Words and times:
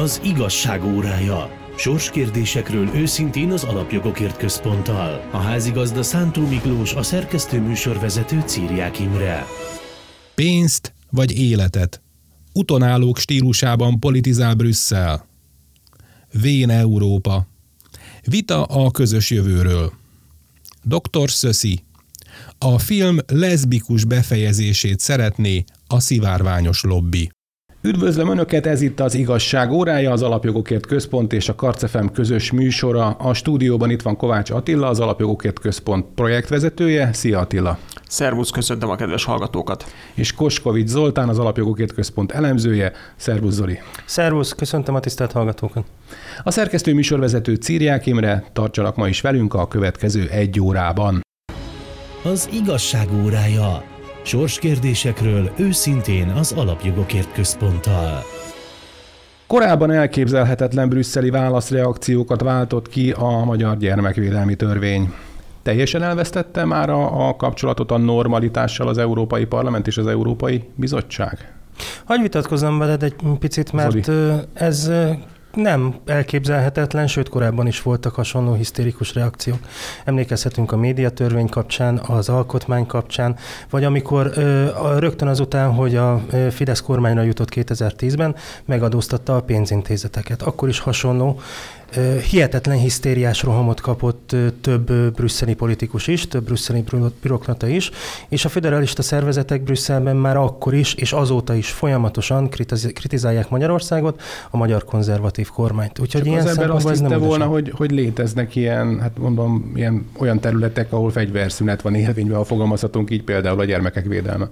Az 0.00 0.20
igazság 0.24 0.84
órája. 0.84 1.50
Sorskérdésekről 1.76 2.88
őszintén 2.94 3.50
az 3.50 3.64
Alapjogokért 3.64 4.36
Központtal. 4.36 5.28
A 5.30 5.36
házigazda 5.36 6.02
Szántó 6.02 6.46
Miklós, 6.46 6.94
a 6.94 7.02
szerkesztő 7.02 7.60
műsorvezető 7.60 8.42
Círiák 8.46 8.98
Imre. 9.00 9.46
Pénzt 10.34 10.94
vagy 11.10 11.38
életet? 11.38 12.02
Utonállók 12.52 13.18
stílusában 13.18 13.98
politizál 13.98 14.54
Brüsszel. 14.54 15.26
Vén 16.32 16.70
Európa. 16.70 17.46
Vita 18.24 18.62
a 18.64 18.90
közös 18.90 19.30
jövőről. 19.30 19.92
Dr. 20.82 21.30
Szöszi. 21.30 21.80
A 22.58 22.78
film 22.78 23.18
leszbikus 23.26 24.04
befejezését 24.04 25.00
szeretné 25.00 25.64
a 25.86 26.00
szivárványos 26.00 26.82
lobby. 26.82 27.30
Üdvözlöm 27.82 28.30
Önöket, 28.30 28.66
ez 28.66 28.80
itt 28.80 29.00
az 29.00 29.14
Igazság 29.14 29.70
órája, 29.70 30.10
az 30.10 30.22
Alapjogokért 30.22 30.86
Központ 30.86 31.32
és 31.32 31.48
a 31.48 31.54
Karcefem 31.54 32.12
közös 32.12 32.52
műsora. 32.52 33.08
A 33.08 33.34
stúdióban 33.34 33.90
itt 33.90 34.02
van 34.02 34.16
Kovács 34.16 34.50
Attila, 34.50 34.88
az 34.88 35.00
Alapjogokért 35.00 35.58
Központ 35.58 36.06
projektvezetője. 36.14 37.12
Szia 37.12 37.38
Attila! 37.38 37.78
Szervusz, 38.08 38.50
köszöntöm 38.50 38.90
a 38.90 38.96
kedves 38.96 39.24
hallgatókat! 39.24 39.84
És 40.14 40.32
Koskovics 40.32 40.88
Zoltán, 40.88 41.28
az 41.28 41.38
Alapjogokért 41.38 41.92
Központ 41.92 42.32
elemzője. 42.32 42.92
Szervusz 43.16 43.54
Zoli! 43.54 43.78
Szervusz, 44.04 44.52
köszöntöm 44.52 44.94
a 44.94 45.00
tisztelt 45.00 45.32
hallgatókat! 45.32 45.84
A 46.42 46.50
szerkesztő 46.50 46.94
műsorvezető 46.94 47.54
Círiák 47.54 48.06
Imre, 48.06 48.44
tartsanak 48.52 48.96
ma 48.96 49.08
is 49.08 49.20
velünk 49.20 49.54
a 49.54 49.68
következő 49.68 50.28
egy 50.28 50.60
órában. 50.60 51.20
Az 52.22 52.48
igazság 52.52 53.08
órája. 53.24 53.89
Sorskérdésekről 54.22 55.50
őszintén 55.56 56.28
az 56.28 56.52
Alapjogokért 56.52 57.32
Központtal. 57.32 58.22
Korábban 59.46 59.90
elképzelhetetlen 59.90 60.88
brüsszeli 60.88 61.30
válaszreakciókat 61.30 62.40
váltott 62.40 62.88
ki 62.88 63.10
a 63.10 63.44
magyar 63.44 63.76
gyermekvédelmi 63.76 64.54
törvény. 64.54 65.12
Teljesen 65.62 66.02
elvesztette 66.02 66.64
már 66.64 66.90
a, 66.90 67.28
a 67.28 67.36
kapcsolatot 67.36 67.90
a 67.90 67.98
normalitással 67.98 68.88
az 68.88 68.98
Európai 68.98 69.44
Parlament 69.44 69.86
és 69.86 69.96
az 69.96 70.06
Európai 70.06 70.64
Bizottság? 70.74 71.54
Hagyj 72.04 72.22
vitatkozom 72.22 72.78
veled 72.78 73.02
egy 73.02 73.14
picit, 73.38 73.72
mert 73.72 74.04
Zoli. 74.04 74.32
ez 74.52 74.90
nem 75.54 75.94
elképzelhetetlen, 76.06 77.06
sőt 77.06 77.28
korábban 77.28 77.66
is 77.66 77.82
voltak 77.82 78.14
hasonló 78.14 78.54
hisztérikus 78.54 79.14
reakciók. 79.14 79.58
Emlékezhetünk 80.04 80.72
a 80.72 80.76
médiatörvény 80.76 81.48
kapcsán, 81.48 81.98
az 81.98 82.28
alkotmány 82.28 82.86
kapcsán, 82.86 83.36
vagy 83.70 83.84
amikor 83.84 84.32
rögtön 84.98 85.28
azután, 85.28 85.72
hogy 85.72 85.96
a 85.96 86.22
Fidesz 86.50 86.80
kormányra 86.80 87.22
jutott 87.22 87.48
2010-ben, 87.54 88.34
megadóztatta 88.64 89.36
a 89.36 89.42
pénzintézeteket. 89.42 90.42
Akkor 90.42 90.68
is 90.68 90.78
hasonló 90.78 91.40
hihetetlen 92.30 92.78
hisztériás 92.78 93.42
rohamot 93.42 93.80
kapott 93.80 94.36
több 94.60 94.92
brüsszeli 94.92 95.54
politikus 95.54 96.06
is, 96.06 96.28
több 96.28 96.44
brüsszeli 96.44 96.84
bürokrata 97.22 97.66
is, 97.66 97.90
és 98.28 98.44
a 98.44 98.48
federalista 98.48 99.02
szervezetek 99.02 99.62
Brüsszelben 99.62 100.16
már 100.16 100.36
akkor 100.36 100.74
is, 100.74 100.94
és 100.94 101.12
azóta 101.12 101.54
is 101.54 101.70
folyamatosan 101.70 102.48
kritizálják 102.94 103.48
Magyarországot, 103.48 104.22
a 104.50 104.56
magyar 104.56 104.84
konzervatív 104.84 105.48
kormányt. 105.48 105.98
Úgyhogy 105.98 106.20
Csak 106.20 106.30
ilyen 106.30 106.46
az 106.46 106.58
ember 106.58 106.70
azt 106.70 106.88
hitte 106.88 107.16
volna, 107.16 107.44
hogy, 107.44 107.72
hogy 107.76 107.90
léteznek 107.90 108.56
ilyen, 108.56 109.00
hát 109.00 109.18
mondom, 109.18 109.72
ilyen 109.74 110.06
olyan 110.18 110.40
területek, 110.40 110.92
ahol 110.92 111.10
fegyverszünet 111.10 111.82
van 111.82 111.94
érvényben, 111.94 112.36
ha 112.36 112.44
fogalmazhatunk 112.44 113.10
így 113.10 113.22
például 113.22 113.60
a 113.60 113.64
gyermekek 113.64 114.06
védelme. 114.06 114.48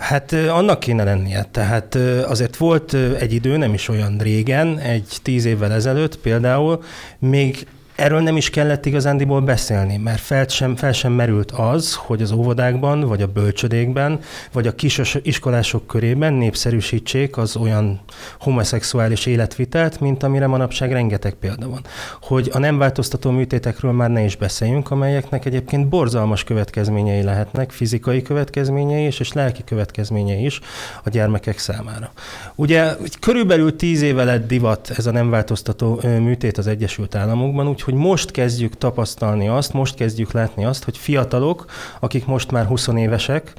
Hát 0.00 0.32
annak 0.32 0.80
kéne 0.80 1.04
lennie. 1.04 1.46
Tehát 1.50 1.94
azért 2.24 2.56
volt 2.56 2.94
egy 2.94 3.32
idő, 3.32 3.56
nem 3.56 3.74
is 3.74 3.88
olyan 3.88 4.18
régen, 4.18 4.78
egy 4.78 5.16
tíz 5.22 5.44
évvel 5.44 5.72
ezelőtt 5.72 6.18
például, 6.18 6.82
még 7.18 7.66
Erről 8.00 8.20
nem 8.20 8.36
is 8.36 8.50
kellett 8.50 8.86
igazándiból 8.86 9.40
beszélni, 9.40 9.96
mert 9.96 10.20
fel 10.20 10.46
sem, 10.48 10.76
fel 10.76 10.92
sem 10.92 11.12
merült 11.12 11.50
az, 11.50 11.94
hogy 11.94 12.22
az 12.22 12.32
óvodákban, 12.32 13.00
vagy 13.00 13.22
a 13.22 13.26
bölcsödékben, 13.26 14.20
vagy 14.52 14.66
a 14.66 14.74
kis 14.74 15.00
iskolások 15.22 15.86
körében 15.86 16.32
népszerűsítsék 16.32 17.36
az 17.36 17.56
olyan 17.56 18.00
homoszexuális 18.40 19.26
életvitelt, 19.26 20.00
mint 20.00 20.22
amire 20.22 20.46
manapság 20.46 20.92
rengeteg 20.92 21.34
példa 21.34 21.68
van. 21.68 21.80
Hogy 22.20 22.50
a 22.52 22.58
nem 22.58 22.78
változtató 22.78 23.30
műtétekről 23.30 23.92
már 23.92 24.10
ne 24.10 24.24
is 24.24 24.36
beszéljünk, 24.36 24.90
amelyeknek 24.90 25.44
egyébként 25.44 25.88
borzalmas 25.88 26.44
következményei 26.44 27.22
lehetnek, 27.22 27.70
fizikai 27.70 28.22
következményei 28.22 29.06
is, 29.06 29.20
és 29.20 29.32
lelki 29.32 29.64
következményei 29.64 30.44
is 30.44 30.60
a 31.04 31.10
gyermekek 31.10 31.58
számára. 31.58 32.12
Ugye 32.54 32.92
körülbelül 33.20 33.76
tíz 33.76 34.02
éve 34.02 34.24
lett 34.24 34.46
divat 34.46 34.90
ez 34.96 35.06
a 35.06 35.10
nem 35.10 35.30
változtató 35.30 36.00
műtét 36.02 36.58
az 36.58 36.66
Egyesült 36.66 37.14
Államokban, 37.14 37.68
úgyhogy 37.68 37.89
hogy 37.90 37.98
most 37.98 38.30
kezdjük 38.30 38.78
tapasztalni 38.78 39.48
azt, 39.48 39.72
most 39.72 39.94
kezdjük 39.94 40.32
látni 40.32 40.64
azt, 40.64 40.84
hogy 40.84 40.98
fiatalok, 40.98 41.64
akik 42.00 42.26
most 42.26 42.50
már 42.50 42.66
20 42.66 42.88
évesek, 42.96 43.52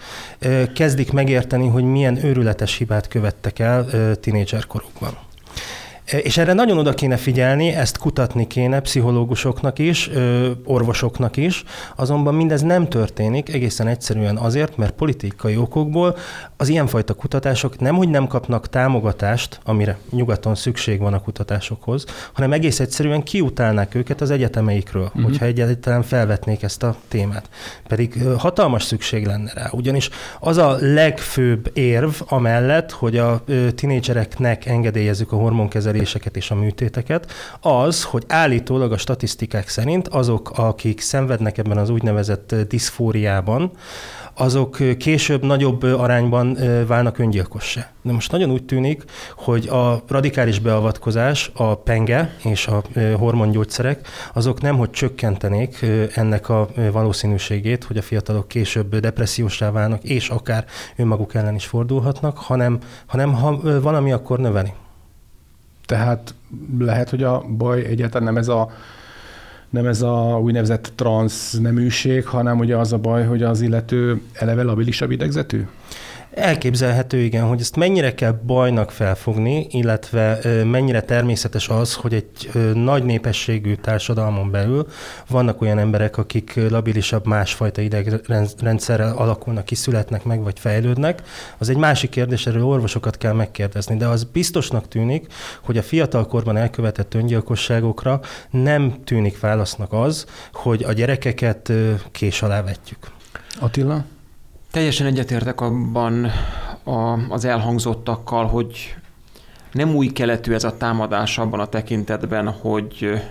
kezdik 0.74 1.12
megérteni, 1.12 1.68
hogy 1.68 1.84
milyen 1.84 2.25
őrületes 2.25 2.78
hibát 2.78 3.08
követtek 3.08 3.59
el 3.59 3.86
tinédzserkorukban. 4.19 5.31
És 6.12 6.38
erre 6.38 6.54
nagyon 6.54 6.78
oda 6.78 6.94
kéne 6.94 7.18
figyelni, 7.18 7.70
ezt 7.70 7.98
kutatni 7.98 8.48
kéne 8.48 8.80
pszichológusoknak 8.80 9.80
is, 9.80 10.10
orvosoknak 10.66 11.38
is, 11.38 11.64
azonban 11.96 12.36
mindez 12.36 12.62
nem 12.62 12.88
történik 12.88 13.54
egészen 13.54 13.88
egyszerűen 13.88 14.38
azért, 14.38 14.78
mert 14.78 14.92
politikai 14.92 15.58
okokból 15.58 16.18
az 16.58 16.70
ilyenfajta 16.70 17.14
kutatások 17.14 17.80
nem, 17.80 17.96
hogy 17.96 18.10
nem 18.10 18.28
kapnak 18.28 18.70
támogatást, 18.70 19.60
amire 19.64 19.98
nyugaton 20.12 20.56
szükség 20.56 21.00
van 21.00 21.14
a 21.14 21.22
kutatásokhoz, 21.22 22.06
hanem 22.34 22.54
egész 22.54 22.80
egyszerűen 22.80 23.24
kiutálnák 23.24 23.96
őket 23.96 24.22
az 24.22 24.32
egyetemeikről, 24.32 25.04
uh-huh. 25.06 25.24
hogyha 25.24 25.46
egyáltalán 25.46 26.04
felvetnék 26.04 26.64
ezt 26.64 26.84
a 26.84 26.96
témát. 27.08 27.50
Pedig 27.88 28.24
hatalmas 28.38 28.84
szükség 28.84 29.26
lenne 29.26 29.52
rá, 29.56 29.70
ugyanis 29.72 30.10
az 30.40 30.58
a 30.58 30.78
legfőbb 30.80 31.72
érv 31.74 32.14
amellett, 32.28 32.92
hogy 32.92 33.18
a 33.18 33.44
tinédzsereknek 33.76 34.66
engedélyezzük 34.66 35.32
a 35.32 35.36
hormonkezelést, 35.36 36.00
kezeléseket 36.01 36.35
és 36.35 36.51
a 36.51 36.56
műtéteket, 36.56 37.31
az, 37.59 38.03
hogy 38.03 38.23
állítólag 38.28 38.91
a 38.91 38.97
statisztikák 38.97 39.67
szerint 39.67 40.07
azok, 40.07 40.51
akik 40.56 41.01
szenvednek 41.01 41.57
ebben 41.57 41.78
az 41.78 41.89
úgynevezett 41.89 42.56
diszfóriában, 42.67 43.72
azok 44.34 44.78
később 44.97 45.44
nagyobb 45.44 45.84
arányban 45.84 46.57
válnak 46.88 47.17
öngyilkossá. 47.17 47.89
De 48.01 48.12
most 48.12 48.31
nagyon 48.31 48.51
úgy 48.51 48.63
tűnik, 48.63 49.03
hogy 49.35 49.67
a 49.67 50.03
radikális 50.07 50.59
beavatkozás, 50.59 51.51
a 51.53 51.75
penge 51.75 52.35
és 52.44 52.68
a 52.68 52.83
hormongyógyszerek, 53.18 54.07
azok 54.33 54.62
nem, 54.62 54.78
hogy 54.78 54.89
csökkentenék 54.89 55.85
ennek 56.16 56.50
a 56.50 56.68
valószínűségét, 56.91 57.83
hogy 57.83 57.97
a 57.97 58.01
fiatalok 58.01 58.47
később 58.47 58.95
depressziósá 58.95 59.72
válnak, 59.72 60.03
és 60.03 60.29
akár 60.29 60.66
önmaguk 60.95 61.33
ellen 61.35 61.56
is 61.56 61.66
fordulhatnak, 61.66 62.38
hanem, 62.38 62.79
hanem 63.06 63.33
ha 63.33 63.79
valami, 63.81 64.12
akkor 64.12 64.39
növeli. 64.39 64.73
Tehát 65.91 66.34
lehet, 66.79 67.09
hogy 67.09 67.24
a 67.24 67.44
baj 67.57 67.85
egyáltalán 67.85 68.28
nem 68.28 68.38
ez 68.38 68.47
a 68.47 68.69
nem 69.69 69.85
ez 69.85 70.02
a 70.02 70.40
úgynevezett 70.44 70.91
transz 70.96 71.57
neműség, 71.59 72.25
hanem 72.25 72.59
ugye 72.59 72.78
az 72.78 72.94
a 72.94 72.97
baj, 72.97 73.25
hogy 73.25 73.44
az 73.44 73.62
illető 73.62 74.22
eleve 74.34 74.63
labilisabb 74.63 75.12
idegzetű? 75.12 75.66
Elképzelhető, 76.34 77.18
igen, 77.18 77.44
hogy 77.44 77.59
ezt 77.59 77.75
mennyire 77.75 78.14
kell 78.14 78.31
bajnak 78.31 78.92
felfogni, 78.92 79.68
illetve 79.69 80.40
mennyire 80.66 81.02
természetes 81.02 81.69
az, 81.69 81.94
hogy 81.94 82.14
egy 82.14 82.50
nagy 82.74 83.03
népességű 83.03 83.75
társadalmon 83.75 84.52
belül 84.52 84.88
vannak 85.30 85.62
olyan 85.62 85.80
emberek, 85.80 86.18
akik 86.18 86.69
labilisabb 86.69 87.25
másfajta 87.25 87.81
idegrendszerrel 87.81 89.16
alakulnak 89.16 89.66
ki, 89.66 89.75
születnek 89.75 90.24
meg, 90.24 90.44
vagy 90.44 90.59
fejlődnek. 90.59 91.22
Az 91.58 91.69
egy 91.69 91.78
másik 91.78 92.09
kérdés, 92.09 92.48
erről 92.48 92.66
orvosokat 92.66 93.18
kell 93.18 93.34
megkérdezni, 93.34 93.98
de 93.98 94.08
az 94.08 94.24
biztosnak 94.24 94.88
tűnik, 94.88 95.34
hogy 95.62 95.78
a 95.78 95.84
fiatalkorban 95.84 96.57
elkövetett 96.57 97.13
öngyilkosságokra 97.13 98.19
nem 98.51 98.95
tűnik 99.04 99.39
válasznak 99.39 99.94
az, 99.94 100.25
hogy 100.54 100.83
a 100.83 100.94
gyerekeket 100.94 101.72
kés 102.12 102.42
alá 102.42 102.62
vetjük. 102.63 103.12
Attila? 103.60 104.06
Teljesen 104.71 105.07
egyetértek 105.07 105.62
abban 105.62 106.31
a, 106.83 107.19
az 107.29 107.45
elhangzottakkal, 107.45 108.45
hogy 108.45 108.95
nem 109.71 109.95
új 109.95 110.07
keletű 110.07 110.53
ez 110.53 110.63
a 110.63 110.77
támadás 110.77 111.38
abban 111.38 111.59
a 111.59 111.65
tekintetben, 111.65 112.50
hogy 112.51 113.21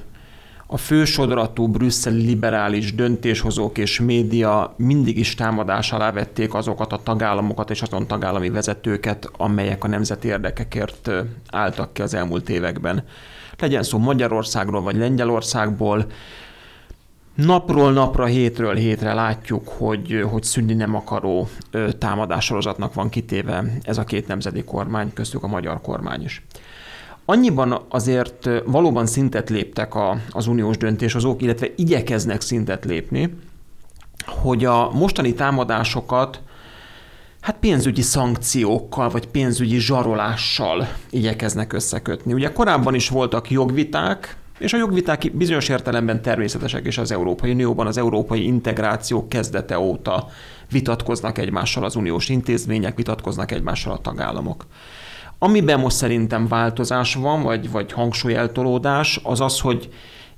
a 0.66 0.76
fősodratú 0.76 1.66
brüsszeli 1.66 2.24
liberális 2.24 2.94
döntéshozók 2.94 3.78
és 3.78 4.00
média 4.00 4.74
mindig 4.76 5.18
is 5.18 5.34
támadás 5.34 5.92
alá 5.92 6.12
vették 6.12 6.54
azokat 6.54 6.92
a 6.92 7.02
tagállamokat 7.02 7.70
és 7.70 7.82
azon 7.82 8.06
tagállami 8.06 8.50
vezetőket, 8.50 9.30
amelyek 9.36 9.84
a 9.84 9.88
nemzeti 9.88 10.28
érdekekért 10.28 11.10
álltak 11.50 11.92
ki 11.92 12.02
az 12.02 12.14
elmúlt 12.14 12.48
években. 12.48 13.04
Legyen 13.58 13.82
szó 13.82 13.98
Magyarországról 13.98 14.82
vagy 14.82 14.96
Lengyelországból, 14.96 16.06
napról 17.44 17.92
napra, 17.92 18.24
hétről 18.24 18.74
hétre 18.74 19.14
látjuk, 19.14 19.68
hogy, 19.68 20.24
hogy 20.30 20.42
szűnni 20.42 20.74
nem 20.74 20.94
akaró 20.94 21.48
támadássorozatnak 21.98 22.94
van 22.94 23.08
kitéve 23.08 23.64
ez 23.82 23.98
a 23.98 24.04
két 24.04 24.26
nemzeti 24.26 24.64
kormány, 24.64 25.12
köztük 25.12 25.42
a 25.42 25.46
magyar 25.46 25.80
kormány 25.80 26.22
is. 26.22 26.42
annyiban 27.24 27.80
azért 27.88 28.48
valóban 28.64 29.06
szintet 29.06 29.50
léptek 29.50 29.94
a, 29.94 30.20
az 30.30 30.46
uniós 30.46 30.76
döntéshozók, 30.76 31.42
illetve 31.42 31.66
igyekeznek 31.76 32.40
szintet 32.40 32.84
lépni, 32.84 33.34
hogy 34.26 34.64
a 34.64 34.90
mostani 34.90 35.34
támadásokat 35.34 36.42
hát 37.40 37.56
pénzügyi 37.60 38.02
szankciókkal, 38.02 39.08
vagy 39.08 39.26
pénzügyi 39.26 39.78
zsarolással 39.78 40.88
igyekeznek 41.10 41.72
összekötni. 41.72 42.32
Ugye 42.32 42.52
korábban 42.52 42.94
is 42.94 43.08
voltak 43.08 43.50
jogviták, 43.50 44.36
és 44.60 44.72
a 44.72 44.76
jogviták 44.76 45.30
bizonyos 45.34 45.68
értelemben 45.68 46.22
természetesek 46.22 46.86
is 46.86 46.98
az 46.98 47.12
Európai 47.12 47.50
Unióban, 47.50 47.86
az 47.86 47.98
európai 47.98 48.44
integráció 48.44 49.28
kezdete 49.28 49.78
óta 49.78 50.28
vitatkoznak 50.70 51.38
egymással 51.38 51.84
az 51.84 51.96
uniós 51.96 52.28
intézmények, 52.28 52.96
vitatkoznak 52.96 53.50
egymással 53.50 53.92
a 53.92 54.00
tagállamok. 54.00 54.66
Amiben 55.38 55.80
most 55.80 55.96
szerintem 55.96 56.48
változás 56.48 57.14
van, 57.14 57.42
vagy, 57.42 57.70
vagy 57.70 57.92
hangsúlyeltolódás, 57.92 59.20
az 59.22 59.40
az, 59.40 59.60
hogy 59.60 59.88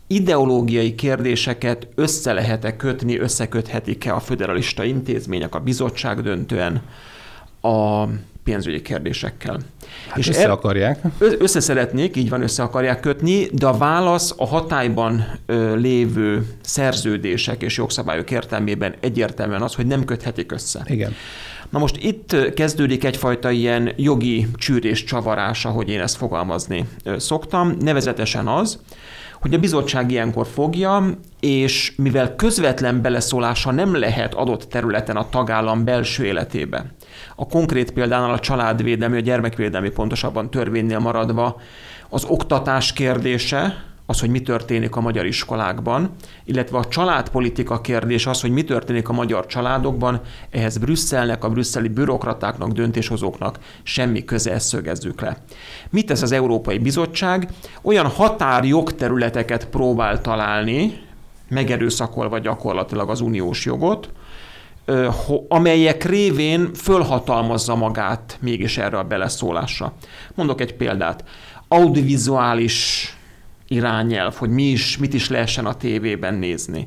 ideológiai 0.07 0.95
kérdéseket 0.95 1.89
össze 1.95 2.33
lehet-e 2.33 2.77
kötni, 2.77 3.19
összeköthetik-e 3.19 4.15
a 4.15 4.21
föderalista 4.21 4.85
intézmények, 4.85 5.55
a 5.55 5.61
bizottság 5.61 6.21
döntően 6.21 6.83
a 7.61 8.05
pénzügyi 8.44 8.83
kérdésekkel. 8.83 9.59
Hát 10.09 10.19
és 10.19 10.29
össze 10.29 10.50
akarják. 10.50 10.99
Össze 11.19 11.61
szeretnék, 11.61 12.17
így 12.17 12.29
van, 12.29 12.43
össze 12.43 12.62
akarják 12.62 13.00
kötni, 13.00 13.49
de 13.53 13.67
a 13.67 13.77
válasz 13.77 14.35
a 14.37 14.47
hatályban 14.47 15.27
lévő 15.75 16.47
szerződések 16.61 17.62
és 17.62 17.77
jogszabályok 17.77 18.31
értelmében 18.31 18.94
egyértelműen 19.00 19.62
az, 19.62 19.75
hogy 19.75 19.87
nem 19.87 20.05
köthetik 20.05 20.53
össze. 20.53 20.83
Igen. 20.87 21.15
Na 21.71 21.79
most 21.79 21.97
itt 21.97 22.55
kezdődik 22.55 23.05
egyfajta 23.05 23.50
ilyen 23.50 23.93
jogi 23.97 24.47
csűrés 24.55 25.05
csavarás, 25.05 25.65
ahogy 25.65 25.88
én 25.88 26.00
ezt 26.00 26.17
fogalmazni 26.17 26.88
szoktam, 27.17 27.77
nevezetesen 27.81 28.47
az, 28.47 28.79
hogy 29.43 29.55
a 29.55 29.59
bizottság 29.59 30.11
ilyenkor 30.11 30.47
fogja, 30.47 31.19
és 31.41 31.93
mivel 31.97 32.35
közvetlen 32.37 33.03
beleszólása 33.03 33.71
nem 33.71 33.94
lehet 33.94 34.35
adott 34.35 34.62
területen 34.62 35.17
a 35.17 35.29
tagállam 35.29 35.85
belső 35.85 36.25
életébe, 36.25 36.85
a 37.37 37.47
konkrét 37.47 37.91
példánál 37.91 38.31
a 38.31 38.39
családvédelmi, 38.39 39.17
a 39.17 39.21
gyermekvédelmi 39.21 39.91
pontosabban 39.91 40.50
törvénynél 40.50 40.99
maradva, 40.99 41.61
az 42.09 42.25
oktatás 42.25 42.93
kérdése, 42.93 43.85
az, 44.06 44.20
hogy 44.20 44.31
mi 44.31 44.40
történik 44.40 44.96
a 44.96 45.00
magyar 45.00 45.26
iskolákban, 45.26 46.10
illetve 46.44 46.78
a 46.78 46.84
családpolitika 46.84 47.81
kérdés 47.81 48.26
az, 48.26 48.40
hogy 48.40 48.50
mi 48.50 48.64
történik 48.64 49.08
a 49.08 49.12
magyar 49.12 49.46
családokban, 49.46 50.20
ehhez 50.50 50.78
Brüsszelnek, 50.78 51.44
a 51.44 51.49
brüsszeli 51.49 51.88
bürokratáknak, 51.88 52.72
döntéshozóknak 52.72 53.58
semmi 53.82 54.25
köze, 54.25 54.52
ezt 54.52 54.69
szögezzük 54.69 55.20
le. 55.20 55.37
Mit 55.90 56.06
tesz 56.06 56.22
az 56.22 56.32
Európai 56.32 56.78
Bizottság? 56.78 57.49
Olyan 57.82 58.06
határjogterületeket 58.06 59.69
próbál 59.69 60.20
találni, 60.20 61.00
megerőszakolva 61.49 62.38
gyakorlatilag 62.38 63.10
az 63.10 63.20
uniós 63.20 63.64
jogot, 63.64 64.10
amelyek 65.49 66.04
révén 66.04 66.75
fölhatalmazza 66.75 67.75
magát 67.75 68.38
mégis 68.40 68.78
erre 68.78 68.99
a 68.99 69.04
beleszólásra. 69.04 69.93
Mondok 70.34 70.60
egy 70.60 70.75
példát. 70.75 71.25
Audiovizuális 71.69 73.16
irányelv, 73.73 74.35
hogy 74.35 74.51
mi 74.51 74.63
is, 74.63 74.99
mit 74.99 75.15
is 75.15 75.29
lehessen 75.29 75.67
a 75.67 75.75
tévében 75.75 76.35
nézni. 76.35 76.87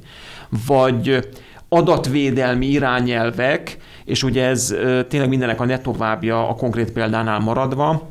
Vagy 0.67 1.27
adatvédelmi 1.69 2.65
irányelvek, 2.65 3.77
és 4.05 4.23
ugye 4.23 4.45
ez 4.45 4.75
tényleg 5.07 5.29
mindenek 5.29 5.61
a 5.61 5.65
ne 5.65 5.79
továbbja 5.79 6.47
a 6.47 6.55
konkrét 6.55 6.91
példánál 6.91 7.39
maradva, 7.39 8.09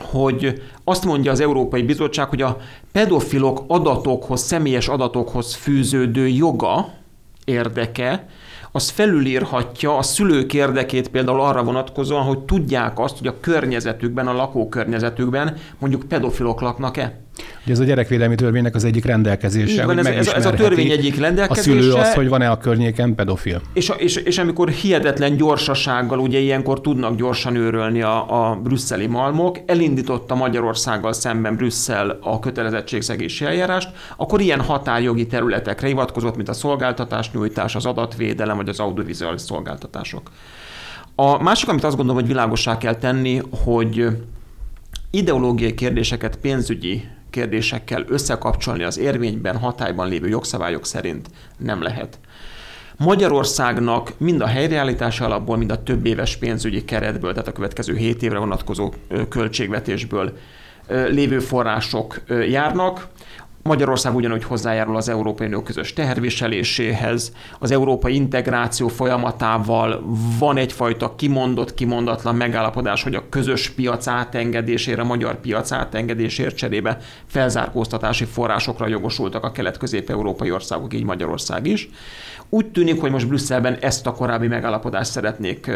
hogy 0.00 0.62
azt 0.84 1.04
mondja 1.04 1.30
az 1.30 1.40
Európai 1.40 1.82
Bizottság, 1.82 2.28
hogy 2.28 2.42
a 2.42 2.56
pedofilok 2.92 3.64
adatokhoz, 3.66 4.40
személyes 4.40 4.88
adatokhoz 4.88 5.54
fűződő 5.54 6.28
joga, 6.28 6.92
érdeke, 7.44 8.26
az 8.72 8.88
felülírhatja 8.88 9.96
a 9.96 10.02
szülők 10.02 10.54
érdekét 10.54 11.08
például 11.08 11.40
arra 11.40 11.64
vonatkozóan, 11.64 12.22
hogy 12.22 12.38
tudják 12.38 12.98
azt, 12.98 13.18
hogy 13.18 13.26
a 13.26 13.40
környezetükben, 13.40 14.26
a 14.26 14.32
lakókörnyezetükben 14.32 15.56
mondjuk 15.78 16.02
pedofilok 16.08 16.60
laknak-e. 16.60 17.20
Ugye 17.64 17.72
ez 17.72 17.78
a 17.78 17.84
gyerekvédelmi 17.84 18.34
törvénynek 18.34 18.74
az 18.74 18.84
egyik 18.84 19.04
rendelkezése. 19.04 19.86
van, 19.86 19.98
ez, 19.98 20.06
ez, 20.06 20.28
ez 20.28 20.46
a 20.46 20.50
törvény 20.50 20.90
egyik 20.90 21.18
rendelkezése. 21.18 21.78
A 21.78 21.82
szülő 21.82 21.92
az, 21.92 22.14
hogy 22.14 22.28
van-e 22.28 22.50
a 22.50 22.58
környéken 22.58 23.14
pedofil. 23.14 23.60
És, 23.72 23.92
és, 23.96 24.16
és 24.16 24.38
amikor 24.38 24.68
hihetetlen 24.68 25.36
gyorsasággal, 25.36 26.18
ugye 26.18 26.38
ilyenkor 26.38 26.80
tudnak 26.80 27.16
gyorsan 27.16 27.56
őrölni 27.56 28.02
a, 28.02 28.50
a 28.50 28.54
brüsszeli 28.54 29.06
malmok, 29.06 29.58
elindította 29.66 30.34
Magyarországgal 30.34 31.12
szemben 31.12 31.56
Brüsszel 31.56 32.18
a 32.22 32.38
kötelezettségszegési 32.38 33.44
eljárást, 33.44 33.88
akkor 34.16 34.40
ilyen 34.40 34.60
határjogi 34.60 35.26
területekre 35.26 35.86
hivatkozott, 35.86 36.36
mint 36.36 36.48
a 36.48 36.52
szolgáltatás 36.52 37.30
nyújtás, 37.30 37.74
az 37.74 37.86
adatvédelem 37.86 38.56
vagy 38.56 38.68
az 38.68 38.80
audiovizuális 38.80 39.40
szolgáltatások. 39.40 40.30
A 41.14 41.42
másik, 41.42 41.68
amit 41.68 41.84
azt 41.84 41.96
gondolom, 41.96 42.20
hogy 42.20 42.30
világosá 42.30 42.78
kell 42.78 42.94
tenni, 42.94 43.40
hogy 43.64 44.06
ideológiai 45.10 45.74
kérdéseket 45.74 46.36
pénzügyi 46.36 47.02
kérdésekkel 47.30 48.04
összekapcsolni 48.08 48.82
az 48.82 48.98
érvényben, 48.98 49.56
hatályban 49.56 50.08
lévő 50.08 50.28
jogszabályok 50.28 50.86
szerint 50.86 51.28
nem 51.56 51.82
lehet. 51.82 52.18
Magyarországnak 52.96 54.12
mind 54.18 54.40
a 54.40 54.46
helyreállítási 54.46 55.22
alapból, 55.22 55.56
mind 55.56 55.70
a 55.70 55.82
több 55.82 56.06
éves 56.06 56.36
pénzügyi 56.36 56.84
keretből, 56.84 57.32
tehát 57.32 57.48
a 57.48 57.52
következő 57.52 57.96
7 57.96 58.22
évre 58.22 58.38
vonatkozó 58.38 58.92
költségvetésből 59.28 60.36
lévő 60.88 61.38
források 61.38 62.20
járnak. 62.48 63.08
Magyarország 63.62 64.14
ugyanúgy 64.14 64.44
hozzájárul 64.44 64.96
az 64.96 65.08
Európai 65.08 65.46
Unió 65.46 65.62
közös 65.62 65.92
teherviseléséhez, 65.92 67.32
az 67.58 67.70
európai 67.70 68.14
integráció 68.14 68.88
folyamatával 68.88 70.02
van 70.38 70.56
egyfajta 70.56 71.14
kimondott, 71.14 71.74
kimondatlan 71.74 72.34
megállapodás, 72.34 73.02
hogy 73.02 73.14
a 73.14 73.28
közös 73.28 73.70
piac 73.70 74.06
átengedésére, 74.06 75.02
a 75.02 75.04
magyar 75.04 75.40
piac 75.40 75.72
átengedésért 75.72 76.56
cserébe 76.56 76.98
felzárkóztatási 77.26 78.24
forrásokra 78.24 78.88
jogosultak 78.88 79.44
a 79.44 79.52
kelet-közép-európai 79.52 80.50
országok, 80.50 80.94
így 80.94 81.04
Magyarország 81.04 81.66
is. 81.66 81.88
Úgy 82.48 82.66
tűnik, 82.66 83.00
hogy 83.00 83.10
most 83.10 83.28
Brüsszelben 83.28 83.76
ezt 83.80 84.06
a 84.06 84.12
korábbi 84.12 84.46
megállapodást 84.46 85.10
szeretnék 85.10 85.70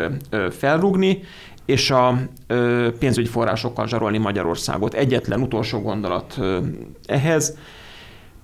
felrúgni, 0.51 1.23
és 1.67 1.91
a 1.91 2.19
pénzügyi 2.99 3.29
forrásokkal 3.29 3.87
zsarolni 3.87 4.19
Magyarországot. 4.19 4.95
Egyetlen 4.95 5.41
utolsó 5.41 5.81
gondolat 5.81 6.41
ehhez. 7.07 7.57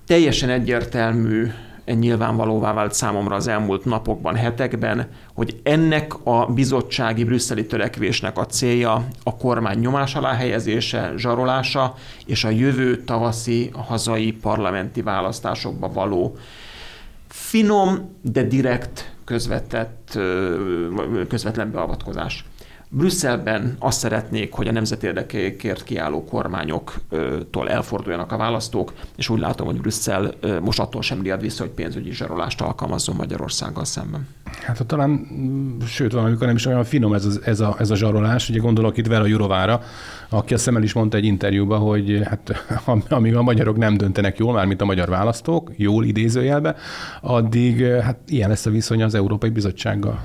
Teljesen 0.05 0.49
egyértelmű, 0.49 1.51
nyilvánvalóvá 1.85 2.73
vált 2.73 2.93
számomra 2.93 3.35
az 3.35 3.47
elmúlt 3.47 3.85
napokban, 3.85 4.35
hetekben, 4.35 5.07
hogy 5.33 5.59
ennek 5.63 6.13
a 6.23 6.45
bizottsági 6.45 7.23
brüsszeli 7.23 7.65
törekvésnek 7.65 8.37
a 8.37 8.45
célja 8.45 9.07
a 9.23 9.35
kormány 9.37 9.79
nyomás 9.79 10.15
alá 10.15 10.33
helyezése, 10.33 11.13
zsarolása 11.17 11.95
és 12.25 12.43
a 12.43 12.49
jövő 12.49 13.03
tavaszi 13.03 13.71
hazai 13.87 14.31
parlamenti 14.31 15.01
választásokba 15.01 15.91
való 15.91 16.37
finom, 17.27 18.15
de 18.21 18.43
direkt 18.43 19.15
közvetett, 19.25 20.19
közvetlen 21.27 21.71
beavatkozás. 21.71 22.45
Brüsszelben 22.93 23.75
azt 23.79 23.99
szeretnék, 23.99 24.53
hogy 24.53 24.67
a 24.67 24.71
nemzeti 24.71 25.05
érdekeikért 25.05 25.83
kiálló 25.83 26.23
kormányoktól 26.23 27.69
elforduljanak 27.69 28.31
a 28.31 28.37
választók, 28.37 28.93
és 29.15 29.29
úgy 29.29 29.39
látom, 29.39 29.67
hogy 29.67 29.81
Brüsszel 29.81 30.33
most 30.61 30.79
attól 30.79 31.01
sem 31.01 31.21
riad 31.21 31.41
vissza, 31.41 31.63
hogy 31.63 31.71
pénzügyi 31.71 32.11
zsarolást 32.11 32.61
alkalmazzon 32.61 33.15
Magyarországgal 33.15 33.85
szemben. 33.85 34.27
Hát 34.65 34.85
talán, 34.85 35.27
sőt, 35.85 36.11
valamikor 36.11 36.47
nem 36.47 36.55
is 36.55 36.65
olyan 36.65 36.83
finom 36.83 37.13
ez 37.13 37.25
a, 37.25 37.29
ez 37.45 37.59
a, 37.59 37.75
ez 37.79 37.89
a 37.89 37.95
zsarolás. 37.95 38.49
Ugye 38.49 38.59
gondolok 38.59 38.97
itt 38.97 39.07
Vera 39.07 39.25
Jurovára, 39.25 39.81
aki 40.29 40.53
a 40.53 40.57
szemmel 40.57 40.83
is 40.83 40.93
mondta 40.93 41.17
egy 41.17 41.25
interjúban, 41.25 41.79
hogy 41.79 42.21
hát 42.23 42.65
amíg 43.09 43.35
a 43.35 43.41
magyarok 43.41 43.77
nem 43.77 43.97
döntenek 43.97 44.37
jól, 44.37 44.53
már 44.53 44.65
mint 44.65 44.81
a 44.81 44.85
magyar 44.85 45.09
választók, 45.09 45.71
jól 45.75 46.05
idézőjelbe, 46.05 46.75
addig 47.21 47.85
hát 47.85 48.17
ilyen 48.27 48.49
lesz 48.49 48.65
a 48.65 48.69
viszony 48.69 49.03
az 49.03 49.15
Európai 49.15 49.49
Bizottsággal. 49.49 50.23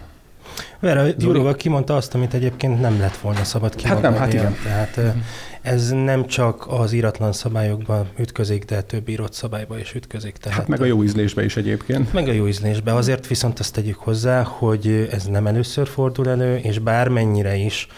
Vera 0.80 1.06
Jurova 1.18 1.54
kimondta 1.54 1.96
azt, 1.96 2.14
amit 2.14 2.34
egyébként 2.34 2.80
nem 2.80 3.00
lett 3.00 3.16
volna 3.16 3.44
szabad 3.44 3.74
kimondani. 3.74 4.06
Hát 4.06 4.12
nem, 4.12 4.22
hát 4.22 4.32
igen. 4.32 4.56
Tehát 4.62 5.14
ez 5.62 5.90
nem 5.90 6.26
csak 6.26 6.66
az 6.68 6.92
íratlan 6.92 7.32
szabályokban 7.32 8.08
ütközik, 8.18 8.64
de 8.64 8.82
több 8.82 9.08
írott 9.08 9.32
szabályba 9.32 9.78
is 9.78 9.94
ütközik. 9.94 10.36
Tehát 10.36 10.58
hát 10.58 10.68
meg 10.68 10.80
a 10.80 10.84
jó 10.84 11.02
ízlésbe 11.02 11.44
is 11.44 11.56
egyébként. 11.56 12.12
Meg 12.12 12.28
a 12.28 12.32
jó 12.32 12.48
ízlésbe. 12.48 12.94
Azért 12.94 13.26
viszont 13.26 13.58
azt 13.58 13.72
tegyük 13.72 13.98
hozzá, 13.98 14.42
hogy 14.42 15.08
ez 15.12 15.24
nem 15.24 15.46
először 15.46 15.88
fordul 15.88 16.28
elő, 16.28 16.56
és 16.56 16.78
bármennyire 16.78 17.56
is 17.56 17.88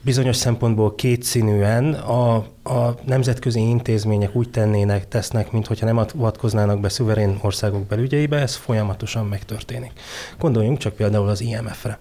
bizonyos 0.00 0.36
szempontból 0.36 0.94
kétszínűen 0.94 1.94
a, 1.94 2.34
a 2.62 2.94
nemzetközi 3.06 3.60
intézmények 3.60 4.36
úgy 4.36 4.50
tennének, 4.50 5.08
tesznek, 5.08 5.52
mintha 5.52 5.84
nem 5.84 5.96
avatkoznának 5.96 6.80
be 6.80 6.88
szuverén 6.88 7.38
országok 7.42 7.86
belügyeibe, 7.86 8.36
ez 8.36 8.54
folyamatosan 8.54 9.26
megtörténik. 9.26 9.92
Gondoljunk 10.38 10.78
csak 10.78 10.94
például 10.94 11.28
az 11.28 11.40
IMF-re. 11.40 11.98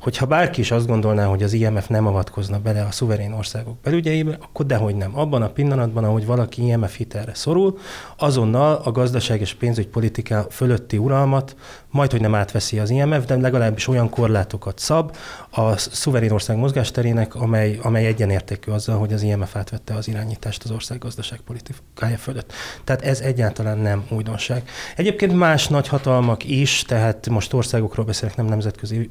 Hogyha 0.00 0.26
bárki 0.26 0.60
is 0.60 0.70
azt 0.70 0.86
gondolná, 0.86 1.26
hogy 1.26 1.42
az 1.42 1.52
IMF 1.52 1.86
nem 1.86 2.06
avatkozna 2.06 2.58
bele 2.58 2.82
a 2.82 2.90
szuverén 2.90 3.32
országok 3.32 3.76
belügyeibe, 3.82 4.38
akkor 4.40 4.66
dehogy 4.66 4.94
nem. 4.94 5.18
Abban 5.18 5.42
a 5.42 5.48
pillanatban, 5.48 6.04
ahogy 6.04 6.26
valaki 6.26 6.66
IMF 6.66 6.96
hitelre 6.96 7.34
szorul, 7.34 7.78
azonnal 8.16 8.80
a 8.84 8.92
gazdaság 8.92 9.40
és 9.40 9.54
pénzügypolitika 9.54 10.46
fölötti 10.50 10.98
uralmat 10.98 11.56
majd, 11.90 12.10
hogy 12.10 12.20
nem 12.20 12.34
átveszi 12.34 12.78
az 12.78 12.90
IMF, 12.90 13.24
de 13.24 13.36
legalábbis 13.36 13.88
olyan 13.88 14.10
korlátokat 14.10 14.78
szab 14.78 15.16
a 15.50 15.76
szuverén 15.76 16.30
ország 16.30 16.56
mozgásterének, 16.56 17.34
amely, 17.34 17.78
amely 17.82 18.06
egyenértékű 18.06 18.70
azzal, 18.70 18.98
hogy 18.98 19.12
az 19.12 19.22
IMF 19.22 19.56
átvette 19.56 19.94
az 19.94 20.08
irányítást 20.08 20.62
az 20.64 20.70
ország 20.70 20.98
gazdaságpolitikája 20.98 22.16
fölött. 22.16 22.52
Tehát 22.84 23.02
ez 23.02 23.20
egyáltalán 23.20 23.78
nem 23.78 24.04
újdonság. 24.10 24.68
Egyébként 24.96 25.32
más 25.36 25.68
nagyhatalmak 25.68 26.44
is, 26.44 26.82
tehát 26.82 27.28
most 27.28 27.52
országokról 27.52 28.04
beszélek, 28.04 28.36
nem 28.36 28.46
nemzetközi 28.46 29.08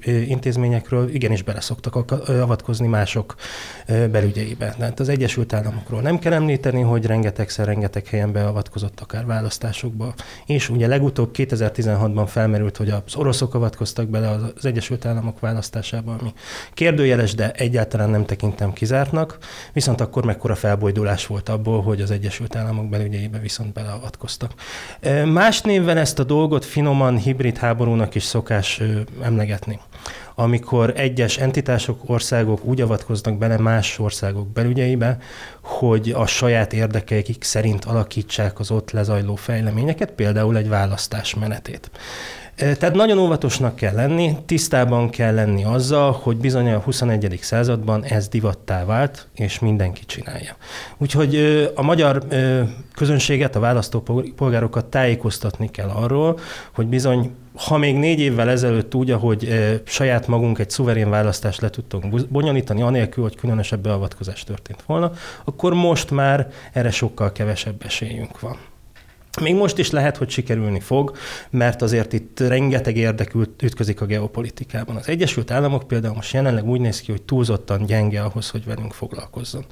intézményekről, 0.52 1.10
igenis 1.10 1.42
beleszoktak 1.44 2.12
avatkozni 2.28 2.88
mások 2.88 3.36
belügyeibe. 3.88 4.76
Tehát 4.78 5.00
az 5.00 5.10
Egyesült 5.10 5.54
Államokról 5.54 6.02
nem 6.02 6.20
kell 6.20 6.34
említeni, 6.34 6.82
hogy 6.82 7.06
rengetegszer, 7.06 7.66
rengeteg 7.66 8.08
helyen 8.08 8.32
beavatkozott 8.32 9.00
akár 9.00 9.26
választásokba, 9.26 10.14
és 10.46 10.70
ugye 10.70 10.88
legutóbb 10.88 11.30
2016-ban 11.38 12.26
felmerült 12.28 12.78
hogy 12.78 12.90
az 12.90 13.16
oroszok 13.16 13.54
avatkoztak 13.54 14.08
bele 14.08 14.30
az 14.30 14.66
Egyesült 14.66 15.06
Államok 15.06 15.40
választásába, 15.40 16.16
ami 16.20 16.34
kérdőjeles, 16.74 17.36
de 17.36 17.52
egyáltalán 17.52 18.10
nem 18.10 18.26
tekintem 18.26 18.74
kizártnak, 18.74 19.38
viszont 19.74 20.02
akkor 20.02 20.26
mekkora 20.26 20.56
felbojdulás 20.56 21.28
volt 21.28 21.50
abból, 21.50 21.82
hogy 21.82 22.02
az 22.02 22.12
Egyesült 22.12 22.56
Államok 22.56 22.90
belügyeibe 22.90 23.38
viszont 23.38 23.74
beleavatkoztak. 23.74 24.54
Más 25.26 25.62
névvel 25.62 25.98
ezt 25.98 26.20
a 26.20 26.24
dolgot 26.24 26.66
finoman 26.66 27.18
hibrid 27.18 27.58
háborúnak 27.58 28.16
is 28.16 28.24
szokás 28.24 28.82
emlegetni 29.22 29.80
amikor 30.36 30.94
egyes 30.96 31.38
entitások, 31.38 32.10
országok 32.10 32.66
úgy 32.66 32.82
avatkoznak 32.82 33.38
bele 33.38 33.58
más 33.58 34.00
országok 34.00 34.48
belügyeibe, 34.48 35.18
hogy 35.62 36.12
a 36.16 36.26
saját 36.26 36.74
érdekeik 36.74 37.44
szerint 37.44 37.86
alakítsák 37.86 38.60
az 38.60 38.72
ott 38.72 38.92
lezajló 38.92 39.36
fejleményeket, 39.36 40.12
például 40.12 40.58
egy 40.58 40.70
választás 40.70 41.36
menetét. 41.36 41.92
Tehát 42.56 42.94
nagyon 42.94 43.18
óvatosnak 43.18 43.76
kell 43.76 43.94
lenni, 43.94 44.38
tisztában 44.46 45.10
kell 45.10 45.34
lenni 45.34 45.64
azzal, 45.64 46.12
hogy 46.12 46.38
bizony 46.38 46.72
a 46.72 46.80
21. 46.80 47.40
században 47.42 48.04
ez 48.04 48.28
divattá 48.28 48.86
vált, 48.86 49.28
és 49.36 49.60
mindenki 49.60 50.06
csinálja. 50.06 50.56
Úgyhogy 50.98 51.36
a 51.76 51.82
magyar 51.82 52.24
közönséget, 52.96 53.56
a 53.56 53.60
választópolgárokat 53.60 54.86
tájékoztatni 54.86 55.72
kell 55.72 55.90
arról, 55.90 56.40
hogy 56.72 56.88
bizony 56.88 57.36
ha 57.56 57.78
még 57.78 57.96
négy 57.96 58.20
évvel 58.20 58.50
ezelőtt 58.50 58.96
úgy, 58.96 59.12
ahogy 59.12 59.46
e, 59.46 59.82
saját 59.86 60.28
magunk 60.28 60.60
egy 60.60 60.70
szuverén 60.70 61.10
választást 61.10 61.62
le 61.62 61.70
tudtunk 61.70 62.28
bonyolítani, 62.28 62.82
anélkül, 62.82 63.24
hogy 63.24 63.36
különösebb 63.36 63.82
beavatkozás 63.82 64.44
történt 64.44 64.84
volna, 64.86 65.12
akkor 65.46 65.74
most 65.74 66.12
már 66.12 66.52
erre 66.74 66.92
sokkal 66.92 67.32
kevesebb 67.32 67.86
esélyünk 67.86 68.40
van. 68.40 68.58
Még 69.40 69.56
most 69.56 69.78
is 69.78 69.90
lehet, 69.90 70.18
hogy 70.18 70.30
sikerülni 70.30 70.80
fog, 70.80 71.18
mert 71.50 71.82
azért 71.82 72.14
itt 72.14 72.40
rengeteg 72.40 72.98
érdek 72.98 73.36
ütközik 73.64 74.02
a 74.02 74.06
geopolitikában. 74.06 74.96
Az 74.96 75.08
Egyesült 75.08 75.52
Államok 75.52 75.88
például 75.88 76.16
most 76.16 76.34
jelenleg 76.34 76.66
úgy 76.66 76.80
néz 76.80 77.02
ki, 77.02 77.12
hogy 77.12 77.22
túlzottan 77.22 77.86
gyenge 77.86 78.22
ahhoz, 78.22 78.50
hogy 78.50 78.66
velünk 78.66 78.94
foglalkozzon. 78.94 79.66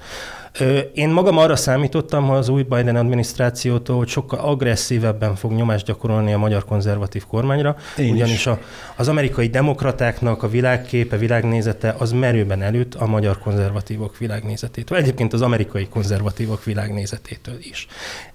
Én 0.93 1.09
magam 1.09 1.37
arra 1.37 1.55
számítottam 1.55 2.29
az 2.29 2.49
új 2.49 2.63
Biden 2.63 2.95
adminisztrációtól, 2.95 3.97
hogy 3.97 4.07
sokkal 4.07 4.39
agresszívebben 4.39 5.35
fog 5.35 5.51
nyomást 5.51 5.85
gyakorolni 5.85 6.33
a 6.33 6.37
magyar 6.37 6.65
konzervatív 6.65 7.25
kormányra, 7.25 7.75
Én 7.97 8.11
ugyanis 8.11 8.47
a, 8.47 8.59
az 8.95 9.07
amerikai 9.07 9.47
demokratáknak 9.47 10.43
a 10.43 10.49
világképe, 10.49 11.17
világnézete 11.17 11.95
az 11.97 12.11
merőben 12.11 12.61
előtt 12.61 12.95
a 12.95 13.05
magyar 13.05 13.39
konzervatívok 13.39 14.17
világnézetétől, 14.17 14.97
egyébként 14.97 15.33
az 15.33 15.41
amerikai 15.41 15.87
konzervatívok 15.87 16.63
világnézetétől 16.63 17.57
is. 17.59 17.87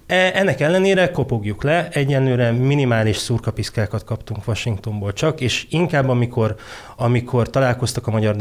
E, 0.06 0.30
ennek 0.34 0.60
ellenére 0.60 1.10
kopogjuk 1.10 1.62
le, 1.62 1.88
egyenlőre 1.88 2.50
minimális 2.50 3.16
szurkapiszkákat 3.16 4.04
kaptunk 4.04 4.48
Washingtonból 4.48 5.12
csak, 5.12 5.40
és 5.40 5.66
inkább 5.70 6.08
amikor, 6.08 6.54
amikor 6.96 7.50
találkoztak 7.50 8.06
a 8.06 8.10
magyar 8.10 8.36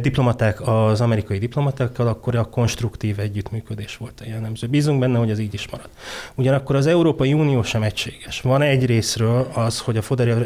diplomaták 0.00 0.68
az 0.68 1.00
amerikai 1.00 1.38
diplomatákkal, 1.38 2.06
akkor 2.06 2.34
a 2.34 2.44
konstruktív 2.44 3.18
együttműködés 3.18 3.96
volt 3.96 4.20
a 4.20 4.28
jellemző. 4.28 4.66
Bízunk 4.66 5.00
benne, 5.00 5.18
hogy 5.18 5.30
ez 5.30 5.38
így 5.38 5.54
is 5.54 5.68
marad. 5.70 5.88
Ugyanakkor 6.34 6.76
az 6.76 6.86
Európai 6.86 7.32
Unió 7.32 7.62
sem 7.62 7.82
egységes. 7.82 8.40
Van 8.40 8.62
egy 8.62 8.86
részről 8.86 9.50
az, 9.54 9.78
hogy 9.80 9.96
a 9.96 10.02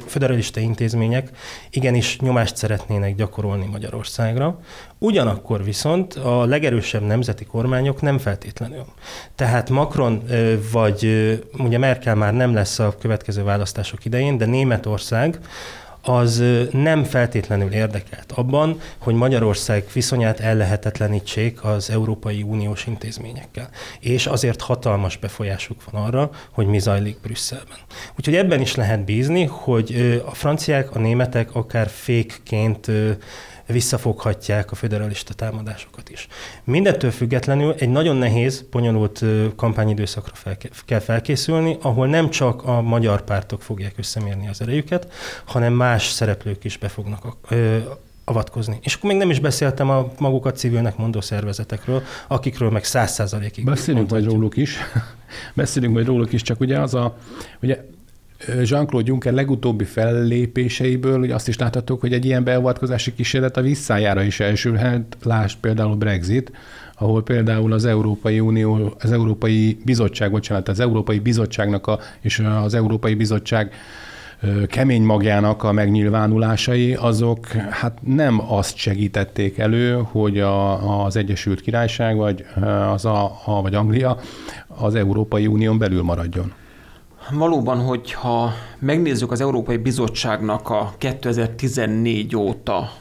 federalista 0.07 0.61
intézmények 0.61 1.31
igenis 1.71 2.19
nyomást 2.19 2.57
szeretnének 2.57 3.15
gyakorolni 3.15 3.67
Magyarországra, 3.67 4.61
Ugyanakkor 5.05 5.65
viszont 5.65 6.15
a 6.15 6.45
legerősebb 6.45 7.03
nemzeti 7.03 7.45
kormányok 7.45 8.01
nem 8.01 8.19
feltétlenül. 8.19 8.85
Tehát 9.35 9.71
Macron 9.71 10.23
vagy 10.73 11.05
ugye 11.59 11.79
Merkel 11.79 12.15
már 12.15 12.35
nem 12.35 12.55
lesz 12.55 12.79
a 12.79 12.95
következő 13.01 13.43
választások 13.43 14.05
idején, 14.05 14.39
de 14.39 14.47
Németország 14.47 15.39
az 16.03 16.45
nem 16.71 17.05
feltétlenül 17.05 17.73
érdekelt 17.73 18.33
abban, 18.33 18.81
hogy 18.99 19.15
Magyarország 19.15 19.85
viszonyát 19.93 20.41
ellehetetlenítsék 20.41 21.65
az 21.65 21.91
Európai 21.91 22.43
Uniós 22.43 22.87
intézményekkel. 22.87 23.69
És 24.01 24.27
azért 24.27 24.61
hatalmas 24.61 25.17
befolyásuk 25.17 25.91
van 25.91 26.05
arra, 26.05 26.31
hogy 26.51 26.67
mi 26.67 26.79
zajlik 26.79 27.21
Brüsszelben. 27.23 27.79
Úgyhogy 28.19 28.35
ebben 28.37 28.61
is 28.61 28.75
lehet 28.75 29.05
bízni, 29.05 29.45
hogy 29.45 30.21
a 30.27 30.35
franciák, 30.35 30.95
a 30.95 30.99
németek 30.99 31.55
akár 31.55 31.89
fékként 31.89 32.91
visszafoghatják 33.67 34.71
a 34.71 34.75
federalista 34.75 35.35
támadásokat 35.35 36.09
is. 36.09 36.29
Mindettől 36.65 37.11
függetlenül 37.11 37.75
egy 37.79 37.89
nagyon 37.89 38.17
nehéz, 38.17 38.65
bonyolult 38.71 39.25
kampányidőszakra 39.57 40.35
fel, 40.35 40.57
kell 40.85 41.01
felkészülni, 41.01 41.77
ahol 41.81 42.07
nem 42.07 42.31
csak 42.31 42.65
a 42.65 42.81
magyar 42.81 43.23
pártok 43.23 43.63
fogják 43.63 43.95
összemérni 43.97 44.49
az 44.49 44.61
erejüket, 44.61 45.13
hanem 45.45 45.73
más 45.73 46.09
szereplők 46.09 46.65
is 46.65 46.77
be 46.77 46.89
fognak 46.89 47.37
avatkozni. 48.25 48.79
És 48.83 48.95
akkor 48.95 49.11
még 49.11 49.19
nem 49.19 49.31
is 49.31 49.41
beszéltem 49.41 49.91
a 49.91 50.13
magukat 50.19 50.57
civilnek 50.57 50.97
mondó 50.97 51.21
szervezetekről, 51.21 52.03
akikről 52.27 52.71
meg 52.71 52.85
száz 52.85 53.13
százalékig. 53.13 53.65
Beszélünk 53.65 54.11
majd 54.11 54.25
róluk 54.25 54.57
is. 54.57 54.79
Beszélünk 55.55 55.95
majd 55.95 56.07
róluk 56.07 56.33
is, 56.33 56.43
csak 56.43 56.61
ugye 56.61 56.81
az 56.81 56.95
a, 56.95 57.17
ugye 57.63 57.85
Jean-Claude 58.63 59.09
Juncker 59.09 59.33
legutóbbi 59.33 59.85
fellépéseiből 59.85 61.19
hogy 61.19 61.31
azt 61.31 61.49
is 61.49 61.59
láthatók, 61.59 62.01
hogy 62.01 62.13
egy 62.13 62.25
ilyen 62.25 62.45
beavatkozási 62.45 63.15
kísérlet 63.15 63.57
a 63.57 63.61
visszájára 63.61 64.23
is 64.23 64.41
elsülhet, 64.41 65.17
lásd 65.23 65.59
például 65.61 65.95
Brexit, 65.97 66.53
ahol 66.99 67.23
például 67.23 67.73
az 67.73 67.85
Európai 67.85 68.41
Unió, 68.41 68.95
az 69.01 69.13
Európai 69.13 69.79
Bizottság, 69.85 70.31
bocsánat, 70.31 70.69
az 70.69 70.81
Európai 70.81 71.19
Bizottságnak 71.19 71.87
a, 71.87 71.99
és 72.21 72.43
az 72.63 72.75
Európai 72.75 73.15
Bizottság 73.15 73.73
kemény 74.67 75.03
magjának 75.03 75.63
a 75.63 75.73
megnyilvánulásai, 75.73 76.95
azok 76.95 77.47
hát 77.47 77.99
nem 78.03 78.53
azt 78.53 78.77
segítették 78.77 79.59
elő, 79.59 80.03
hogy 80.11 80.39
a, 80.39 81.05
az 81.05 81.17
Egyesült 81.17 81.61
Királyság 81.61 82.17
vagy, 82.17 82.45
az 82.93 83.05
a, 83.05 83.25
a, 83.45 83.63
vagy 83.63 83.75
Anglia 83.75 84.19
az 84.67 84.95
Európai 84.95 85.47
Unión 85.47 85.79
belül 85.79 86.03
maradjon. 86.03 86.53
Valóban, 87.31 87.79
hogyha 87.79 88.53
megnézzük 88.79 89.33
az 89.33 89.41
Európai 89.41 89.77
Bizottságnak 89.77 90.71
a 90.71 90.95
2014 90.99 92.37
óta 92.37 92.93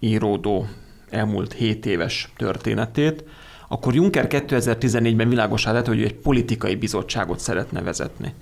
íródó 0.00 0.66
elmúlt 1.10 1.52
7 1.52 1.86
éves 1.86 2.32
történetét, 2.36 3.24
akkor 3.68 3.94
Juncker 3.94 4.26
2014-ben 4.28 5.28
világosá 5.28 5.72
lett, 5.72 5.86
hogy 5.86 6.02
egy 6.02 6.14
politikai 6.14 6.74
bizottságot 6.74 7.38
szeretne 7.38 7.82
vezetni. 7.82 8.34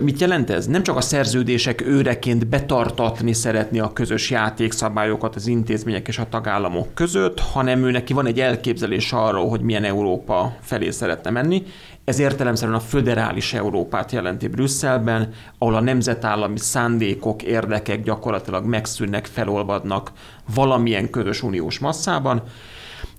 Mit 0.00 0.20
jelent 0.20 0.50
ez? 0.50 0.66
Nem 0.66 0.82
csak 0.82 0.96
a 0.96 1.00
szerződések 1.00 1.86
őreként 1.86 2.46
betartatni 2.46 3.32
szeretné 3.32 3.78
a 3.78 3.92
közös 3.92 4.30
játékszabályokat 4.30 5.34
az 5.34 5.46
intézmények 5.46 6.08
és 6.08 6.18
a 6.18 6.28
tagállamok 6.28 6.94
között, 6.94 7.40
hanem 7.40 7.84
ő 7.84 7.90
neki 7.90 8.12
van 8.12 8.26
egy 8.26 8.40
elképzelés 8.40 9.12
arról, 9.12 9.48
hogy 9.48 9.60
milyen 9.60 9.84
Európa 9.84 10.56
felé 10.60 10.90
szeretne 10.90 11.30
menni. 11.30 11.62
Ez 12.06 12.18
értelemszerűen 12.18 12.76
a 12.76 12.80
föderális 12.80 13.52
Európát 13.52 14.12
jelenti 14.12 14.48
Brüsszelben, 14.48 15.32
ahol 15.58 15.74
a 15.74 15.80
nemzetállami 15.80 16.58
szándékok, 16.58 17.42
érdekek 17.42 18.02
gyakorlatilag 18.02 18.64
megszűnnek, 18.64 19.26
felolvadnak 19.26 20.12
valamilyen 20.54 21.10
közös 21.10 21.42
uniós 21.42 21.78
masszában, 21.78 22.42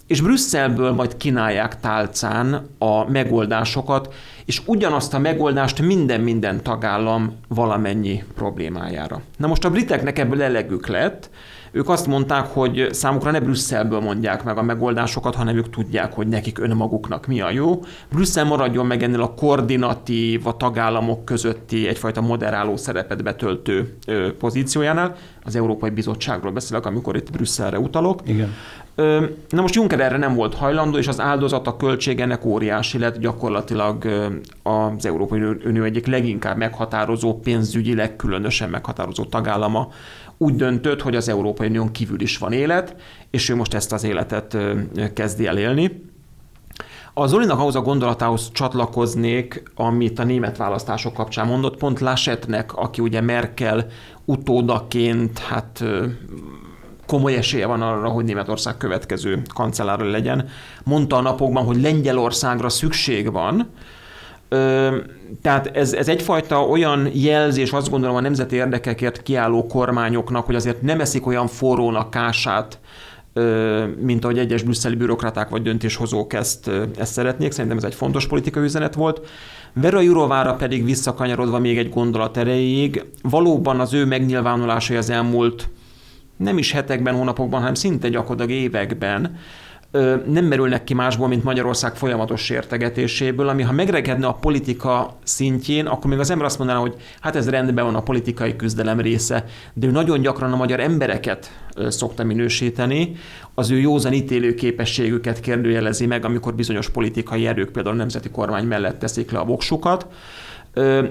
és 0.06 0.22
Brüsszelből 0.22 0.92
majd 0.92 1.18
kínálják 1.18 1.80
tálcán 1.80 2.68
a 2.78 3.10
megoldásokat, 3.10 4.14
és 4.46 4.62
ugyanazt 4.66 5.14
a 5.14 5.20
megoldást 5.20 5.82
minden-minden 5.82 6.64
tagállam 6.64 7.36
valamennyi 7.48 8.24
problémájára. 8.36 9.22
Na 9.38 9.48
most 9.48 9.66
a 9.66 9.70
briteknek 9.70 10.20
ebből 10.20 10.42
elegük 10.44 10.88
lett, 10.88 11.30
Ők 11.78 11.90
azt 11.90 12.08
mondták, 12.08 12.46
hogy 12.46 12.88
számukra 12.92 13.32
ne 13.32 13.40
Brüsszelből 13.40 14.00
mondják 14.00 14.44
meg 14.44 14.58
a 14.58 14.62
megoldásokat, 14.62 15.36
hanem 15.36 15.58
ők 15.58 15.70
tudják, 15.70 16.14
hogy 16.14 16.28
nekik 16.28 16.60
önmaguknak 16.60 17.26
mi 17.26 17.42
a 17.42 17.52
jó. 17.52 17.84
Brüsszel 18.12 18.46
maradjon 18.46 18.86
meg 18.86 19.04
ennél 19.04 19.22
a 19.22 19.34
koordinatív, 19.34 20.48
a 20.48 20.58
tagállamok 20.58 21.26
közötti 21.26 21.88
egyfajta 21.88 22.22
moderáló 22.22 22.78
szerepet 22.78 23.24
betöltő 23.24 23.98
pozíciójánál. 24.40 25.16
Az 25.44 25.56
Európai 25.56 25.90
Bizottságról 25.90 26.52
beszélek, 26.52 26.86
amikor 26.86 27.16
itt 27.16 27.32
Brüsszelre 27.32 27.80
utalok. 27.80 28.22
Igen. 28.26 28.54
Na 29.50 29.62
most 29.62 29.76
Juncker 29.76 30.00
erre 30.00 30.18
nem 30.18 30.36
volt 30.36 30.56
hajlandó, 30.56 30.98
és 30.98 31.08
az 31.08 31.20
áldozat 31.20 31.68
a 31.68 31.78
költség 31.78 32.20
ennek 32.20 32.46
óriási 32.46 32.98
lett, 32.98 33.18
gyakorlatilag 33.18 34.06
az 34.64 35.06
Európai 35.06 35.42
Unió 35.66 35.84
egyik 35.84 36.08
leginkább 36.08 36.58
meghatározó, 36.58 37.40
pénzügyileg 37.40 38.16
különösen 38.16 38.70
meghatározó 38.70 39.24
tagállama 39.24 39.88
úgy 40.38 40.56
döntött, 40.56 41.02
hogy 41.02 41.16
az 41.16 41.30
Európai 41.30 41.68
Unión 41.68 41.92
kívül 41.92 42.22
is 42.22 42.38
van 42.38 42.52
élet, 42.52 42.96
és 43.30 43.50
ő 43.50 43.56
most 43.56 43.74
ezt 43.74 43.94
az 43.94 44.04
életet 44.04 44.58
kezdi 45.14 45.46
el 45.46 45.58
élni. 45.58 46.06
A 47.14 47.28
Zolinak 47.28 47.60
ahhoz 47.60 47.76
a 47.76 47.82
gondolatához 47.82 48.52
csatlakoznék, 48.52 49.64
amit 49.76 50.20
a 50.20 50.24
német 50.24 50.58
választások 50.58 51.14
kapcsán 51.14 51.48
mondott, 51.48 51.78
pont 51.78 52.00
Laschetnek, 52.00 52.74
aki 52.76 53.02
ugye 53.02 53.22
Merkel 53.22 53.86
utódaként, 54.26 55.40
hát 55.40 55.84
komoly 57.06 57.36
esélye 57.36 57.66
van 57.66 57.82
arra, 57.82 58.10
hogy 58.10 58.26
Németország 58.26 58.78
következő 58.78 59.42
kancellára 59.54 60.10
legyen. 60.10 60.50
Mondta 60.84 61.16
a 61.16 61.22
napokban, 61.22 61.66
hogy 61.66 61.82
Lengyelországra 61.82 62.70
szükség 62.70 63.32
van, 63.32 63.70
Ö, 64.50 64.98
tehát 65.42 65.68
ez, 65.78 65.94
ez 65.94 66.08
egyfajta 66.08 66.62
olyan 66.62 67.10
jelzés, 67.14 67.72
azt 67.72 67.90
gondolom 67.90 68.16
a 68.16 68.22
nemzeti 68.22 68.56
érdekekért 68.56 69.24
kiálló 69.24 69.66
kormányoknak, 69.66 70.46
hogy 70.46 70.56
azért 70.56 70.82
nem 70.82 71.00
eszik 71.00 71.26
olyan 71.26 71.48
forrónak 71.48 72.10
kását, 72.10 72.80
mint 74.00 74.24
ahogy 74.24 74.38
egyes 74.38 74.64
brüsszeli 74.64 74.96
bürokraták 74.96 75.50
vagy 75.50 75.62
döntéshozók 75.62 76.34
ezt, 76.34 76.72
ezt 76.98 77.14
szeretnék. 77.14 77.52
Szerintem 77.52 77.78
ez 77.78 77.84
egy 77.84 77.96
fontos 77.96 78.28
politikai 78.28 78.64
üzenet 78.64 78.94
volt. 78.96 79.28
Vera 79.74 80.00
Jurovára 80.00 80.54
pedig 80.54 80.86
visszakanyarodva 80.86 81.60
még 81.60 81.78
egy 81.78 81.90
gondolat 81.90 82.38
erejéig, 82.38 83.06
valóban 83.22 83.80
az 83.80 83.94
ő 83.94 84.06
megnyilvánulásai 84.06 84.98
az 84.98 85.10
elmúlt 85.10 85.70
nem 86.38 86.58
is 86.58 86.72
hetekben, 86.72 87.16
hónapokban, 87.16 87.60
hanem 87.60 87.74
szinte 87.74 88.10
gyakorlatilag 88.10 88.62
években 88.62 89.38
nem 90.26 90.46
merülnek 90.46 90.84
ki 90.84 90.94
másból, 90.94 91.28
mint 91.28 91.44
Magyarország 91.44 91.96
folyamatos 91.96 92.42
sértegetéséből, 92.42 93.48
ami 93.48 93.62
ha 93.62 93.72
megregedne 93.72 94.28
a 94.28 94.34
politika 94.34 95.18
szintjén, 95.24 95.86
akkor 95.86 96.10
még 96.10 96.20
az 96.20 96.30
ember 96.30 96.46
azt 96.46 96.58
mondaná, 96.58 96.80
hogy 96.80 96.96
hát 97.20 97.36
ez 97.36 97.50
rendben 97.50 97.86
van 97.86 97.96
a 97.96 98.02
politikai 98.02 98.56
küzdelem 98.56 99.00
része, 99.00 99.46
de 99.74 99.88
ő 99.88 99.92
nagyon 99.92 100.22
gyakran 100.22 100.54
a 100.54 100.56
magyar 100.56 100.80
embereket 100.80 101.52
szokta 101.88 102.24
minősíteni, 102.24 103.16
az 103.54 103.72
ő 103.72 103.80
józan 103.80 104.14
ítélő 104.14 104.54
képességüket 104.54 105.40
kérdőjelezi 105.40 106.06
meg, 106.06 106.26
amikor 106.26 106.56
bizonyos 106.56 106.90
politikai 106.90 107.48
erők 107.48 107.72
például 107.72 107.96
a 107.96 107.98
nemzeti 107.98 108.30
kormány 108.30 108.66
mellett 108.66 109.00
teszik 109.00 109.32
le 109.32 109.40
a 109.40 109.46
voksukat. 109.46 110.08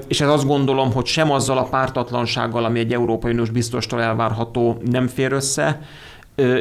És 0.08 0.20
ez 0.20 0.28
azt 0.28 0.46
gondolom, 0.46 0.92
hogy 0.92 1.06
sem 1.06 1.30
azzal 1.30 1.58
a 1.58 1.68
pártatlansággal, 1.68 2.64
ami 2.64 2.78
egy 2.78 2.92
Európai 2.92 3.32
Uniós 3.32 3.50
biztostól 3.50 4.02
elvárható, 4.02 4.80
nem 4.90 5.06
fér 5.06 5.32
össze, 5.32 5.80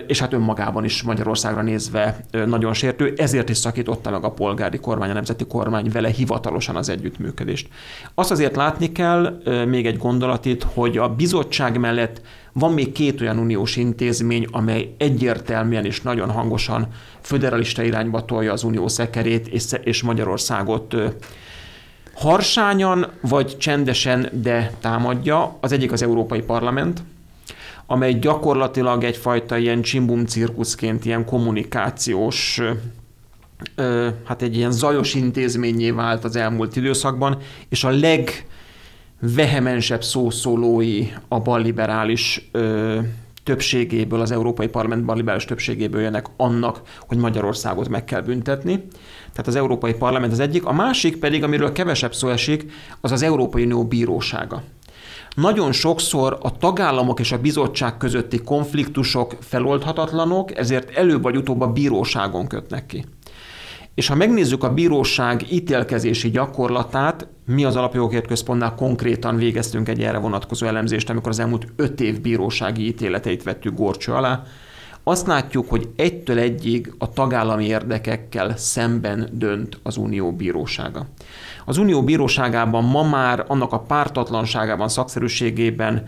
és 0.07 0.19
hát 0.19 0.33
önmagában 0.33 0.83
is 0.83 1.03
Magyarországra 1.03 1.61
nézve 1.61 2.19
nagyon 2.45 2.73
sértő, 2.73 3.13
ezért 3.17 3.49
is 3.49 3.57
szakította 3.57 4.09
meg 4.09 4.23
a 4.23 4.31
polgári 4.31 4.79
kormány, 4.79 5.09
a 5.09 5.13
nemzeti 5.13 5.45
kormány 5.45 5.89
vele 5.91 6.09
hivatalosan 6.09 6.75
az 6.75 6.89
együttműködést. 6.89 7.67
Azt 8.13 8.31
azért 8.31 8.55
látni 8.55 8.91
kell, 8.91 9.41
még 9.67 9.85
egy 9.85 9.97
gondolat 9.97 10.45
itt, 10.45 10.63
hogy 10.63 10.97
a 10.97 11.09
bizottság 11.09 11.79
mellett 11.79 12.21
van 12.53 12.73
még 12.73 12.91
két 12.91 13.21
olyan 13.21 13.37
uniós 13.37 13.75
intézmény, 13.75 14.47
amely 14.51 14.93
egyértelműen 14.97 15.85
és 15.85 16.01
nagyon 16.01 16.31
hangosan 16.31 16.87
föderalista 17.21 17.83
irányba 17.83 18.25
tolja 18.25 18.51
az 18.51 18.63
unió 18.63 18.87
szekerét, 18.87 19.47
és 19.83 20.03
Magyarországot 20.03 20.95
harsányan 22.13 23.11
vagy 23.21 23.57
csendesen, 23.57 24.29
de 24.41 24.71
támadja. 24.79 25.57
Az 25.61 25.71
egyik 25.71 25.91
az 25.91 26.03
Európai 26.03 26.41
Parlament, 26.41 27.03
amely 27.87 28.13
gyakorlatilag 28.13 29.03
egyfajta 29.03 29.57
ilyen 29.57 29.81
csimbum 29.81 30.25
cirkuszként, 30.25 31.05
ilyen 31.05 31.25
kommunikációs 31.25 32.61
hát 34.25 34.41
egy 34.41 34.55
ilyen 34.55 34.71
zajos 34.71 35.13
intézményé 35.13 35.91
vált 35.91 36.23
az 36.23 36.35
elmúlt 36.35 36.75
időszakban, 36.75 37.37
és 37.69 37.83
a 37.83 37.89
legvehemensebb 39.19 40.03
szószólói 40.03 41.07
a 41.27 41.39
balliberális 41.39 42.49
többségéből, 43.43 44.21
az 44.21 44.31
Európai 44.31 44.67
Parlament 44.67 45.05
balliberális 45.05 45.45
többségéből 45.45 46.01
jönnek 46.01 46.25
annak, 46.37 46.81
hogy 47.07 47.17
Magyarországot 47.17 47.89
meg 47.89 48.03
kell 48.03 48.21
büntetni. 48.21 48.87
Tehát 49.31 49.47
az 49.47 49.55
Európai 49.55 49.93
Parlament 49.93 50.31
az 50.31 50.39
egyik. 50.39 50.65
A 50.65 50.73
másik 50.73 51.17
pedig, 51.17 51.43
amiről 51.43 51.71
kevesebb 51.71 52.13
szó 52.13 52.29
esik, 52.29 52.71
az 53.01 53.11
az 53.11 53.21
Európai 53.21 53.63
Unió 53.63 53.85
bírósága. 53.85 54.63
Nagyon 55.35 55.71
sokszor 55.71 56.37
a 56.41 56.57
tagállamok 56.57 57.19
és 57.19 57.31
a 57.31 57.37
bizottság 57.37 57.97
közötti 57.97 58.37
konfliktusok 58.37 59.35
feloldhatatlanok, 59.39 60.57
ezért 60.57 60.97
előbb 60.97 61.21
vagy 61.21 61.37
utóbb 61.37 61.61
a 61.61 61.71
bíróságon 61.71 62.47
kötnek 62.47 62.85
ki. 62.85 63.05
És 63.95 64.07
ha 64.07 64.15
megnézzük 64.15 64.63
a 64.63 64.73
bíróság 64.73 65.51
ítélkezési 65.51 66.29
gyakorlatát, 66.29 67.27
mi 67.45 67.63
az 67.63 67.75
Alapjogokért 67.75 68.27
Központnál 68.27 68.75
konkrétan 68.75 69.35
végeztünk 69.35 69.89
egy 69.89 70.03
erre 70.03 70.17
vonatkozó 70.17 70.65
elemzést, 70.65 71.09
amikor 71.09 71.29
az 71.29 71.39
elmúlt 71.39 71.67
öt 71.75 72.01
év 72.01 72.21
bírósági 72.21 72.87
ítéleteit 72.87 73.43
vettük 73.43 73.75
gorcső 73.75 74.11
alá, 74.11 74.43
azt 75.07 75.27
látjuk, 75.27 75.69
hogy 75.69 75.89
egytől 75.95 76.39
egyig 76.39 76.93
a 76.97 77.09
tagállami 77.09 77.65
érdekekkel 77.65 78.57
szemben 78.57 79.29
dönt 79.31 79.79
az 79.83 79.97
Unió 79.97 80.31
bírósága. 80.31 81.05
Az 81.65 81.77
Unió 81.77 82.03
bíróságában 82.03 82.83
ma 82.83 83.03
már 83.03 83.45
annak 83.47 83.71
a 83.71 83.79
pártatlanságában, 83.79 84.89
szakszerűségében 84.89 86.03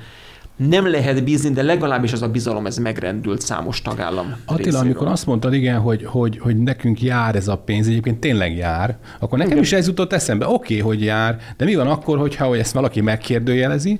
nem 0.58 0.88
lehet 0.88 1.24
bízni, 1.24 1.50
de 1.50 1.62
legalábbis 1.62 2.14
az 2.14 2.22
a 2.22 2.30
bizalom 2.30 2.66
ez 2.66 2.78
megrendült 2.78 3.42
számos 3.42 3.82
tagállam. 3.82 4.36
Attila, 4.46 4.58
részéről. 4.58 4.80
amikor 4.80 5.08
azt 5.08 5.26
mondtad, 5.26 5.54
igen, 5.54 5.80
hogy, 5.80 6.06
hogy, 6.06 6.40
hogy 6.40 6.58
nekünk 6.58 7.02
jár 7.02 7.36
ez 7.36 7.48
a 7.48 7.58
pénz, 7.58 7.88
egyébként 7.88 8.20
tényleg 8.20 8.56
jár, 8.56 8.98
akkor 9.20 9.38
nekem 9.38 9.52
igen. 9.52 9.64
is 9.64 9.74
ez 9.74 9.88
jutott 9.88 10.14
eszembe. 10.14 10.48
Oké, 10.48 10.54
okay, 10.54 10.80
hogy 10.80 11.04
jár, 11.04 11.38
de 11.58 11.66
mi 11.66 11.76
van 11.76 11.88
akkor, 11.88 12.18
hogyha 12.18 12.46
hogy 12.46 12.60
ezt 12.60 12.74
valaki 12.74 13.02
megkérdőjelezi, 13.02 14.00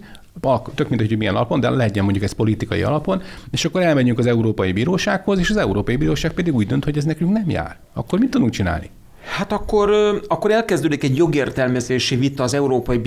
tök 0.76 0.90
mindegy, 0.90 1.08
hogy 1.08 1.18
milyen 1.18 1.36
alapon, 1.36 1.60
de 1.60 1.70
legyen 1.70 2.04
mondjuk 2.04 2.24
ez 2.24 2.32
politikai 2.32 2.82
alapon, 2.82 3.22
és 3.52 3.66
akkor 3.66 3.82
elmegyünk 3.82 4.20
az 4.20 4.26
Európai 4.26 4.72
Bírósághoz, 4.72 5.40
és 5.40 5.50
az 5.50 5.58
Európai 5.58 5.96
Bíróság 5.96 6.32
pedig 6.32 6.56
úgy 6.56 6.68
dönt, 6.68 6.84
hogy 6.84 6.98
ez 6.98 7.04
nekünk 7.04 7.32
nem 7.32 7.50
jár. 7.50 7.78
Akkor 7.94 8.20
mit 8.20 8.30
tudunk 8.30 8.52
csinálni? 8.52 8.90
Hát 9.28 9.52
akkor, 9.52 9.92
akkor 10.28 10.52
elkezdődik 10.52 11.04
egy 11.04 11.18
jogértelmezési 11.18 12.16
vita 12.16 12.44
az 12.44 12.54
Európai 12.54 13.02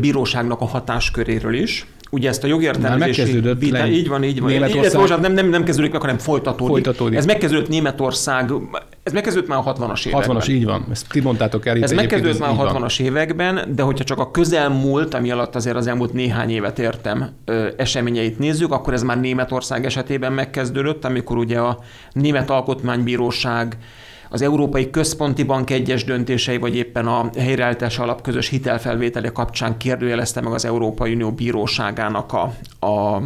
Bíróságnak 0.00 0.60
a 0.60 0.66
hatásköréről 0.66 1.54
is. 1.54 1.86
Ugye 2.10 2.28
ezt 2.28 2.44
a 2.44 2.46
jogértelmezési 2.46 3.40
vita, 3.58 3.78
le, 3.78 3.90
így 3.90 4.08
van, 4.08 4.24
így 4.24 4.40
van. 4.40 4.50
Németország... 4.50 5.10
Ez 5.10 5.20
nem, 5.20 5.32
nem, 5.32 5.48
nem 5.48 5.64
kezdődik 5.64 5.92
meg, 5.92 6.00
hanem 6.00 6.18
folytatódik. 6.18 6.72
folytatódik. 6.72 7.18
Ez 7.18 7.26
megkezdődött 7.26 7.68
Németország, 7.68 8.52
ez 9.02 9.12
megkezdődött 9.12 9.48
már 9.48 9.58
a 9.58 9.72
60-as 9.72 10.06
években. 10.06 10.36
60-as, 10.36 10.50
így 10.50 10.64
van. 10.64 10.86
Ezt 10.90 11.06
ti 11.08 11.20
mondtátok 11.20 11.66
el. 11.66 11.82
Ez 11.82 11.92
megkezdődött 11.92 12.38
már 12.38 12.50
a 12.50 12.72
60-as 12.72 13.00
években, 13.00 13.72
de 13.74 13.82
hogyha 13.82 14.04
csak 14.04 14.18
a 14.18 14.30
közelmúlt, 14.30 15.14
ami 15.14 15.30
alatt 15.30 15.54
azért 15.54 15.76
az 15.76 15.86
elmúlt 15.86 16.12
néhány 16.12 16.50
évet 16.50 16.78
értem, 16.78 17.30
ö, 17.44 17.68
eseményeit 17.76 18.38
nézzük, 18.38 18.72
akkor 18.72 18.92
ez 18.92 19.02
már 19.02 19.20
Németország 19.20 19.84
esetében 19.84 20.32
megkezdődött, 20.32 21.04
amikor 21.04 21.36
ugye 21.36 21.58
a 21.58 21.78
Német 22.12 22.50
Alkotmánybíróság 22.50 23.76
az 24.32 24.42
Európai 24.42 24.90
Központi 24.90 25.42
Bank 25.42 25.70
egyes 25.70 26.04
döntései, 26.04 26.56
vagy 26.56 26.76
éppen 26.76 27.06
a 27.06 27.30
helyreállítás 27.38 27.98
alap 27.98 28.22
közös 28.22 28.48
hitelfelvétele 28.48 29.28
kapcsán 29.28 29.76
kérdőjelezte 29.76 30.40
meg 30.40 30.52
az 30.52 30.64
Európai 30.64 31.12
Unió 31.12 31.32
bíróságának 31.32 32.32
a, 32.32 32.54
a 32.86 33.22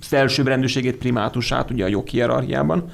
felsőbbrendűségét, 0.00 0.96
primátusát, 0.96 1.70
ugye 1.70 1.84
a 1.84 1.88
joghierarchiában. 1.88 2.90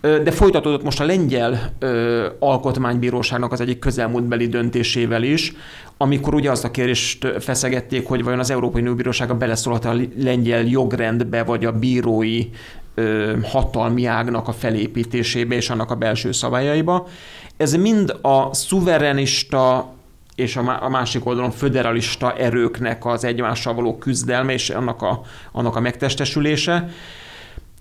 De 0.00 0.30
folytatódott 0.30 0.82
most 0.82 1.00
a 1.00 1.04
lengyel 1.04 1.72
ö, 1.78 2.26
alkotmánybíróságnak 2.38 3.52
az 3.52 3.60
egyik 3.60 3.78
közelmúltbeli 3.78 4.46
döntésével 4.46 5.22
is, 5.22 5.52
amikor 6.00 6.34
ugye 6.34 6.50
azt 6.50 6.64
a 6.64 6.70
kérdést 6.70 7.26
feszegették, 7.40 8.06
hogy 8.06 8.24
vajon 8.24 8.38
az 8.38 8.50
Európai 8.50 8.80
Unió 8.80 8.94
Bírósága 8.94 9.34
beleszólhat 9.34 9.84
a 9.84 9.96
lengyel 10.16 10.62
jogrendbe, 10.62 11.42
vagy 11.42 11.64
a 11.64 11.72
bírói 11.72 12.48
ö, 12.94 13.36
hatalmi 13.42 14.04
ágnak 14.04 14.48
a 14.48 14.52
felépítésébe 14.52 15.54
és 15.54 15.70
annak 15.70 15.90
a 15.90 15.94
belső 15.94 16.32
szabályaiba. 16.32 17.08
Ez 17.56 17.74
mind 17.74 18.16
a 18.22 18.54
szuverenista 18.54 19.92
és 20.34 20.56
a 20.56 20.88
másik 20.88 21.26
oldalon 21.26 21.50
föderalista 21.50 22.32
erőknek 22.32 23.06
az 23.06 23.24
egymással 23.24 23.74
való 23.74 23.98
küzdelme 23.98 24.52
és 24.52 24.70
annak 24.70 25.02
a, 25.02 25.20
annak 25.52 25.76
a 25.76 25.80
megtestesülése. 25.80 26.88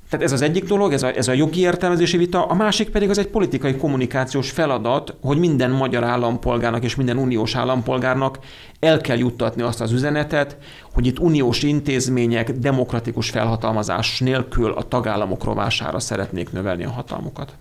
Tehát 0.09 0.25
ez 0.25 0.31
az 0.31 0.41
egyik 0.41 0.63
dolog, 0.63 0.93
ez 0.93 1.03
a, 1.03 1.15
ez 1.15 1.27
a 1.27 1.33
jogi 1.33 1.59
értelmezési 1.59 2.17
vita, 2.17 2.45
a 2.45 2.53
másik 2.53 2.89
pedig 2.89 3.09
az 3.09 3.17
egy 3.17 3.27
politikai 3.27 3.75
kommunikációs 3.75 4.51
feladat, 4.51 5.15
hogy 5.21 5.37
minden 5.37 5.71
magyar 5.71 6.03
állampolgárnak 6.03 6.83
és 6.83 6.95
minden 6.95 7.17
uniós 7.17 7.55
állampolgárnak 7.55 8.39
el 8.79 9.01
kell 9.01 9.17
juttatni 9.17 9.61
azt 9.61 9.81
az 9.81 9.91
üzenetet, 9.91 10.57
hogy 10.93 11.05
itt 11.05 11.19
uniós 11.19 11.63
intézmények 11.63 12.51
demokratikus 12.51 13.29
felhatalmazás 13.29 14.19
nélkül 14.19 14.71
a 14.71 14.83
tagállamok 14.83 15.43
rovására 15.43 15.99
szeretnék 15.99 16.51
növelni 16.51 16.83
a 16.83 16.91
hatalmukat. 16.91 17.53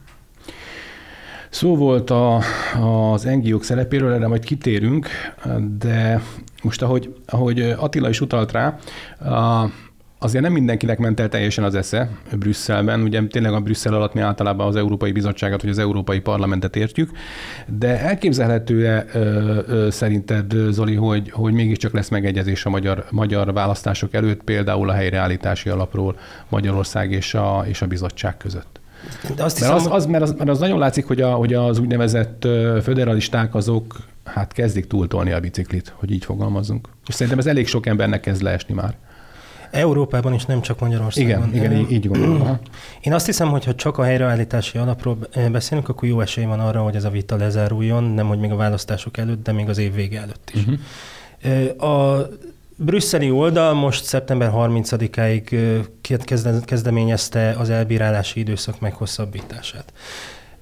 Szó 1.51 1.77
volt 1.77 2.11
a, 2.11 2.41
az 3.13 3.23
NGO-k 3.23 3.63
szerepéről, 3.63 4.13
erre 4.13 4.27
majd 4.27 4.45
kitérünk, 4.45 5.09
de 5.79 6.23
most 6.63 6.83
ahogy, 6.83 7.15
ahogy 7.27 7.61
Attila 7.61 8.09
is 8.09 8.21
utalt 8.21 8.53
rá, 8.53 8.79
a, 9.19 9.71
azért 10.19 10.45
nem 10.45 10.53
mindenkinek 10.53 10.99
ment 10.99 11.21
el 11.21 11.29
teljesen 11.29 11.65
az 11.65 11.75
esze 11.75 12.11
Brüsszelben. 12.39 13.03
Ugye 13.03 13.23
tényleg 13.27 13.53
a 13.53 13.61
Brüsszel 13.61 13.95
alatt 13.95 14.15
mi 14.15 14.21
általában 14.21 14.67
az 14.67 14.77
Európai 14.77 15.13
Bizottságot 15.13 15.63
vagy 15.63 15.71
az 15.71 15.79
Európai 15.79 16.21
Parlamentet 16.21 16.77
értjük, 16.77 17.11
de 17.67 18.01
elképzelhető-e 18.01 19.07
szerinted, 19.91 20.55
Zoli, 20.71 20.95
hogy, 20.95 21.31
hogy 21.31 21.53
mégiscsak 21.53 21.93
lesz 21.93 22.09
megegyezés 22.09 22.65
a 22.65 22.71
magyar, 22.71 23.05
magyar 23.11 23.53
választások 23.53 24.15
előtt, 24.15 24.43
például 24.43 24.91
a 24.91 24.93
helyreállítási 24.93 25.69
alapról 25.69 26.17
Magyarország 26.49 27.13
és 27.13 27.35
a, 27.35 27.65
és 27.67 27.83
a 27.83 27.87
bizottság 27.87 28.37
között? 28.37 28.81
De 29.37 29.45
azt 29.45 29.59
hiszem, 29.59 29.73
mert, 29.73 29.87
az, 29.87 29.93
az, 29.93 30.07
mert, 30.07 30.23
az, 30.23 30.33
mert 30.33 30.51
az 30.51 30.59
nagyon 30.59 30.79
látszik, 30.79 31.07
hogy, 31.07 31.21
a, 31.21 31.35
hogy 31.35 31.55
az 31.55 31.79
úgynevezett 31.79 32.49
föderalisták 32.83 33.55
azok 33.55 33.97
hát 34.25 34.53
kezdik 34.53 34.87
túltolni 34.87 35.33
a 35.33 35.41
biciklit, 35.41 35.93
hogy 35.97 36.11
így 36.11 36.25
fogalmazzunk. 36.25 36.89
És 37.07 37.15
szerintem 37.15 37.39
ez 37.39 37.47
elég 37.47 37.67
sok 37.67 37.87
embernek 37.87 38.21
kezd 38.21 38.43
leesni 38.43 38.75
már. 38.75 38.95
Európában 39.71 40.35
is, 40.35 40.45
nem 40.45 40.61
csak 40.61 40.81
Magyarországon. 40.81 41.55
Igen, 41.55 41.73
igen 41.73 41.91
így 41.91 42.09
gondolom. 42.09 42.59
Én 43.01 43.13
azt 43.13 43.27
hiszem, 43.27 43.49
hogy 43.49 43.65
ha 43.65 43.75
csak 43.75 43.99
a 43.99 44.03
helyreállítási 44.03 44.79
alapról 44.79 45.19
beszélünk, 45.51 45.89
akkor 45.89 46.09
jó 46.09 46.21
esély 46.21 46.45
van 46.45 46.61
arra, 46.61 46.83
hogy 46.83 46.95
ez 46.95 47.05
a 47.05 47.11
vita 47.11 47.37
lezáruljon, 47.37 48.05
nem 48.05 48.27
hogy 48.27 48.39
még 48.39 48.51
a 48.51 48.57
választások 48.57 49.17
előtt, 49.17 49.43
de 49.43 49.53
még 49.53 49.69
az 49.69 49.79
év 49.79 49.95
vége 49.95 50.21
előtt 50.21 50.51
is. 50.55 50.61
Uh-huh. 50.61 51.91
A 51.91 52.27
brüsszeli 52.77 53.31
oldal 53.31 53.75
most 53.75 54.05
szeptember 54.05 54.51
30-áig 54.55 55.85
kezdeményezte 56.65 57.55
az 57.59 57.71
elbírálási 57.71 58.41
időszak 58.41 58.81
meghosszabbítását. 58.81 59.93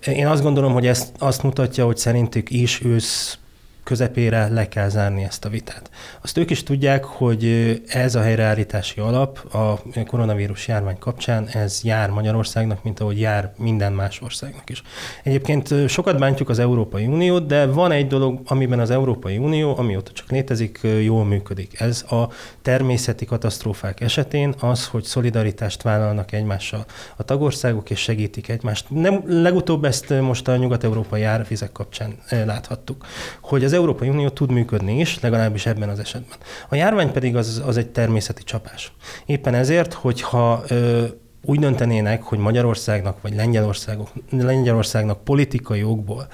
Én 0.07 0.27
azt 0.27 0.43
gondolom, 0.43 0.73
hogy 0.73 0.87
ezt 0.87 1.13
azt 1.19 1.43
mutatja, 1.43 1.85
hogy 1.85 1.97
szerintük 1.97 2.51
is 2.51 2.85
ősz 2.85 3.39
közepére 3.85 4.49
le 4.49 4.69
kell 4.69 4.89
zárni 4.89 5.23
ezt 5.23 5.45
a 5.45 5.49
vitát. 5.49 5.91
Azt 6.23 6.39
ők 6.39 6.51
is 6.51 6.63
tudják, 6.63 7.05
hogy 7.05 7.83
ez 7.89 8.15
a 8.15 8.23
helyreállítási 8.23 9.01
alap 9.01 9.55
a 9.55 9.83
koronavírus 10.07 10.69
járvány 10.69 10.99
kapcsán, 10.99 11.49
ez 11.49 11.81
jár 11.83 12.11
Magyarországnak, 12.11 12.83
mint 12.83 13.01
ahogy 13.01 13.21
jár 13.21 13.53
minden 13.59 13.93
más 13.93 14.21
országnak 14.21 14.71
is. 14.71 14.83
Egyébként 15.23 15.89
sokat 15.89 16.19
bántjuk 16.19 16.49
az 16.49 16.59
Európai 16.59 17.07
Uniót, 17.07 17.47
de 17.47 17.67
van 17.67 17.93
egy 17.93 18.07
dolog, 18.07 18.41
amiben 18.45 18.81
az 18.81 18.91
Európai 18.91 19.37
Unió, 19.37 19.77
amióta 19.77 20.13
csak 20.13 20.31
létezik, 20.31 20.81
jól 21.03 21.25
működik. 21.25 21.81
Ez 21.81 22.05
a 22.11 22.29
természeti 22.63 23.25
katasztrófák 23.25 24.01
esetén 24.01 24.55
az, 24.61 24.87
hogy 24.87 25.05
szolidaritást 25.05 25.83
vállalnak 25.83 26.33
egymással 26.33 26.85
a 27.17 27.23
tagországok, 27.23 27.91
és 27.91 27.99
segítik 28.01 28.49
egymást. 28.49 28.87
Nem, 28.89 29.23
legutóbb 29.27 29.85
ezt 29.85 30.21
most 30.21 30.49
a 30.49 30.57
nyugat-európai 30.57 31.23
árvizek 31.23 31.73
kapcsán 31.73 32.15
láthattuk, 32.45 33.07
hogy 33.41 33.65
az 33.65 33.73
Európai 33.75 34.09
Unió 34.09 34.29
tud 34.29 34.51
működni 34.51 34.99
is, 34.99 35.21
legalábbis 35.21 35.67
ebben 35.67 35.89
az 35.89 35.99
esetben. 35.99 36.39
A 36.69 36.75
járvány 36.75 37.13
pedig 37.13 37.37
az, 37.37 37.63
az 37.67 37.77
egy 37.77 37.89
természeti 37.89 38.43
csapás. 38.43 38.93
Éppen 39.27 39.55
ezért, 39.55 39.93
hogyha 39.93 40.63
ö, 40.69 41.05
úgy 41.45 41.59
döntenének, 41.59 42.23
hogy 42.23 42.39
Magyarországnak 42.39 43.23
vagy 43.23 43.35
Lengyelországok, 43.35 44.09
Lengyelországnak 44.31 45.25
politikai 45.25 45.83
okból 45.83 46.27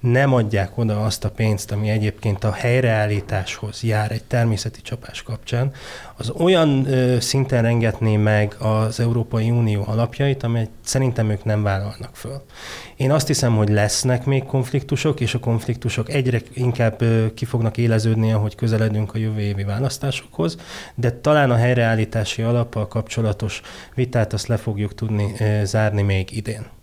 nem 0.00 0.34
adják 0.34 0.78
oda 0.78 1.04
azt 1.04 1.24
a 1.24 1.30
pénzt, 1.30 1.72
ami 1.72 1.88
egyébként 1.88 2.44
a 2.44 2.52
helyreállításhoz 2.52 3.82
jár 3.82 4.12
egy 4.12 4.24
természeti 4.24 4.80
csapás 4.82 5.22
kapcsán, 5.22 5.72
az 6.18 6.30
olyan 6.30 6.86
ö, 6.86 7.20
szinten 7.20 7.62
rengetné 7.62 8.16
meg 8.16 8.54
az 8.58 9.00
Európai 9.00 9.50
Unió 9.50 9.84
alapjait, 9.86 10.42
amelyet 10.42 10.70
szerintem 10.84 11.30
ők 11.30 11.44
nem 11.44 11.62
vállalnak 11.62 12.16
föl. 12.16 12.42
Én 12.96 13.10
azt 13.10 13.26
hiszem, 13.26 13.56
hogy 13.56 13.68
lesznek 13.68 14.24
még 14.24 14.44
konfliktusok, 14.44 15.20
és 15.20 15.34
a 15.34 15.38
konfliktusok 15.38 16.08
egyre 16.08 16.40
inkább 16.52 17.02
ö, 17.02 17.34
ki 17.34 17.44
fognak 17.44 17.76
éleződni, 17.76 18.32
ahogy 18.32 18.54
közeledünk 18.54 19.14
a 19.14 19.18
jövő 19.18 19.40
évi 19.40 19.64
választásokhoz, 19.64 20.56
de 20.94 21.10
talán 21.10 21.50
a 21.50 21.56
helyreállítási 21.56 22.42
alappal 22.42 22.88
kapcsolatos 22.88 23.60
vitát 23.94 24.32
azt 24.32 24.46
le 24.46 24.56
fogjuk 24.56 24.94
tudni 24.94 25.32
ö, 25.38 25.64
zárni 25.64 26.02
még 26.02 26.36
idén. 26.36 26.77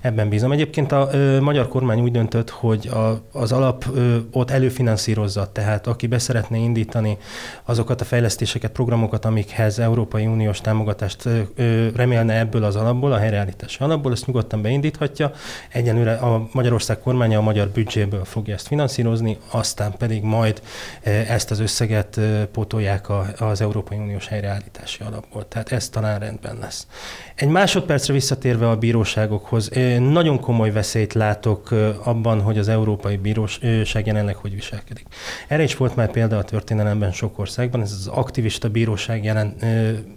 Ebben 0.00 0.28
bízom. 0.28 0.52
Egyébként 0.52 0.92
a 0.92 1.08
ö, 1.12 1.40
magyar 1.40 1.68
kormány 1.68 2.00
úgy 2.00 2.10
döntött, 2.10 2.50
hogy 2.50 2.88
a, 2.88 3.22
az 3.32 3.52
alap 3.52 3.84
ö, 3.94 4.16
ott 4.32 4.50
előfinanszírozza, 4.50 5.52
tehát 5.52 5.86
aki 5.86 6.06
beszeretné 6.06 6.62
indítani 6.62 7.16
azokat 7.64 8.00
a 8.00 8.04
fejlesztéseket, 8.04 8.70
programokat, 8.72 9.24
amikhez 9.24 9.78
Európai 9.78 10.26
Uniós 10.26 10.60
támogatást 10.60 11.26
ö, 11.54 11.88
remélne 11.94 12.38
ebből 12.38 12.64
az 12.64 12.76
alapból, 12.76 13.12
a 13.12 13.18
helyreállítási 13.18 13.82
alapból, 13.82 14.12
ezt 14.12 14.26
nyugodtan 14.26 14.62
beindíthatja. 14.62 15.32
Egyenlőre 15.68 16.14
a 16.14 16.48
Magyarország 16.52 16.98
kormánya 16.98 17.38
a 17.38 17.42
magyar 17.42 17.68
büdzséből 17.68 18.24
fogja 18.24 18.54
ezt 18.54 18.66
finanszírozni, 18.66 19.38
aztán 19.50 19.94
pedig 19.98 20.22
majd 20.22 20.62
ezt 21.02 21.50
az 21.50 21.58
összeget 21.60 22.20
pótolják 22.52 23.06
az 23.38 23.60
Európai 23.60 23.98
Uniós 23.98 24.26
helyreállítási 24.26 25.02
alapból. 25.04 25.48
Tehát 25.48 25.72
ez 25.72 25.88
talán 25.88 26.18
rendben 26.18 26.58
lesz. 26.60 26.86
Egy 27.34 27.48
másodpercre 27.48 28.12
visszatérve 28.12 28.68
a 28.68 28.76
bíróságokhoz, 28.76 29.67
nagyon 29.98 30.40
komoly 30.40 30.72
veszélyt 30.72 31.12
látok 31.12 31.70
abban, 32.04 32.40
hogy 32.40 32.58
az 32.58 32.68
Európai 32.68 33.16
Bíróság 33.16 34.06
jelenleg 34.06 34.36
hogy 34.36 34.54
viselkedik. 34.54 35.06
Erre 35.48 35.62
is 35.62 35.76
volt 35.76 35.96
már 35.96 36.10
példa 36.10 36.38
a 36.38 36.44
történelemben 36.44 37.12
sok 37.12 37.38
országban, 37.38 37.80
ez 37.80 37.92
az 37.92 38.06
aktivista 38.06 38.68
bíróság 38.68 39.24
jelen, 39.24 39.56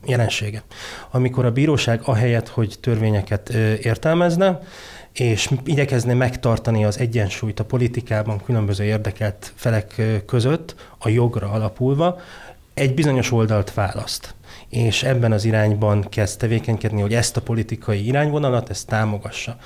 jelensége. 0.06 0.64
Amikor 1.12 1.46
a 1.46 1.52
bíróság 1.52 2.02
ahelyett, 2.04 2.48
hogy 2.48 2.76
törvényeket 2.80 3.50
értelmezne, 3.82 4.60
és 5.14 5.50
igyekezne 5.64 6.14
megtartani 6.14 6.86
az 6.86 7.00
egyensúlyt 7.00 7.60
a 7.60 7.66
politikában 7.66 8.42
különböző 8.46 8.84
érdekelt 8.84 9.54
felek 9.56 10.02
között, 10.26 10.76
a 10.98 11.10
jogra 11.10 11.50
alapulva, 11.50 12.20
egy 12.74 12.94
bizonyos 12.94 13.32
oldalt 13.32 13.74
választ 13.74 14.34
és 14.70 15.04
ebben 15.04 15.32
az 15.32 15.46
irányban 15.46 16.06
kezd 16.10 16.40
tevékenykedni, 16.40 17.02
hogy 17.02 17.14
ezt 17.14 17.38
a 17.38 17.42
politikai 17.42 18.06
irányvonalat, 18.08 18.70
ezt 18.70 18.88
támogassa. 18.88 19.58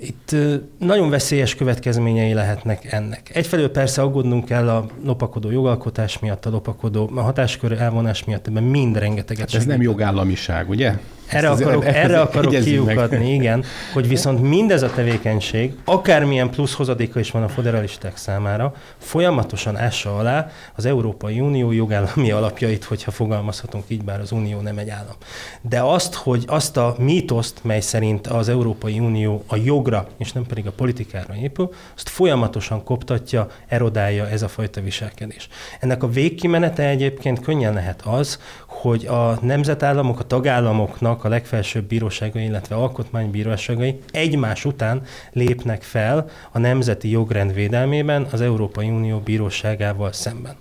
Itt 0.00 0.36
nagyon 0.78 1.10
veszélyes 1.10 1.54
következményei 1.54 2.32
lehetnek 2.32 2.92
ennek. 2.92 3.30
Egyfelől 3.34 3.70
persze 3.70 4.02
aggódnunk 4.02 4.44
kell 4.44 4.68
a 4.68 4.86
lopakodó 5.04 5.50
jogalkotás 5.50 6.18
miatt, 6.18 6.46
a 6.46 6.50
lopakodó 6.50 7.10
a 7.14 7.20
hatáskör 7.20 7.72
elvonás 7.72 8.24
miatt, 8.24 8.46
ebben 8.46 8.62
mind 8.62 8.96
rengeteget. 8.96 9.50
Hát 9.50 9.60
ez 9.60 9.66
nem 9.66 9.82
jogállamiság, 9.82 10.68
ugye? 10.68 10.94
Erre 11.32 11.48
Ezt 11.48 11.60
akarok, 11.60 11.84
az, 11.84 11.94
erre 11.94 12.20
akarok 12.20 12.54
kiukadni, 12.54 13.16
meg. 13.16 13.28
igen, 13.28 13.64
hogy 13.94 14.08
viszont 14.08 14.42
mindez 14.42 14.82
a 14.82 14.90
tevékenység, 14.90 15.74
akármilyen 15.84 16.50
plusz 16.50 16.74
hozadéka 16.74 17.20
is 17.20 17.30
van 17.30 17.42
a 17.42 17.48
federalisták 17.48 18.16
számára, 18.16 18.74
folyamatosan 18.98 19.76
ássa 19.76 20.16
alá 20.16 20.50
az 20.74 20.84
Európai 20.84 21.40
Unió 21.40 21.72
jogállami 21.72 22.30
alapjait, 22.30 22.84
hogyha 22.84 23.10
fogalmazhatunk 23.10 23.81
így, 23.90 24.04
bár 24.04 24.20
az 24.20 24.32
Unió 24.32 24.60
nem 24.60 24.78
egy 24.78 24.88
állam. 24.88 25.14
De 25.60 25.80
azt, 25.80 26.14
hogy 26.14 26.44
azt 26.46 26.76
a 26.76 26.94
mítoszt, 26.98 27.64
mely 27.64 27.80
szerint 27.80 28.26
az 28.26 28.48
Európai 28.48 28.98
Unió 28.98 29.44
a 29.46 29.56
jogra, 29.56 30.08
és 30.16 30.32
nem 30.32 30.46
pedig 30.46 30.66
a 30.66 30.72
politikára 30.72 31.34
épül, 31.36 31.70
azt 31.94 32.08
folyamatosan 32.08 32.84
koptatja, 32.84 33.48
erodálja 33.66 34.28
ez 34.28 34.42
a 34.42 34.48
fajta 34.48 34.80
viselkedés. 34.80 35.48
Ennek 35.80 36.02
a 36.02 36.08
végkimenete 36.08 36.88
egyébként 36.88 37.40
könnyen 37.40 37.74
lehet 37.74 38.02
az, 38.02 38.38
hogy 38.72 39.06
a 39.06 39.38
nemzetállamok, 39.40 40.18
a 40.18 40.24
tagállamoknak 40.24 41.24
a 41.24 41.28
legfelsőbb 41.28 41.84
bíróságai, 41.84 42.44
illetve 42.44 42.74
alkotmánybíróságai 42.74 43.98
egymás 44.10 44.64
után 44.64 45.02
lépnek 45.32 45.82
fel 45.82 46.28
a 46.52 46.58
nemzeti 46.58 47.10
jogrend 47.10 47.54
védelmében 47.54 48.26
az 48.30 48.40
Európai 48.40 48.88
Unió 48.90 49.18
bíróságával 49.18 50.12
szemben. 50.12 50.54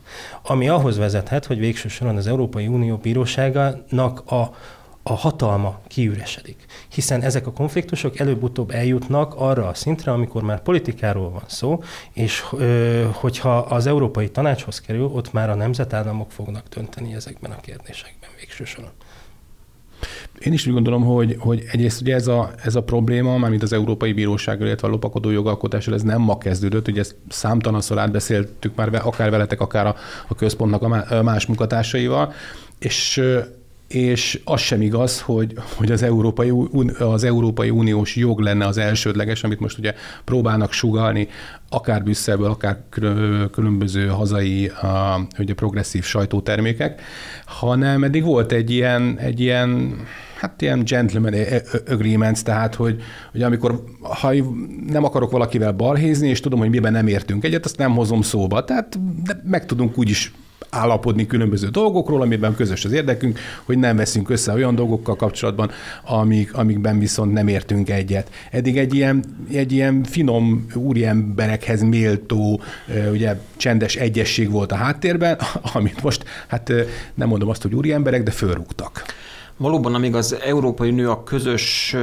Ami 0.43 0.69
ahhoz 0.69 0.97
vezethet, 0.97 1.45
hogy 1.45 1.59
végső 1.59 1.87
soron 1.87 2.15
az 2.15 2.27
Európai 2.27 2.67
Unió 2.67 2.97
bíróságának 2.97 4.31
a 4.31 4.51
a 5.03 5.13
hatalma 5.13 5.79
kiüresedik. 5.87 6.65
Hiszen 6.93 7.21
ezek 7.21 7.47
a 7.47 7.51
konfliktusok 7.51 8.19
előbb-utóbb 8.19 8.71
eljutnak 8.71 9.33
arra 9.35 9.67
a 9.67 9.73
szintre, 9.73 10.11
amikor 10.11 10.43
már 10.43 10.61
politikáról 10.61 11.29
van 11.29 11.43
szó, 11.47 11.83
és 12.13 12.43
hogyha 13.11 13.57
az 13.57 13.87
Európai 13.87 14.29
Tanácshoz 14.29 14.81
kerül, 14.81 15.05
ott 15.05 15.33
már 15.33 15.49
a 15.49 15.55
nemzetállamok 15.55 16.31
fognak 16.31 16.67
dönteni 16.67 17.13
ezekben 17.13 17.51
a 17.51 17.59
kérdésekben 17.59 18.29
végső. 18.37 18.65
Én 20.39 20.53
is 20.53 20.67
úgy 20.67 20.73
gondolom, 20.73 21.03
hogy, 21.03 21.35
hogy 21.39 21.63
egyrészt 21.71 22.01
ugye 22.01 22.15
ez 22.15 22.27
a, 22.27 22.51
ez 22.63 22.75
a 22.75 22.83
probléma, 22.83 23.37
mármint 23.37 23.63
az 23.63 23.73
Európai 23.73 24.13
Bíróság, 24.13 24.61
illetve 24.61 24.87
a 24.87 24.91
lopakodó 24.91 25.29
jogalkotással, 25.29 25.93
ez 25.93 26.01
nem 26.01 26.21
ma 26.21 26.37
kezdődött, 26.37 26.87
ugye 26.87 26.99
ezt 26.99 27.15
számtalanszor 27.29 27.99
átbeszéltük 27.99 28.75
már 28.75 29.01
akár 29.03 29.29
veletek, 29.29 29.61
akár 29.61 29.87
a, 29.87 29.95
a 30.27 30.35
központnak 30.35 30.81
a 30.81 31.21
más 31.23 31.45
munkatársaival, 31.45 32.33
és 32.79 33.21
és 33.93 34.39
az 34.43 34.59
sem 34.59 34.81
igaz, 34.81 35.21
hogy, 35.21 35.53
hogy 35.75 35.91
az, 35.91 36.03
Európai, 36.03 36.51
az 36.99 37.23
Európai 37.23 37.69
Uniós 37.69 38.15
jog 38.15 38.39
lenne 38.39 38.65
az 38.65 38.77
elsődleges, 38.77 39.43
amit 39.43 39.59
most 39.59 39.77
ugye 39.77 39.93
próbálnak 40.23 40.71
sugalni, 40.71 41.27
akár 41.69 42.03
Brüsszelből, 42.03 42.49
akár 42.49 42.77
különböző 43.51 44.07
hazai 44.07 44.71
ugye 45.39 45.53
progresszív 45.53 46.03
sajtótermékek, 46.03 47.01
hanem 47.45 48.03
eddig 48.03 48.23
volt 48.23 48.51
egy 48.51 48.71
ilyen, 48.71 49.17
egy 49.19 49.39
ilyen 49.39 49.99
hát 50.35 50.61
ilyen 50.61 50.83
gentleman 50.83 51.33
agreements, 51.87 52.41
tehát 52.41 52.75
hogy, 52.75 53.01
hogy 53.31 53.41
amikor 53.41 53.83
ha 54.01 54.33
nem 54.87 55.03
akarok 55.03 55.31
valakivel 55.31 55.71
balhézni, 55.71 56.29
és 56.29 56.39
tudom, 56.39 56.59
hogy 56.59 56.69
miben 56.69 56.91
nem 56.91 57.07
értünk 57.07 57.43
egyet, 57.43 57.65
azt 57.65 57.77
nem 57.77 57.95
hozom 57.95 58.21
szóba. 58.21 58.63
Tehát 58.63 58.99
meg 59.43 59.65
tudunk 59.65 59.97
úgy 59.97 60.09
is 60.09 60.31
állapodni 60.69 61.25
különböző 61.25 61.67
dolgokról, 61.67 62.21
amiben 62.21 62.55
közös 62.55 62.85
az 62.85 62.91
érdekünk, 62.91 63.39
hogy 63.63 63.77
nem 63.77 63.95
veszünk 63.95 64.29
össze 64.29 64.53
olyan 64.53 64.75
dolgokkal 64.75 65.15
kapcsolatban, 65.15 65.71
amik, 66.05 66.53
amikben 66.53 66.99
viszont 66.99 67.33
nem 67.33 67.47
értünk 67.47 67.89
egyet. 67.89 68.29
Eddig 68.51 68.77
egy 68.77 68.93
ilyen, 68.93 69.23
egy 69.51 69.71
ilyen 69.71 70.03
finom 70.03 70.65
úriemberekhez 70.73 71.81
méltó, 71.81 72.61
ugye 73.11 73.39
csendes 73.57 73.95
egyesség 73.95 74.51
volt 74.51 74.71
a 74.71 74.75
háttérben, 74.75 75.39
amit 75.73 76.03
most, 76.03 76.23
hát 76.47 76.71
nem 77.13 77.27
mondom 77.27 77.49
azt, 77.49 77.61
hogy 77.61 77.75
úriemberek, 77.75 78.23
de 78.23 78.31
fölrúgtak. 78.31 79.03
Valóban, 79.57 79.95
amíg 79.95 80.15
az 80.15 80.37
Európai 80.45 80.89
Unió 80.89 81.11
a 81.11 81.23
közös 81.23 81.95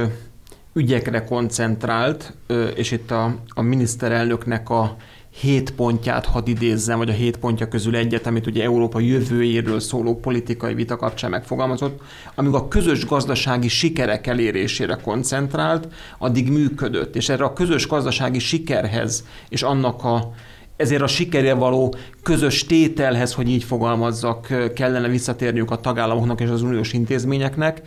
ügyekre 0.73 1.23
koncentrált, 1.23 2.33
és 2.75 2.91
itt 2.91 3.11
a, 3.11 3.35
a 3.47 3.61
miniszterelnöknek 3.61 4.69
a 4.69 4.95
hét 5.39 5.71
pontját 5.71 6.25
hadd 6.25 6.47
idézzem, 6.47 6.97
vagy 6.97 7.09
a 7.09 7.13
hét 7.13 7.37
pontja 7.37 7.67
közül 7.67 7.95
egyet, 7.95 8.27
amit 8.27 8.47
ugye 8.47 8.63
Európa 8.63 8.99
jövőjéről 8.99 9.79
szóló 9.79 10.19
politikai 10.19 10.73
vita 10.73 10.95
kapcsán 10.95 11.29
megfogalmazott, 11.29 12.01
amíg 12.35 12.53
a 12.53 12.67
közös 12.67 13.05
gazdasági 13.05 13.67
sikerek 13.67 14.27
elérésére 14.27 14.95
koncentrált, 15.03 15.87
addig 16.17 16.51
működött. 16.51 17.15
És 17.15 17.29
erre 17.29 17.43
a 17.43 17.53
közös 17.53 17.87
gazdasági 17.87 18.39
sikerhez 18.39 19.23
és 19.49 19.61
annak 19.61 20.03
a 20.03 20.31
ezért 20.75 21.01
a 21.01 21.07
sikerre 21.07 21.53
való 21.53 21.95
közös 22.23 22.65
tételhez, 22.65 23.33
hogy 23.33 23.49
így 23.49 23.63
fogalmazzak, 23.63 24.73
kellene 24.75 25.07
visszatérniük 25.07 25.71
a 25.71 25.79
tagállamoknak 25.79 26.41
és 26.41 26.49
az 26.49 26.61
uniós 26.61 26.93
intézményeknek, 26.93 27.81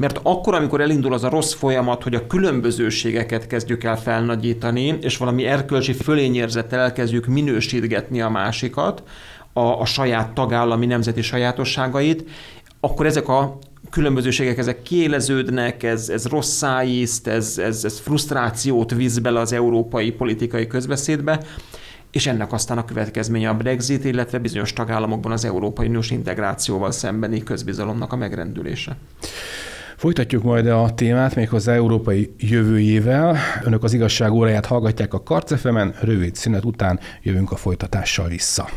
mert 0.00 0.20
akkor, 0.22 0.54
amikor 0.54 0.80
elindul 0.80 1.12
az 1.12 1.24
a 1.24 1.28
rossz 1.28 1.52
folyamat, 1.52 2.02
hogy 2.02 2.14
a 2.14 2.26
különbözőségeket 2.26 3.46
kezdjük 3.46 3.84
el 3.84 3.98
felnagyítani, 3.98 4.98
és 5.00 5.16
valami 5.16 5.44
erkölcsi 5.44 5.92
fölényérzettel 5.92 6.80
elkezdjük 6.80 7.26
minősítgetni 7.26 8.20
a 8.20 8.28
másikat, 8.28 9.02
a, 9.52 9.60
a 9.60 9.84
saját 9.84 10.32
tagállami 10.32 10.86
nemzeti 10.86 11.22
sajátosságait, 11.22 12.24
akkor 12.80 13.06
ezek 13.06 13.28
a 13.28 13.58
különbözőségek 13.90 14.58
ezek 14.58 14.82
kiéleződnek, 14.82 15.82
ez, 15.82 16.08
ez 16.08 16.26
rossz 16.26 16.62
ízt, 16.84 17.26
ez, 17.26 17.58
ez, 17.58 17.84
ez 17.84 17.98
frusztrációt 17.98 18.94
visz 18.94 19.18
bele 19.18 19.40
az 19.40 19.52
európai 19.52 20.10
politikai 20.10 20.66
közbeszédbe, 20.66 21.40
és 22.10 22.26
ennek 22.26 22.52
aztán 22.52 22.78
a 22.78 22.84
következménye 22.84 23.48
a 23.48 23.54
Brexit, 23.54 24.04
illetve 24.04 24.38
bizonyos 24.38 24.72
tagállamokban 24.72 25.32
az 25.32 25.44
Európai 25.44 25.86
Uniós 25.86 26.10
integrációval 26.10 26.90
szembeni 26.90 27.42
közbizalomnak 27.42 28.12
a 28.12 28.16
megrendülése. 28.16 28.96
Folytatjuk 30.00 30.42
majd 30.42 30.66
a 30.66 30.94
témát 30.94 31.34
méghozzá 31.34 31.72
európai 31.72 32.34
jövőjével. 32.38 33.36
Önök 33.64 33.84
az 33.84 33.92
igazság 33.92 34.32
óráját 34.32 34.66
hallgatják 34.66 35.14
a 35.14 35.22
Karcefemen, 35.22 35.94
rövid 36.00 36.34
szünet 36.34 36.64
után 36.64 37.00
jövünk 37.22 37.50
a 37.52 37.56
folytatással 37.56 38.28
vissza. 38.28 38.68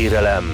Ellenkérelem 0.00 0.44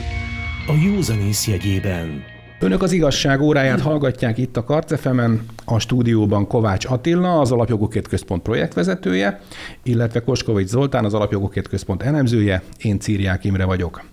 a 0.67 0.73
józanész 0.85 1.47
jegyében. 1.47 2.25
Önök 2.61 2.83
az 2.83 2.93
igazság 2.93 3.41
óráját 3.41 3.81
hallgatják 3.81 4.39
itt 4.39 4.57
a 4.57 4.65
Karcefemen, 4.65 5.47
a 5.65 5.79
stúdióban 5.79 6.47
Kovács 6.47 6.85
Attila, 6.85 7.41
az 7.41 7.53
Alapjogokért 7.53 8.09
Központ 8.09 8.43
projektvezetője, 8.43 9.41
illetve 9.83 10.21
Koskovics 10.21 10.69
Zoltán, 10.69 11.05
az 11.05 11.15
Alapjogokért 11.15 11.69
Központ 11.69 12.03
elemzője, 12.03 12.63
én 12.79 12.99
Círiák 12.99 13.45
Imre 13.45 13.65
vagyok. 13.65 14.05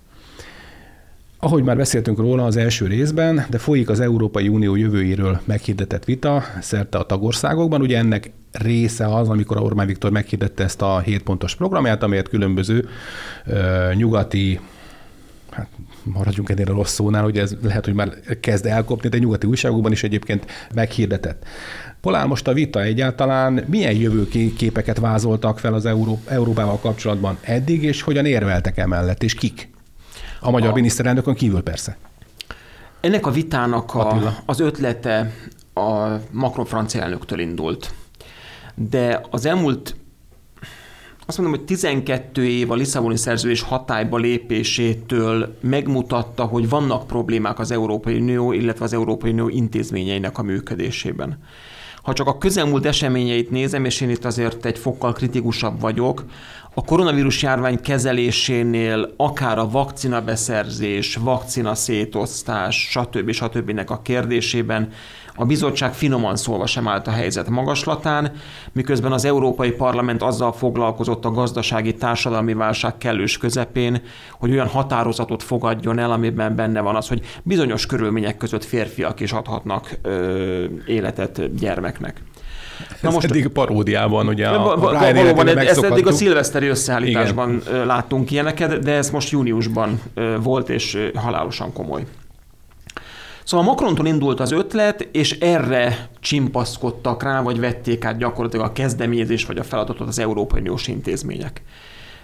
Ahogy 1.40 1.64
már 1.64 1.78
beszéltünk 1.78 2.18
róla 2.18 2.46
az 2.46 2.58
első 2.58 2.88
részben, 2.88 3.46
de 3.50 3.58
folyik 3.58 3.90
az 3.90 4.00
Európai 4.00 4.48
Unió 4.48 4.76
jövőjéről 4.76 5.40
meghirdetett 5.46 6.06
vita 6.06 6.44
szerte 6.62 6.98
a 6.98 7.06
tagországokban. 7.06 7.82
Ugye 7.82 7.98
ennek 7.98 8.32
része 8.52 9.16
az, 9.16 9.30
amikor 9.30 9.58
a 9.58 9.62
Orbán 9.62 9.88
Viktor 9.88 10.12
meghirdette 10.12 10.64
ezt 10.64 10.82
a 10.82 11.00
7 11.00 11.24
pontos 11.24 11.56
programját, 11.56 12.04
amelyet 12.04 12.30
különböző 12.30 12.88
ö, 13.46 13.90
nyugati 13.94 14.60
hát 15.54 15.68
maradjunk 16.04 16.50
ennél 16.50 16.70
a 16.70 16.74
rossz 16.74 16.94
szónál, 16.94 17.24
hogy 17.24 17.38
ez 17.38 17.56
lehet, 17.62 17.86
hogy 17.86 17.94
már 17.94 18.14
kezd 18.40 18.66
elkopni, 18.66 19.10
de 19.10 19.18
nyugati 19.18 19.48
újságokban 19.48 19.92
is 19.92 20.04
egyébként 20.04 20.46
meghirdetett. 20.74 21.46
Polál 22.02 22.26
most 22.26 22.48
a 22.48 22.54
vita 22.54 22.82
egyáltalán 22.82 23.64
milyen 23.68 23.94
jövőképeket 23.94 25.00
vázoltak 25.00 25.60
fel 25.60 25.74
az 25.74 25.86
Euró- 25.86 26.22
Európával 26.28 26.80
kapcsolatban 26.80 27.38
eddig, 27.42 27.84
és 27.84 28.02
hogyan 28.02 28.26
érveltek 28.26 28.78
emellett, 28.78 29.24
és 29.24 29.34
kik? 29.34 29.70
A 30.40 30.52
magyar 30.52 30.70
a... 30.70 30.74
miniszterelnökön 30.74 31.34
kívül 31.34 31.62
persze. 31.62 31.98
Ennek 33.02 33.26
a 33.26 33.32
vitának 33.32 33.96
a, 33.96 34.34
az 34.46 34.60
ötlete 34.60 35.32
a 35.74 36.08
Macron 36.32 36.66
francia 36.66 37.02
elnöktől 37.02 37.40
indult. 37.40 37.94
De 38.76 39.22
az 39.30 39.46
elmúlt 39.46 39.96
azt 41.26 41.38
mondom, 41.38 41.58
hogy 41.58 41.66
12 41.66 42.48
év 42.48 42.72
a 42.72 42.76
Lisszaboni 42.76 43.18
szerződés 43.18 43.62
hatályba 43.62 44.18
lépésétől 44.18 45.58
megmutatta, 45.62 46.44
hogy 46.44 46.70
vannak 46.70 47.08
problémák 47.08 47.60
az 47.60 47.72
Európai 47.72 48.20
Unió, 48.20 48.52
illetve 48.52 48.86
az 48.86 48.94
Európai 48.94 49.32
Unió 49.32 49.50
intézményeinek 49.50 50.38
a 50.38 50.44
működésében. 50.44 51.40
ha 52.02 52.14
csak 52.14 52.28
a 52.28 52.38
közelmúlt 52.38 52.86
eseményeit 52.86 53.52
nézem, 53.52 53.86
és 53.86 54.02
én 54.02 54.10
itt 54.10 54.26
azért 54.26 54.66
egy 54.66 54.78
fokkal 54.78 55.14
kritikusabb 55.14 55.80
vagyok, 55.80 56.26
a 56.74 56.84
koronavírus 56.84 57.42
járvány 57.42 57.82
kezelésénél 57.82 59.14
akár 59.18 59.58
a 59.58 59.70
vakcina 59.70 60.22
beszerzés, 60.22 61.16
vakcina 61.16 61.76
szétosztás, 61.76 62.90
stb. 62.90 63.32
stb. 63.32 63.82
a 63.88 64.02
kérdésében 64.02 64.92
a 65.36 65.46
bizottság 65.46 65.94
finoman 65.94 66.36
szólva 66.36 66.66
sem 66.66 66.88
állt 66.88 67.08
a 67.08 67.12
helyzet 67.12 67.50
magaslatán, 67.50 68.32
miközben 68.72 69.12
az 69.12 69.26
Európai 69.26 69.72
Parlament 69.72 70.22
azzal 70.22 70.54
foglalkozott 70.54 71.26
a 71.26 71.32
gazdasági 71.32 71.94
társadalmi 71.94 72.54
válság 72.54 72.98
kellős 72.98 73.38
közepén, 73.38 74.02
hogy 74.32 74.52
olyan 74.52 74.68
határozatot 74.68 75.44
fogadjon 75.44 76.00
el, 76.00 76.12
amiben 76.12 76.56
benne 76.56 76.82
van 76.82 76.96
az, 76.96 77.08
hogy 77.08 77.22
bizonyos 77.44 77.86
körülmények 77.86 78.38
között 78.38 78.64
férfiak 78.64 79.20
is 79.20 79.32
adhatnak 79.32 79.98
ö, 80.02 80.66
életet 80.86 81.56
gyermeknek. 81.56 82.22
Na 83.02 83.10
most 83.12 83.26
eddig 83.26 83.48
paródiában, 83.48 84.28
ugye 84.28 84.48
a, 84.48 84.74
a 84.74 84.78
valóban, 85.14 85.48
ezt 85.58 85.84
eddig 85.84 86.08
a 86.08 86.12
szilveszteri 86.12 86.68
összeállításban 86.68 87.62
Igen. 87.68 87.86
láttunk 87.86 88.32
ilyeneket, 88.32 88.80
de 88.80 88.92
ez 88.92 89.10
most 89.10 89.30
júniusban 89.30 90.02
volt, 90.42 90.70
és 90.70 91.10
halálosan 91.16 91.74
komoly. 91.74 92.04
Szóval 93.44 93.66
Macrontól 93.66 94.06
indult 94.06 94.40
az 94.40 94.52
ötlet, 94.52 95.08
és 95.12 95.32
erre 95.40 96.10
csimpaszkodtak 96.20 97.24
rá, 97.24 97.42
vagy 97.42 97.60
vették 97.60 98.06
át 98.06 98.18
gyakorlatilag 98.18 98.66
a 98.66 98.72
kezdeményezés 98.72 99.46
vagy 99.46 99.58
a 99.58 99.64
feladatot 99.64 100.08
az 100.08 100.20
Európai 100.20 100.60
Uniós 100.60 100.88
intézmények. 100.88 101.62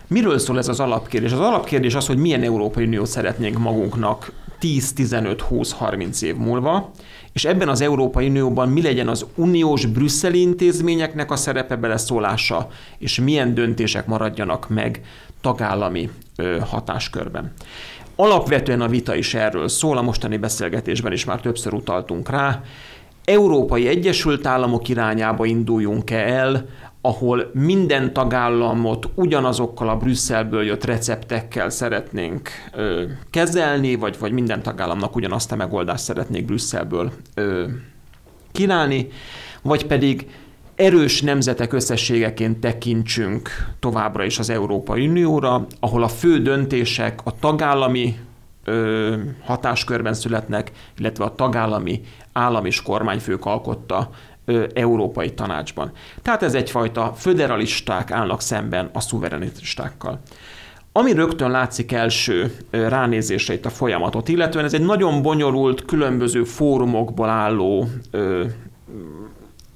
Miről 0.07 0.37
szól 0.37 0.57
ez 0.57 0.67
az 0.67 0.79
alapkérdés? 0.79 1.31
Az 1.31 1.39
alapkérdés 1.39 1.95
az, 1.95 2.07
hogy 2.07 2.17
milyen 2.17 2.43
Európai 2.43 2.85
Uniót 2.85 3.07
szeretnénk 3.07 3.57
magunknak 3.57 4.31
10, 4.59 4.93
15, 4.93 5.41
20, 5.41 5.71
30 5.71 6.21
év 6.21 6.35
múlva, 6.35 6.91
és 7.33 7.45
ebben 7.45 7.69
az 7.69 7.81
Európai 7.81 8.27
Unióban 8.27 8.69
mi 8.69 8.81
legyen 8.81 9.07
az 9.07 9.25
uniós 9.35 9.85
brüsszeli 9.85 10.41
intézményeknek 10.41 11.31
a 11.31 11.35
szerepe 11.35 11.75
beleszólása, 11.75 12.67
és 12.97 13.19
milyen 13.19 13.53
döntések 13.53 14.05
maradjanak 14.05 14.69
meg 14.69 15.01
tagállami 15.41 16.09
ö, 16.35 16.57
hatáskörben. 16.59 17.53
Alapvetően 18.21 18.81
a 18.81 18.87
vita 18.87 19.15
is 19.15 19.33
erről 19.33 19.67
szól, 19.67 19.97
a 19.97 20.01
mostani 20.01 20.37
beszélgetésben 20.37 21.11
is 21.11 21.25
már 21.25 21.41
többször 21.41 21.73
utaltunk 21.73 22.29
rá. 22.29 22.61
Európai 23.25 23.87
Egyesült 23.87 24.45
Államok 24.45 24.87
irányába 24.87 25.45
induljunk-e 25.45 26.17
el, 26.17 26.65
ahol 27.01 27.49
minden 27.53 28.13
tagállamot 28.13 29.09
ugyanazokkal 29.15 29.89
a 29.89 29.97
Brüsszelből 29.97 30.63
jött 30.63 30.85
receptekkel 30.85 31.69
szeretnénk 31.69 32.49
ö, 32.73 33.03
kezelni, 33.29 33.95
vagy, 33.95 34.19
vagy 34.19 34.31
minden 34.31 34.61
tagállamnak 34.61 35.15
ugyanazt 35.15 35.51
a 35.51 35.55
megoldást 35.55 36.03
szeretnék 36.03 36.45
Brüsszelből 36.45 37.11
ö, 37.33 37.65
kínálni, 38.51 39.07
vagy 39.61 39.85
pedig 39.85 40.27
erős 40.79 41.21
nemzetek 41.21 41.73
összességeként 41.73 42.59
tekintsünk 42.59 43.49
továbbra 43.79 44.23
is 44.23 44.39
az 44.39 44.49
Európai 44.49 45.07
Unióra, 45.07 45.65
ahol 45.79 46.03
a 46.03 46.07
fő 46.07 46.41
döntések 46.41 47.19
a 47.23 47.39
tagállami 47.39 48.17
ö, 48.63 49.15
hatáskörben 49.45 50.13
születnek, 50.13 50.71
illetve 50.97 51.23
a 51.23 51.35
tagállami 51.35 52.01
állam 52.33 52.65
és 52.65 52.81
kormányfők 52.81 53.45
alkotta 53.45 54.09
ö, 54.45 54.65
Európai 54.73 55.33
Tanácsban. 55.33 55.91
Tehát 56.21 56.43
ez 56.43 56.53
egyfajta 56.53 57.13
föderalisták 57.17 58.11
állnak 58.11 58.41
szemben 58.41 58.89
a 58.93 58.99
szuverenistákkal. 58.99 60.19
Ami 60.91 61.11
rögtön 61.13 61.51
látszik 61.51 61.91
első 61.91 62.55
ránézésre 62.71 63.53
itt 63.53 63.65
a 63.65 63.69
folyamatot, 63.69 64.27
illetően 64.27 64.65
ez 64.65 64.73
egy 64.73 64.85
nagyon 64.85 65.21
bonyolult, 65.21 65.85
különböző 65.85 66.43
fórumokból 66.43 67.29
álló 67.29 67.87
ö, 68.11 68.45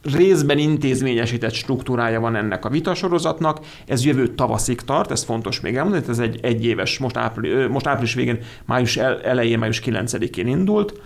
részben 0.03 0.57
intézményesített 0.57 1.53
struktúrája 1.53 2.19
van 2.19 2.35
ennek 2.35 2.65
a 2.65 2.69
vitasorozatnak, 2.69 3.59
ez 3.87 4.05
jövő 4.05 4.27
tavaszig 4.27 4.81
tart, 4.81 5.11
ez 5.11 5.23
fontos 5.23 5.59
még 5.59 5.75
elmondani, 5.75 6.05
ez 6.07 6.19
egy 6.19 6.39
egyéves, 6.41 6.97
most, 6.97 7.17
április, 7.17 7.67
most 7.69 7.87
április 7.87 8.13
végén, 8.13 8.39
május 8.65 8.97
elején, 8.97 9.59
május 9.59 9.81
9-én 9.85 10.47
indult. 10.47 11.01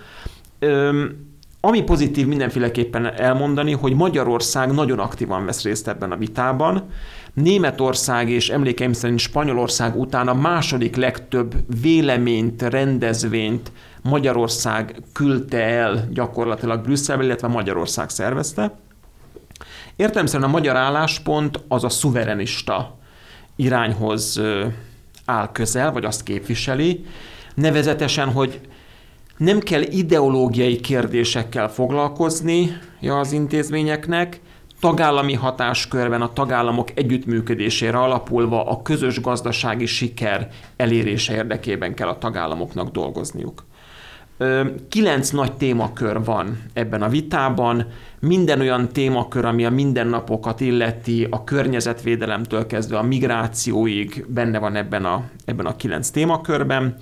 Ami 1.61 1.83
pozitív 1.83 2.27
mindenféleképpen 2.27 3.05
elmondani, 3.05 3.71
hogy 3.71 3.93
Magyarország 3.93 4.73
nagyon 4.73 4.99
aktívan 4.99 5.45
vesz 5.45 5.63
részt 5.63 5.87
ebben 5.87 6.11
a 6.11 6.17
vitában. 6.17 6.89
Németország 7.33 8.29
és 8.29 8.49
emlékeim 8.49 8.93
szerint 8.93 9.19
Spanyolország 9.19 9.99
után 9.99 10.27
a 10.27 10.33
második 10.33 10.95
legtöbb 10.95 11.55
véleményt, 11.81 12.61
rendezvényt 12.61 13.71
Magyarország 14.01 15.01
küldte 15.13 15.63
el 15.63 16.07
gyakorlatilag 16.11 16.81
Brüsszelbe, 16.81 17.23
illetve 17.23 17.47
Magyarország 17.47 18.09
szervezte. 18.09 18.77
Értelemszerűen 19.97 20.49
a 20.49 20.51
magyar 20.51 20.75
álláspont 20.75 21.59
az 21.67 21.83
a 21.83 21.89
szuverenista 21.89 22.97
irányhoz 23.55 24.41
áll 25.25 25.51
közel, 25.51 25.91
vagy 25.91 26.05
azt 26.05 26.23
képviseli, 26.23 27.05
nevezetesen, 27.55 28.31
hogy 28.31 28.59
nem 29.37 29.59
kell 29.59 29.81
ideológiai 29.81 30.79
kérdésekkel 30.79 31.69
foglalkozni 31.69 32.77
az 33.01 33.31
intézményeknek, 33.31 34.41
tagállami 34.79 35.33
hatáskörben 35.33 36.21
a 36.21 36.33
tagállamok 36.33 36.91
együttműködésére 36.95 37.97
alapulva 37.97 38.65
a 38.69 38.81
közös 38.81 39.21
gazdasági 39.21 39.85
siker 39.85 40.49
elérése 40.75 41.35
érdekében 41.35 41.93
kell 41.93 42.07
a 42.07 42.17
tagállamoknak 42.17 42.91
dolgozniuk. 42.91 43.65
Kilenc 44.89 45.29
nagy 45.29 45.53
témakör 45.53 46.23
van 46.23 46.63
ebben 46.73 47.01
a 47.01 47.09
vitában, 47.09 47.85
minden 48.19 48.59
olyan 48.59 48.89
témakör, 48.89 49.45
ami 49.45 49.65
a 49.65 49.69
mindennapokat 49.69 50.61
illeti, 50.61 51.27
a 51.29 51.43
környezetvédelemtől 51.43 52.65
kezdve 52.65 52.97
a 52.97 53.03
migrációig 53.03 54.25
benne 54.27 54.59
van 54.59 54.75
ebben 54.75 55.05
a, 55.05 55.23
ebben 55.45 55.65
a 55.65 55.75
kilenc 55.75 56.09
témakörben, 56.09 56.95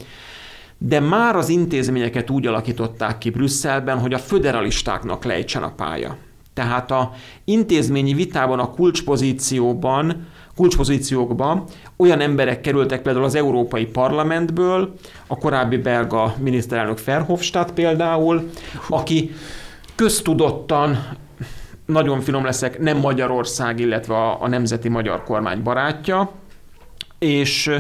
de 0.78 1.00
már 1.00 1.36
az 1.36 1.50
intézményeket 1.50 2.30
úgy 2.30 2.48
alakították 2.48 3.18
ki 3.18 3.30
Brüsszelben, 3.30 4.00
hogy 4.00 4.14
a 4.14 4.18
föderalistáknak 4.18 5.24
lejtsen 5.24 5.64
a 5.64 5.74
pálya. 5.76 6.18
Tehát 6.54 6.92
a 6.92 7.12
intézményi 7.46 8.14
vitában 8.14 8.60
a 8.60 8.72
kulcspozícióban 8.72 10.28
kulcspozíciókba 10.56 11.64
olyan 11.98 12.20
emberek 12.20 12.62
kerültek 12.62 13.02
például 13.02 13.26
az 13.26 13.36
Európai 13.36 13.86
Parlamentből, 13.86 14.94
a 15.28 15.38
korábbi 15.38 15.78
belga 15.78 16.36
miniszterelnök 16.40 17.04
Verhofstadt 17.04 17.72
például, 17.72 18.50
aki 18.90 19.32
köztudottan 19.96 21.18
nagyon 21.86 22.22
finom 22.22 22.46
leszek, 22.46 22.80
nem 22.80 22.98
Magyarország, 22.98 23.80
illetve 23.80 24.16
a, 24.16 24.42
a 24.42 24.48
nemzeti 24.48 24.90
magyar 24.90 25.24
kormány 25.24 25.64
barátja, 25.64 26.32
és, 27.20 27.72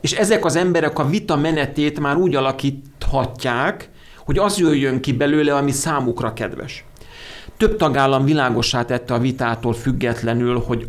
és 0.00 0.12
ezek 0.12 0.44
az 0.44 0.56
emberek 0.56 0.98
a 0.98 1.08
vita 1.08 1.36
menetét 1.36 2.00
már 2.00 2.16
úgy 2.16 2.34
alakíthatják, 2.34 3.90
hogy 4.16 4.38
az 4.38 4.58
jöjjön 4.58 5.00
ki 5.00 5.12
belőle, 5.12 5.56
ami 5.56 5.70
számukra 5.70 6.32
kedves. 6.32 6.84
Több 7.56 7.76
tagállam 7.76 8.24
világosá 8.24 8.84
tette 8.84 9.14
a 9.14 9.18
vitától 9.18 9.72
függetlenül, 9.72 10.58
hogy 10.66 10.86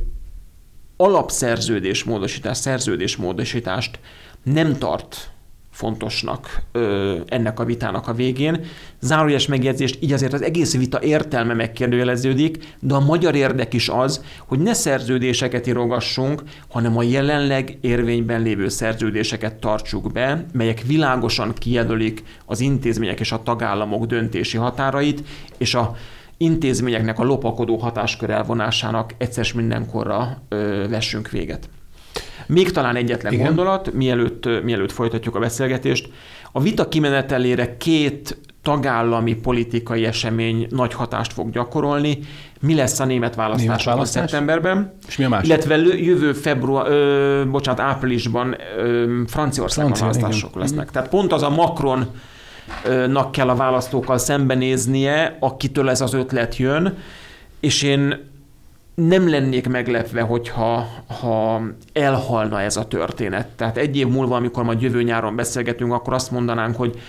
alapszerződésmódosítás, 0.98 2.58
szerződésmódosítást 2.58 4.00
nem 4.44 4.78
tart 4.78 5.32
fontosnak 5.71 6.62
ö, 6.71 7.17
ennek 7.27 7.60
a 7.60 7.65
vitának 7.65 8.07
a 8.07 8.13
végén. 8.13 8.65
Zárójeles 8.99 9.47
megjegyzést, 9.47 9.97
így 10.03 10.13
azért 10.13 10.34
az 10.34 10.41
egész 10.41 10.77
vita 10.77 11.01
értelme 11.01 11.53
megkérdőjeleződik, 11.53 12.75
de 12.79 12.93
a 12.93 12.99
magyar 12.99 13.36
érdek 13.36 13.73
is 13.73 13.89
az, 13.89 14.23
hogy 14.45 14.60
ne 14.60 14.73
szerződéseket 14.73 15.67
írogassunk, 15.67 16.43
hanem 16.69 16.97
a 16.97 17.03
jelenleg 17.03 17.77
érvényben 17.81 18.41
lévő 18.41 18.67
szerződéseket 18.67 19.55
tartsuk 19.55 20.12
be, 20.12 20.45
melyek 20.53 20.81
világosan 20.81 21.53
kijelölik 21.53 22.23
az 22.45 22.60
intézmények 22.60 23.19
és 23.19 23.31
a 23.31 23.43
tagállamok 23.43 24.05
döntési 24.05 24.57
határait, 24.57 25.23
és 25.57 25.75
a 25.75 25.95
intézményeknek 26.38 27.19
a 27.19 27.23
lopakodó 27.23 27.77
hatáskör 27.77 28.29
elvonásának 28.29 29.13
egyszer 29.17 29.45
mindenkorra 29.55 30.41
ö, 30.49 30.86
vessünk 30.89 31.29
véget. 31.29 31.69
Még 32.51 32.71
talán 32.71 32.95
egyetlen 32.95 33.33
Igen. 33.33 33.45
gondolat, 33.45 33.93
mielőtt, 33.93 34.63
mielőtt 34.63 34.91
folytatjuk 34.91 35.35
a 35.35 35.39
beszélgetést. 35.39 36.09
A 36.51 36.61
vita 36.61 36.87
kimenetelére 36.87 37.77
két 37.77 38.37
tagállami 38.61 39.33
politikai 39.33 40.05
esemény 40.05 40.67
nagy 40.69 40.93
hatást 40.93 41.33
fog 41.33 41.51
gyakorolni. 41.51 42.19
Mi 42.59 42.75
lesz 42.75 42.99
a 42.99 43.05
német 43.05 43.35
választás, 43.35 43.65
német 43.65 43.83
választás? 43.83 44.29
szeptemberben? 44.29 44.93
És 45.07 45.17
mi 45.17 45.23
a 45.23 45.29
másik? 45.29 45.47
Illetve 45.47 45.77
jövő 45.77 46.33
február, 46.33 46.87
ö, 46.87 47.43
bocsánat, 47.51 47.79
áprilisban 47.79 48.55
ö, 48.77 49.21
Franciaországban 49.27 49.95
Francia, 49.95 50.21
választások 50.21 50.49
igen. 50.49 50.61
lesznek. 50.61 50.91
Tehát 50.91 51.09
pont 51.09 51.33
az 51.33 51.43
a 51.43 51.49
Macron 51.49 52.07
nak 53.07 53.31
kell 53.31 53.49
a 53.49 53.55
választókkal 53.55 54.17
szembenéznie, 54.17 55.37
akitől 55.39 55.89
ez 55.89 56.01
az 56.01 56.13
ötlet 56.13 56.57
jön, 56.57 56.97
és 57.59 57.83
én 57.83 58.31
nem 59.07 59.29
lennék 59.29 59.67
meglepve, 59.67 60.21
hogyha 60.21 60.87
ha 61.21 61.61
elhalna 61.93 62.62
ez 62.62 62.77
a 62.77 62.87
történet. 62.87 63.47
Tehát 63.47 63.77
egy 63.77 63.97
év 63.97 64.08
múlva, 64.08 64.35
amikor 64.35 64.63
majd 64.63 64.81
jövő 64.81 65.04
nyáron 65.04 65.35
beszélgetünk, 65.35 65.93
akkor 65.93 66.13
azt 66.13 66.31
mondanánk, 66.31 66.75
hogy 66.75 66.99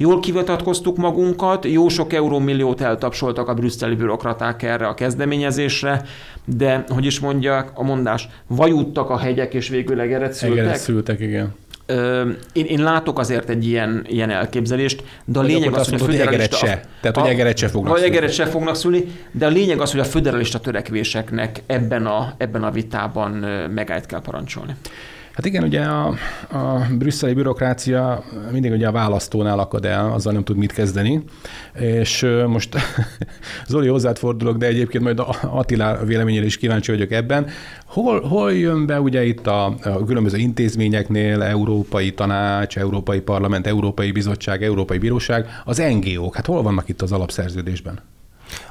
Jól 0.00 0.20
kivetatkoztuk 0.20 0.96
magunkat, 0.96 1.64
jó 1.64 1.88
sok 1.88 2.12
eurómilliót 2.12 2.80
eltapsoltak 2.80 3.48
a 3.48 3.54
brüsszeli 3.54 3.94
bürokraták 3.94 4.62
erre 4.62 4.86
a 4.86 4.94
kezdeményezésre, 4.94 6.02
de 6.44 6.84
hogy 6.88 7.06
is 7.06 7.20
mondják 7.20 7.70
a 7.74 7.82
mondás, 7.82 8.28
vajuttak 8.46 9.10
a 9.10 9.18
hegyek, 9.18 9.54
és 9.54 9.68
végül 9.68 10.00
egeret 10.00 10.32
szültek. 10.32 10.58
Egeret 10.58 10.78
szültek, 10.78 11.20
igen. 11.20 11.54
Én, 12.52 12.64
én 12.64 12.82
látok 12.82 13.18
azért 13.18 13.48
egy 13.48 13.66
ilyen, 13.66 14.04
ilyen 14.08 14.30
elképzelést, 14.30 15.02
de 15.24 15.38
a 15.38 15.42
lényeg 15.42 15.74
az, 15.74 15.88
hogy 15.88 16.00
a 16.00 16.04
föderalista... 16.04 16.56
Se. 16.56 16.84
Tehát, 17.00 17.16
hogy 17.16 17.28
egeret 17.28 17.56
se 17.56 17.68
fognak 17.68 17.92
vagy 17.92 18.02
egeret 18.02 18.32
se 18.32 18.46
fognak 18.46 18.74
szülni, 18.74 19.04
de 19.30 19.46
a 19.46 19.48
lényeg 19.48 19.80
az, 19.80 19.90
hogy 19.90 20.00
a 20.00 20.04
föderalista 20.04 20.58
törekvéseknek 20.58 21.62
ebben 21.66 22.06
a, 22.06 22.34
ebben 22.36 22.62
a 22.62 22.70
vitában 22.70 23.30
megállt 23.74 24.06
kell 24.06 24.20
parancsolni. 24.20 24.74
Hát 25.34 25.46
igen, 25.46 25.62
ugye 25.64 25.80
a, 25.80 26.14
a 26.50 26.86
brüsszeli 26.98 27.32
bürokrácia 27.32 28.24
mindig 28.50 28.72
ugye 28.72 28.86
a 28.86 28.92
választónál 28.92 29.58
akad 29.58 29.84
el, 29.84 30.12
azzal 30.12 30.32
nem 30.32 30.44
tud 30.44 30.56
mit 30.56 30.72
kezdeni, 30.72 31.22
és 31.74 32.26
most 32.46 32.76
Zoli 33.68 33.88
hozzád 33.88 34.18
fordulok, 34.18 34.56
de 34.56 34.66
egyébként 34.66 35.04
majd 35.04 35.22
Attila 35.42 36.04
véleményére 36.04 36.44
is 36.44 36.56
kíváncsi 36.56 36.90
vagyok 36.90 37.10
ebben. 37.10 37.46
Hol, 37.84 38.20
hol 38.20 38.52
jön 38.52 38.86
be 38.86 39.00
ugye 39.00 39.24
itt 39.24 39.46
a, 39.46 39.64
a 39.82 40.04
különböző 40.04 40.36
intézményeknél, 40.36 41.42
Európai 41.42 42.14
Tanács, 42.14 42.78
Európai 42.78 43.20
Parlament, 43.20 43.66
Európai 43.66 44.12
Bizottság, 44.12 44.62
Európai 44.62 44.98
Bíróság, 44.98 45.46
az 45.64 45.82
NGO-k, 46.00 46.34
hát 46.34 46.46
hol 46.46 46.62
vannak 46.62 46.88
itt 46.88 47.02
az 47.02 47.12
alapszerződésben? 47.12 48.00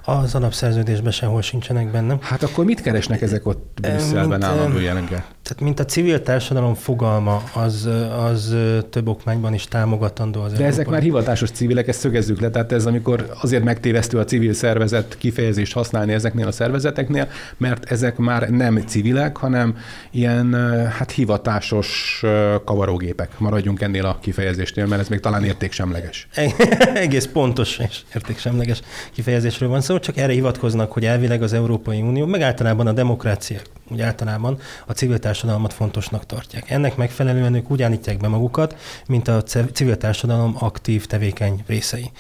Az 0.10 0.36
alapszerződésben 0.36 1.12
sehol 1.12 1.42
sincsenek 1.42 1.92
benne. 1.92 2.18
Hát 2.22 2.44
akkor 2.44 2.66
mit 2.66 2.82
keresnek 2.82 3.22
ezek 3.22 3.46
ott 3.46 3.80
Brüsszelben 3.82 4.44
állandó 4.44 4.80
jelenleg? 4.80 5.24
Tehát 5.50 5.64
mint 5.64 5.80
a 5.80 5.86
civil 5.86 6.22
társadalom 6.22 6.74
fogalma, 6.74 7.44
az, 7.54 7.90
az 8.28 8.56
több 8.90 9.08
okmányban 9.08 9.54
is 9.54 9.64
támogatandó 9.64 10.42
az 10.42 10.54
De 10.54 10.66
ezek 10.66 10.88
már 10.88 11.02
hivatásos 11.02 11.52
civilek, 11.52 11.88
ezt 11.88 12.00
szögezzük 12.00 12.40
le, 12.40 12.50
tehát 12.50 12.72
ez 12.72 12.86
amikor 12.86 13.34
azért 13.42 13.64
megtévesztő 13.64 14.18
a 14.18 14.24
civil 14.24 14.54
szervezet 14.54 15.18
kifejezést 15.18 15.74
használni 15.74 16.14
ezeknél 16.14 16.48
a 16.48 16.52
szervezeteknél, 16.52 17.28
mert 17.58 17.92
ezek 17.92 18.18
már 18.18 18.50
nem 18.50 18.78
civilek, 18.78 19.38
hanem 19.38 19.78
ilyen 20.12 20.54
hát 20.90 21.12
hivatásos 21.12 22.22
kavarógépek. 22.66 23.40
Maradjunk 23.40 23.82
ennél 23.82 24.06
a 24.06 24.18
kifejezésnél, 24.22 24.86
mert 24.86 25.02
ez 25.02 25.08
még 25.08 25.20
talán 25.20 25.44
értéksemleges. 25.44 26.28
Egész 26.94 27.26
pontos 27.26 27.78
és 27.90 28.02
értéksemleges 28.16 28.82
kifejezésről 29.12 29.70
van 29.70 29.82
szó, 29.82 29.99
csak 30.00 30.18
erre 30.18 30.34
hivatkoznak, 30.34 30.92
hogy 30.92 31.06
elvileg 31.06 31.42
az 31.42 31.54
Európai 31.54 32.02
Unió, 32.02 32.26
meg 32.26 32.42
általában 32.42 32.88
a 32.88 32.92
demokráciák, 32.92 33.66
úgy 33.92 34.02
általában 34.02 34.58
a 34.86 34.92
civil 34.92 35.20
társadalmat 35.20 35.74
fontosnak 35.74 36.26
tartják. 36.26 36.70
Ennek 36.70 36.96
megfelelően 36.96 37.54
ők 37.54 37.72
úgy 37.72 37.82
állítják 37.82 38.18
be 38.18 38.28
magukat, 38.28 38.76
mint 39.08 39.28
a 39.28 39.44
civil 39.74 39.98
társadalom 39.98 40.56
aktív, 40.60 41.06
tevékeny 41.06 41.64
részei. 41.68 42.12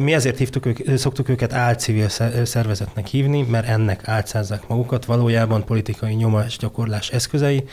Mi 0.00 0.12
ezért 0.14 0.38
hívtuk 0.38 0.66
ők, 0.66 0.96
szoktuk 0.96 1.28
őket 1.28 1.52
álcivil 1.52 2.08
szervezetnek 2.44 3.06
hívni, 3.06 3.42
mert 3.42 3.68
ennek 3.68 4.08
álcázzák 4.08 4.68
magukat, 4.68 5.04
valójában 5.04 5.64
politikai 5.64 6.14
nyomásgyakorlás 6.14 7.10
eszközei 7.10 7.64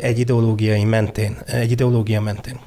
egy 0.00 0.18
ideológiai 0.18 0.84
mentén, 0.84 1.38
egy 1.46 1.70
ideológia 1.70 2.20
mentén. 2.20 2.58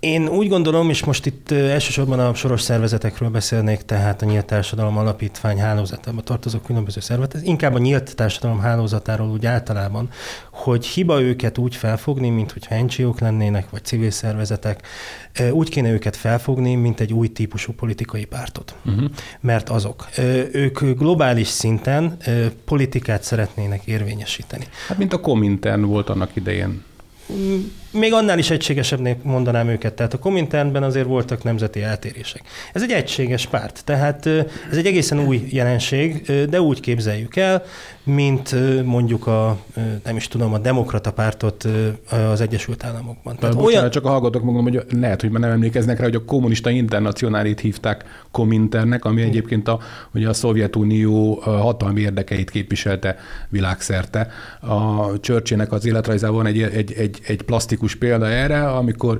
Én 0.00 0.28
úgy 0.28 0.48
gondolom, 0.48 0.90
és 0.90 1.04
most 1.04 1.26
itt 1.26 1.50
elsősorban 1.50 2.18
a 2.18 2.34
soros 2.34 2.60
szervezetekről 2.60 3.28
beszélnék, 3.28 3.82
tehát 3.82 4.22
a 4.22 4.26
Nyílt 4.26 4.44
Társadalom 4.44 4.96
Alapítvány 4.96 5.58
hálózatába 5.58 6.20
tartozó 6.20 6.58
különböző 6.58 7.00
szervezet, 7.00 7.42
inkább 7.42 7.74
a 7.74 7.78
Nyílt 7.78 8.14
Társadalom 8.14 8.58
hálózatáról 8.58 9.28
úgy 9.28 9.46
általában, 9.46 10.10
hogy 10.52 10.86
hiba 10.86 11.20
őket 11.20 11.58
úgy 11.58 11.76
felfogni, 11.76 12.28
mint 12.28 12.52
hogyha 12.52 12.82
NGO-k 12.82 13.20
lennének, 13.20 13.70
vagy 13.70 13.84
civil 13.84 14.10
szervezetek, 14.10 14.86
úgy 15.50 15.68
kéne 15.68 15.90
őket 15.90 16.16
felfogni, 16.16 16.74
mint 16.74 17.00
egy 17.00 17.12
új 17.12 17.28
típusú 17.28 17.72
politikai 17.72 18.24
pártot. 18.24 18.74
Uh-huh. 18.84 19.10
Mert 19.40 19.68
azok. 19.68 20.08
Ők 20.52 20.80
globális 20.80 21.48
szinten 21.48 22.16
politikát 22.64 23.22
szeretnének 23.22 23.84
érvényesíteni. 23.84 24.64
Hát 24.88 24.98
mint 24.98 25.12
a 25.12 25.20
Komintern 25.20 25.82
volt 25.82 26.08
annak 26.08 26.30
idején 26.36 26.86
még 27.98 28.12
annál 28.12 28.38
is 28.38 28.50
egységesebbnek 28.50 29.22
mondanám 29.22 29.68
őket. 29.68 29.94
Tehát 29.94 30.14
a 30.14 30.18
Kominternben 30.18 30.82
azért 30.82 31.06
voltak 31.06 31.42
nemzeti 31.42 31.82
eltérések. 31.82 32.42
Ez 32.72 32.82
egy 32.82 32.90
egységes 32.90 33.46
párt, 33.46 33.82
tehát 33.84 34.26
ez 34.70 34.76
egy 34.76 34.86
egészen 34.86 35.20
új 35.20 35.48
jelenség, 35.50 36.32
de 36.48 36.60
úgy 36.60 36.80
képzeljük 36.80 37.36
el, 37.36 37.62
mint 38.04 38.54
mondjuk 38.84 39.26
a, 39.26 39.58
nem 40.04 40.16
is 40.16 40.28
tudom, 40.28 40.52
a 40.52 40.58
demokrata 40.58 41.12
pártot 41.12 41.68
az 42.30 42.40
Egyesült 42.40 42.84
Államokban. 42.84 43.36
Tehát 43.36 43.54
bocsánat, 43.54 43.78
olyan... 43.78 43.90
csak 43.90 44.04
a 44.04 44.08
hallgatók 44.08 44.42
mondom, 44.42 44.62
hogy 44.62 44.84
lehet, 45.00 45.20
hogy 45.20 45.30
már 45.30 45.40
nem 45.40 45.50
emlékeznek 45.50 45.98
rá, 45.98 46.04
hogy 46.04 46.14
a 46.14 46.24
kommunista 46.24 46.70
internacionálit 46.70 47.60
hívták 47.60 48.04
Kominternek, 48.30 49.04
ami 49.04 49.22
egyébként 49.22 49.68
a, 49.68 49.78
ugye 50.14 50.28
a 50.28 50.32
Szovjetunió 50.32 51.34
hatalmi 51.34 52.00
érdekeit 52.00 52.50
képviselte 52.50 53.16
világszerte. 53.48 54.28
A 54.60 55.12
Churchillnek 55.20 55.72
az 55.72 55.86
életrajzában 55.86 56.46
egy, 56.46 56.62
egy, 56.62 56.92
egy, 56.92 57.18
egy 57.26 57.42
plastikus 57.42 57.87
példa 57.96 58.28
erre, 58.28 58.68
amikor 58.68 59.18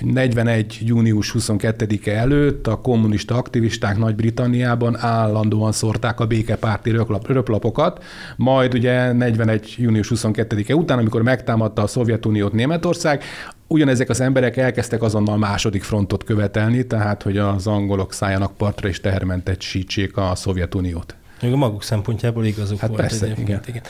41. 0.00 0.78
június 0.80 1.34
22-e 1.38 2.12
előtt 2.12 2.66
a 2.66 2.80
kommunista 2.80 3.36
aktivisták 3.36 3.98
Nagy-Britanniában 3.98 4.96
állandóan 4.98 5.72
szórták 5.72 6.20
a 6.20 6.26
békepárti 6.26 6.90
röplap, 6.90 7.26
röplapokat, 7.26 8.04
majd 8.36 8.74
ugye 8.74 9.12
41. 9.12 9.74
június 9.78 10.12
22-e 10.14 10.74
után, 10.74 10.98
amikor 10.98 11.22
megtámadta 11.22 11.82
a 11.82 11.86
Szovjetuniót 11.86 12.52
Németország, 12.52 13.22
ugyanezek 13.66 14.08
az 14.08 14.20
emberek 14.20 14.56
elkezdtek 14.56 15.02
azonnal 15.02 15.36
második 15.36 15.82
frontot 15.82 16.24
követelni, 16.24 16.86
tehát 16.86 17.22
hogy 17.22 17.38
az 17.38 17.66
angolok 17.66 18.12
szálljanak 18.12 18.56
partra 18.56 18.88
és 18.88 19.00
tehermentesítsék 19.00 20.16
a 20.16 20.34
Szovjetuniót. 20.34 21.14
Még 21.44 21.52
a 21.52 21.56
maguk 21.56 21.82
szempontjából 21.82 22.44
igazuk 22.44 22.78
hát 22.78 22.88
volt. 22.88 23.00
Persze, 23.00 23.26
igen. 23.26 23.60
igen. 23.66 23.82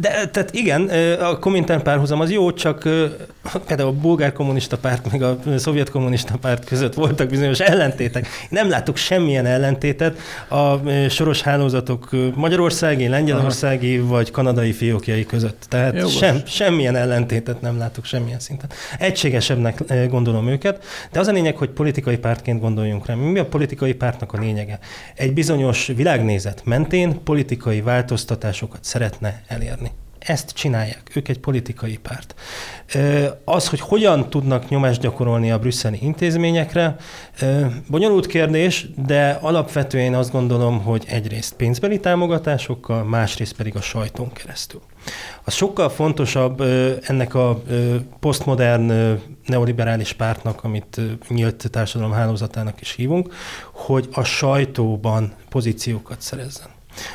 De 0.00 0.28
tehát 0.28 0.50
igen, 0.54 0.88
a 1.20 1.38
komintern 1.38 1.82
párhuzam 1.82 2.20
az 2.20 2.30
jó, 2.30 2.52
csak 2.52 2.88
például 3.66 3.88
a 3.88 3.92
bulgár 3.92 4.32
kommunista 4.32 4.78
párt 4.78 5.10
meg 5.10 5.22
a 5.22 5.38
szovjet 5.56 5.90
kommunista 5.90 6.36
párt 6.40 6.64
között 6.64 6.94
voltak 6.94 7.28
bizonyos 7.28 7.60
ellentétek. 7.60 8.26
Nem 8.50 8.68
látok 8.68 8.96
semmilyen 8.96 9.46
ellentétet 9.46 10.18
a 10.48 10.90
soros 11.08 11.42
hálózatok 11.42 12.10
magyarországi, 12.34 13.08
lengyelországi 13.08 13.96
Aha. 13.96 14.08
vagy 14.08 14.30
kanadai 14.30 14.72
fiókjai 14.72 15.26
között. 15.26 15.66
Tehát 15.68 16.10
sem, 16.10 16.40
semmilyen 16.46 16.96
ellentétet 16.96 17.60
nem 17.60 17.78
látok 17.78 18.04
semmilyen 18.04 18.40
szinten. 18.40 18.70
Egységesebbnek 18.98 20.08
gondolom 20.08 20.48
őket, 20.48 20.84
de 21.12 21.20
az 21.20 21.26
a 21.26 21.32
lényeg, 21.32 21.56
hogy 21.56 21.68
politikai 21.68 22.16
pártként 22.18 22.60
gondoljunk 22.60 23.06
rá. 23.06 23.14
Mi 23.14 23.38
a 23.38 23.46
politikai 23.46 23.94
pártnak 23.94 24.32
a 24.32 24.38
lényege? 24.38 24.78
Egy 25.14 25.32
bizonyos 25.32 25.86
világnézet 25.96 26.62
mentén 26.68 27.22
politikai 27.22 27.80
változtatásokat 27.80 28.84
szeretne 28.84 29.42
elérni. 29.46 29.90
Ezt 30.18 30.50
csinálják. 30.50 31.10
Ők 31.14 31.28
egy 31.28 31.38
politikai 31.38 31.98
párt. 32.02 32.34
Az, 33.44 33.68
hogy 33.68 33.80
hogyan 33.80 34.30
tudnak 34.30 34.68
nyomást 34.68 35.00
gyakorolni 35.00 35.50
a 35.50 35.58
brüsszeli 35.58 35.98
intézményekre, 36.02 36.96
bonyolult 37.88 38.26
kérdés, 38.26 38.86
de 39.06 39.38
alapvetően 39.40 40.14
azt 40.14 40.32
gondolom, 40.32 40.82
hogy 40.82 41.04
egyrészt 41.08 41.54
pénzbeli 41.54 42.00
támogatásokkal, 42.00 43.04
másrészt 43.04 43.56
pedig 43.56 43.76
a 43.76 43.80
sajton 43.80 44.32
keresztül. 44.32 44.80
Az 45.44 45.54
sokkal 45.54 45.88
fontosabb 45.88 46.60
ennek 47.02 47.34
a 47.34 47.62
posztmodern 48.20 49.18
neoliberális 49.46 50.12
pártnak, 50.12 50.64
amit 50.64 51.00
nyílt 51.28 51.70
társadalom 51.70 52.12
hálózatának 52.12 52.80
is 52.80 52.92
hívunk, 52.92 53.34
hogy 53.72 54.08
a 54.12 54.24
sajtóban 54.24 55.32
pozíciókat 55.48 56.20
szerezzen. 56.20 56.66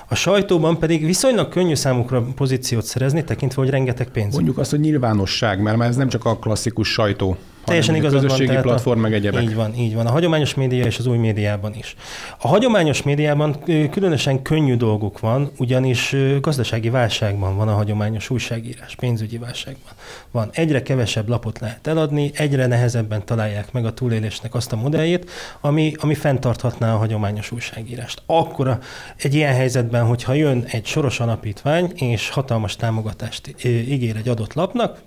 A 0.08 0.16
sajtóban 0.16 0.80
pedig 0.80 1.06
viszonylag 1.06 1.50
könnyű 1.50 1.76
számukra 1.76 2.22
pozíciót 2.36 2.86
szerezni, 2.86 3.24
tekintve, 3.24 3.62
hogy 3.62 3.72
rengeteg 3.72 4.08
pénz. 4.08 4.34
Mondjuk 4.34 4.58
azt, 4.58 4.70
hogy 4.70 4.80
nyilvánosság, 4.80 5.62
mert 5.62 5.82
ez 5.82 5.96
nem 5.96 6.10
csak 6.10 6.26
a 6.26 6.38
klasszikus 6.38 6.92
sajtó. 6.92 7.38
Teljesen 7.66 7.96
igazad 7.96 8.20
van. 8.20 8.30
Közösségi 8.30 8.62
platform, 8.62 9.00
meg 9.00 9.14
egyebek. 9.14 9.44
Így 9.44 9.56
van, 9.56 9.76
így 9.76 9.96
van. 9.96 10.06
A 10.06 10.12
hagyományos 10.12 10.54
média 10.54 10.86
és 10.86 10.98
az 10.98 11.06
új 11.06 11.18
médiában 11.18 11.74
is. 11.78 11.96
A 12.40 12.48
hagyományos 12.48 13.04
médiában 13.04 13.64
különösen 13.92 14.42
könnyű 14.42 14.76
dolguk 14.76 15.20
van, 15.20 15.52
ugyanis 15.58 16.16
gazdasági 16.42 16.90
válságban 16.90 17.56
van 17.56 17.68
a 17.68 17.74
hagyományos 17.74 18.30
újságírás, 18.30 18.96
pénzügyi 18.96 19.38
válságban 19.38 19.92
van. 20.32 20.50
Egyre 20.52 20.82
kevesebb 20.82 21.30
lapot 21.30 21.60
lehet 21.60 21.88
eladni, 21.88 22.32
egyre 22.34 22.68
nehezebben 22.68 23.26
találják 23.26 23.72
meg 23.72 23.86
a 23.86 23.94
túlélésnek 23.94 24.56
azt 24.56 24.72
a 24.72 24.76
modelljét, 24.76 25.30
ami, 25.62 25.94
ami 25.98 26.14
fenntarthatná 26.14 26.94
a 26.94 26.98
hagyományos 26.98 27.52
újságírást. 27.52 28.22
Akkor 28.26 28.78
egy 29.16 29.34
ilyen 29.34 29.54
helyzetben, 29.54 30.06
hogyha 30.06 30.34
jön 30.34 30.66
egy 30.68 30.86
soros 30.86 31.20
alapítvány, 31.20 31.92
és 31.96 32.30
hatalmas 32.30 32.76
támogatást 32.76 33.56
ígér 33.66 34.16
egy 34.16 34.30
adott 34.30 34.54
lapnak, 34.54 34.98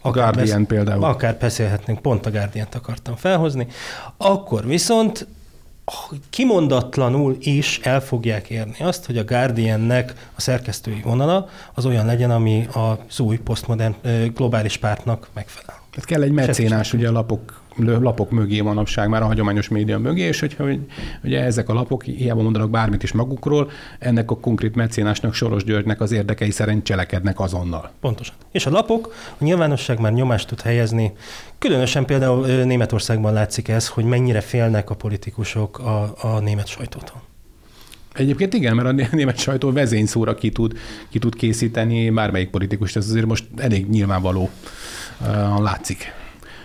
a 0.00 0.10
Guardian 0.10 0.58
besz- 0.58 0.68
például. 0.68 1.04
Akár 1.04 1.36
beszélhetnénk, 1.40 1.98
pont 1.98 2.26
a 2.26 2.30
Guardian-t 2.30 2.74
akartam 2.74 3.16
felhozni. 3.16 3.66
Akkor 4.16 4.66
viszont 4.66 5.26
kimondatlanul 6.30 7.36
is 7.40 7.80
el 7.82 8.00
fogják 8.00 8.50
érni 8.50 8.76
azt, 8.78 9.06
hogy 9.06 9.18
a 9.18 9.24
Guardiannek 9.24 10.30
a 10.34 10.40
szerkesztői 10.40 11.00
vonala 11.04 11.48
az 11.74 11.86
olyan 11.86 12.06
legyen, 12.06 12.30
ami 12.30 12.66
az 12.72 13.20
új 13.20 13.36
posztmodern 13.36 13.94
globális 14.34 14.76
pártnak 14.76 15.28
megfelel. 15.32 15.79
Tehát 15.90 16.04
kell 16.04 16.22
egy 16.22 16.32
mecénás, 16.32 16.92
ugye 16.92 17.08
a 17.08 17.12
lapok, 17.12 17.62
lapok 17.76 18.30
mögé 18.30 18.60
manapság, 18.60 19.08
már 19.08 19.22
a 19.22 19.26
hagyományos 19.26 19.68
média 19.68 19.98
mögé, 19.98 20.22
és 20.22 20.40
hogyha 20.40 20.64
hogy, 20.64 20.80
ugye 21.24 21.42
ezek 21.42 21.68
a 21.68 21.72
lapok 21.72 22.04
hiába 22.04 22.42
mondanak 22.42 22.70
bármit 22.70 23.02
is 23.02 23.12
magukról, 23.12 23.70
ennek 23.98 24.30
a 24.30 24.36
konkrét 24.36 24.74
mecénásnak, 24.74 25.34
Soros 25.34 25.64
Györgynek 25.64 26.00
az 26.00 26.12
érdekei 26.12 26.50
szerint 26.50 26.84
cselekednek 26.84 27.40
azonnal. 27.40 27.90
Pontosan. 28.00 28.34
És 28.52 28.66
a 28.66 28.70
lapok, 28.70 29.14
a 29.38 29.44
nyilvánosság 29.44 30.00
már 30.00 30.12
nyomást 30.12 30.48
tud 30.48 30.60
helyezni, 30.60 31.12
különösen 31.58 32.04
például 32.04 32.46
Németországban 32.46 33.32
látszik 33.32 33.68
ez, 33.68 33.88
hogy 33.88 34.04
mennyire 34.04 34.40
félnek 34.40 34.90
a 34.90 34.94
politikusok 34.94 35.78
a, 35.78 36.14
a 36.20 36.38
német 36.38 36.66
sajtótól. 36.66 37.22
Egyébként 38.14 38.54
igen, 38.54 38.74
mert 38.74 38.88
a 38.88 39.16
német 39.16 39.38
sajtó 39.38 39.72
vezényszóra 39.72 40.34
ki 40.34 40.50
tud, 40.50 40.78
ki 41.08 41.18
tud 41.18 41.34
készíteni 41.34 42.10
bármelyik 42.10 42.50
politikus, 42.50 42.96
ez 42.96 43.08
azért 43.08 43.26
most 43.26 43.44
elég 43.56 43.88
nyilvánvaló 43.88 44.50
látszik. 45.58 46.12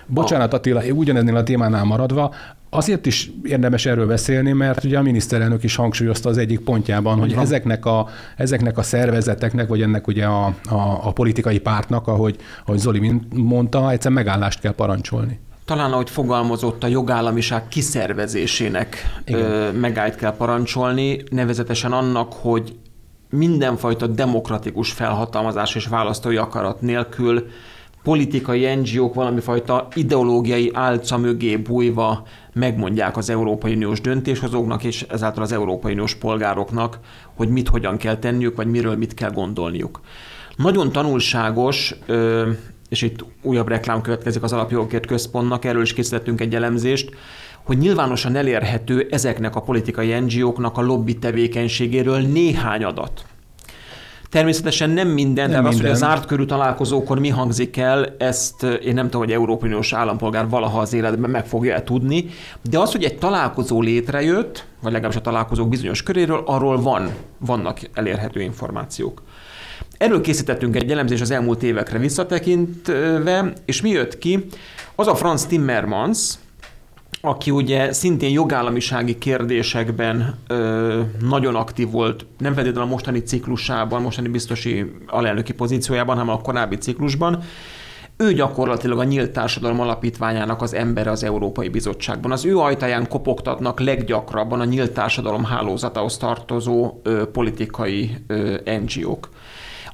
Bocsánat 0.07 0.53
Attila, 0.53 0.81
ugyaneznél 0.93 1.35
a 1.35 1.43
témánál 1.43 1.83
maradva, 1.83 2.33
Azért 2.75 3.05
is 3.05 3.31
érdemes 3.43 3.85
erről 3.85 4.07
beszélni, 4.07 4.51
mert 4.51 4.83
ugye 4.83 4.97
a 4.97 5.01
miniszterelnök 5.01 5.63
is 5.63 5.75
hangsúlyozta 5.75 6.29
az 6.29 6.37
egyik 6.37 6.59
pontjában, 6.59 7.19
hogy 7.19 7.33
ezeknek 7.33 7.85
a, 7.85 8.07
ezeknek 8.37 8.77
a 8.77 8.83
szervezeteknek, 8.83 9.67
vagy 9.67 9.81
ennek 9.81 10.07
ugye 10.07 10.25
a, 10.25 10.45
a, 10.45 10.99
a 11.03 11.11
politikai 11.11 11.59
pártnak, 11.59 12.07
ahogy, 12.07 12.35
ahogy 12.65 12.79
Zoli 12.79 13.21
mondta, 13.33 13.91
egyszer 13.91 14.11
megállást 14.11 14.59
kell 14.59 14.71
parancsolni. 14.71 15.39
Talán 15.65 15.91
ahogy 15.91 16.09
fogalmazott, 16.09 16.83
a 16.83 16.87
jogállamiság 16.87 17.67
kiszervezésének 17.67 18.97
ö, 19.25 19.71
megállt 19.71 20.15
kell 20.15 20.35
parancsolni, 20.35 21.23
nevezetesen 21.29 21.91
annak, 21.91 22.33
hogy 22.33 22.75
mindenfajta 23.29 24.07
demokratikus 24.07 24.91
felhatalmazás 24.91 25.75
és 25.75 25.87
választói 25.87 26.37
akarat 26.37 26.81
nélkül 26.81 27.47
politikai 28.05 28.75
NGO-k 28.75 29.13
valamifajta 29.13 29.87
ideológiai 29.93 30.71
álca 30.73 31.17
mögé 31.17 31.57
bújva 31.57 32.23
megmondják 32.53 33.17
az 33.17 33.29
Európai 33.29 33.73
Uniós 33.73 34.01
döntéshozóknak 34.01 34.83
és 34.83 35.05
ezáltal 35.09 35.43
az 35.43 35.51
Európai 35.51 35.91
Uniós 35.91 36.15
polgároknak, 36.15 36.99
hogy 37.35 37.49
mit 37.49 37.67
hogyan 37.67 37.97
kell 37.97 38.17
tenniük, 38.17 38.55
vagy 38.55 38.67
miről 38.67 38.95
mit 38.95 39.13
kell 39.13 39.31
gondolniuk. 39.31 39.99
Nagyon 40.55 40.91
tanulságos, 40.91 41.95
és 42.89 43.01
itt 43.01 43.25
újabb 43.41 43.67
reklám 43.67 44.01
következik 44.01 44.43
az 44.43 44.53
Alapjogokért 44.53 45.05
Központnak, 45.05 45.65
erről 45.65 45.81
is 45.81 45.93
készítettünk 45.93 46.41
egy 46.41 46.55
elemzést, 46.55 47.09
hogy 47.63 47.77
nyilvánosan 47.77 48.35
elérhető 48.35 49.07
ezeknek 49.11 49.55
a 49.55 49.61
politikai 49.61 50.19
NGO-knak 50.19 50.77
a 50.77 50.81
lobby 50.81 51.17
tevékenységéről 51.17 52.19
néhány 52.19 52.83
adat. 52.83 53.25
Természetesen 54.35 54.89
nem 54.89 55.07
minden, 55.07 55.49
nem 55.49 55.63
de 55.63 55.69
minden. 55.69 55.73
az, 55.73 55.81
hogy 55.81 55.89
a 55.89 56.07
zárt 56.07 56.25
körű 56.25 56.45
találkozókor 56.45 57.19
mi 57.19 57.29
hangzik 57.29 57.77
el, 57.77 58.15
ezt 58.17 58.63
én 58.63 58.93
nem 58.93 59.05
tudom, 59.05 59.21
hogy 59.21 59.31
Európai 59.31 59.69
Uniós 59.69 59.93
állampolgár 59.93 60.49
valaha 60.49 60.79
az 60.79 60.93
életben 60.93 61.29
meg 61.29 61.45
fogja 61.45 61.83
tudni, 61.83 62.25
de 62.69 62.79
az, 62.79 62.91
hogy 62.91 63.03
egy 63.03 63.17
találkozó 63.17 63.81
létrejött, 63.81 64.65
vagy 64.81 64.91
legalábbis 64.91 65.17
a 65.19 65.23
találkozók 65.23 65.69
bizonyos 65.69 66.03
köréről, 66.03 66.43
arról 66.45 66.81
van, 66.81 67.09
vannak 67.37 67.79
elérhető 67.93 68.41
információk. 68.41 69.21
Erről 69.97 70.21
készítettünk 70.21 70.75
egy 70.75 70.91
elemzés 70.91 71.21
az 71.21 71.31
elmúlt 71.31 71.63
évekre 71.63 71.97
visszatekintve, 71.97 73.53
és 73.65 73.81
mi 73.81 73.89
jött 73.89 74.17
ki? 74.17 74.45
Az 74.95 75.07
a 75.07 75.15
Franz 75.15 75.45
Timmermans, 75.45 76.33
aki 77.27 77.51
ugye 77.51 77.93
szintén 77.93 78.31
jogállamisági 78.31 79.17
kérdésekben 79.17 80.35
ö, 80.47 81.01
nagyon 81.19 81.55
aktív 81.55 81.91
volt, 81.91 82.25
nem 82.37 82.53
feltétlenül 82.53 82.89
a 82.89 82.91
mostani 82.91 83.19
ciklusában, 83.19 84.01
mostani 84.01 84.27
biztosi 84.27 84.91
alelnöki 85.07 85.53
pozíciójában, 85.53 86.17
hanem 86.17 86.33
a 86.33 86.41
korábbi 86.41 86.75
ciklusban. 86.75 87.43
Ő 88.17 88.33
gyakorlatilag 88.33 88.99
a 88.99 89.03
Nyílt 89.03 89.31
Társadalom 89.31 89.79
Alapítványának 89.79 90.61
az 90.61 90.73
embere 90.73 91.11
az 91.11 91.23
Európai 91.23 91.69
Bizottságban. 91.69 92.31
Az 92.31 92.45
ő 92.45 92.57
ajtaján 92.57 93.07
kopogtatnak 93.07 93.79
leggyakrabban 93.79 94.59
a 94.59 94.65
Nyílt 94.65 94.91
Társadalom 94.91 95.43
hálózatához 95.43 96.17
tartozó 96.17 96.99
ö, 97.03 97.31
politikai 97.31 98.17
ö, 98.27 98.55
NGO-k. 98.65 99.29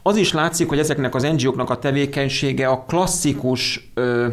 Az 0.04 0.16
is 0.16 0.34
látszik, 0.34 0.68
hogy 0.68 0.80
ezeknek 0.80 1.16
az 1.16 1.24
NGO-knak 1.24 1.70
a 1.70 1.80
tevékenysége 1.80 2.68
a 2.68 2.84
klasszikus 2.88 3.92
ö, 3.94 4.28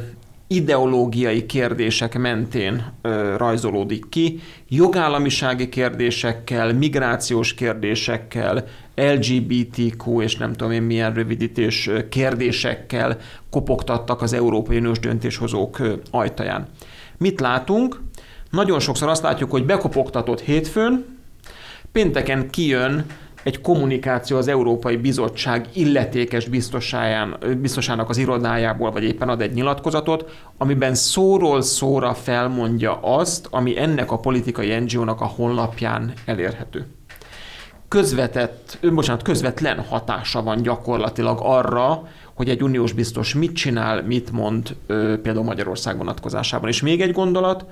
ideológiai 0.49 1.47
kérdések 1.47 2.19
mentén 2.19 2.93
ö, 3.03 3.37
rajzolódik 3.37 4.09
ki, 4.09 4.41
jogállamisági 4.69 5.69
kérdésekkel, 5.69 6.73
migrációs 6.73 7.55
kérdésekkel, 7.55 8.65
LGBTQ 8.95 10.21
és 10.23 10.37
nem 10.37 10.53
tudom 10.53 10.73
én 10.73 10.83
milyen 10.83 11.15
rövidítés 11.15 11.91
kérdésekkel 12.09 13.19
kopogtattak 13.51 14.23
az 14.23 14.33
Európai 14.33 14.77
Uniós 14.77 14.99
döntéshozók 14.99 15.83
ajtaján. 16.11 16.67
Mit 17.19 17.41
látunk? 17.41 18.01
Nagyon 18.51 18.81
sokszor 18.81 19.09
azt 19.09 19.23
látjuk, 19.23 19.51
hogy 19.51 19.67
bekopogtatott 19.67 20.41
hétfőn, 20.41 21.05
pénteken 21.93 22.51
kijön 22.51 23.07
egy 23.43 23.61
kommunikáció 23.61 24.37
az 24.37 24.49
Európai 24.49 24.97
Bizottság 24.97 25.67
illetékes 25.73 26.49
biztosának 27.61 28.09
az 28.09 28.17
irodájából, 28.17 28.91
vagy 28.91 29.03
éppen 29.03 29.29
ad 29.29 29.41
egy 29.41 29.53
nyilatkozatot, 29.53 30.31
amiben 30.59 30.95
szóról 30.95 31.63
szóra 31.63 32.15
felmondja 32.15 32.99
azt, 33.03 33.49
ami 33.51 33.79
ennek 33.79 34.13
a 34.13 34.19
politikai 34.19 34.79
NGO-nak 34.79 35.21
a 35.21 35.27
honlapján 35.27 36.13
elérhető. 36.25 36.87
Közvetett, 37.89 38.79
bocsánat, 38.93 39.23
közvetlen 39.23 39.81
hatása 39.81 40.43
van 40.43 40.63
gyakorlatilag 40.63 41.39
arra, 41.43 42.09
hogy 42.35 42.49
egy 42.49 42.63
uniós 42.63 42.93
biztos 42.93 43.35
mit 43.35 43.53
csinál, 43.53 44.03
mit 44.03 44.33
mond 44.33 44.77
például 45.23 45.45
Magyarország 45.45 45.97
vonatkozásában. 45.97 46.69
És 46.69 46.83
még 46.83 47.01
egy 47.01 47.13
gondolat, 47.13 47.65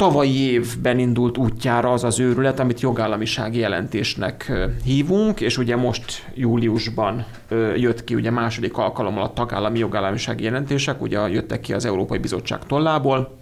tavalyi 0.00 0.50
évben 0.50 0.98
indult 0.98 1.38
útjára 1.38 1.92
az 1.92 2.04
az 2.04 2.20
őrület, 2.20 2.58
amit 2.58 2.80
jogállamisági 2.80 3.58
jelentésnek 3.58 4.52
hívunk, 4.84 5.40
és 5.40 5.58
ugye 5.58 5.76
most 5.76 6.30
júliusban 6.34 7.24
jött 7.76 8.04
ki 8.04 8.14
ugye 8.14 8.30
második 8.30 8.76
alkalommal 8.76 9.22
a 9.22 9.32
tagállami 9.32 9.78
jogállamisági 9.78 10.44
jelentések, 10.44 11.02
ugye 11.02 11.28
jöttek 11.28 11.60
ki 11.60 11.72
az 11.72 11.84
Európai 11.84 12.18
Bizottság 12.18 12.66
tollából. 12.66 13.36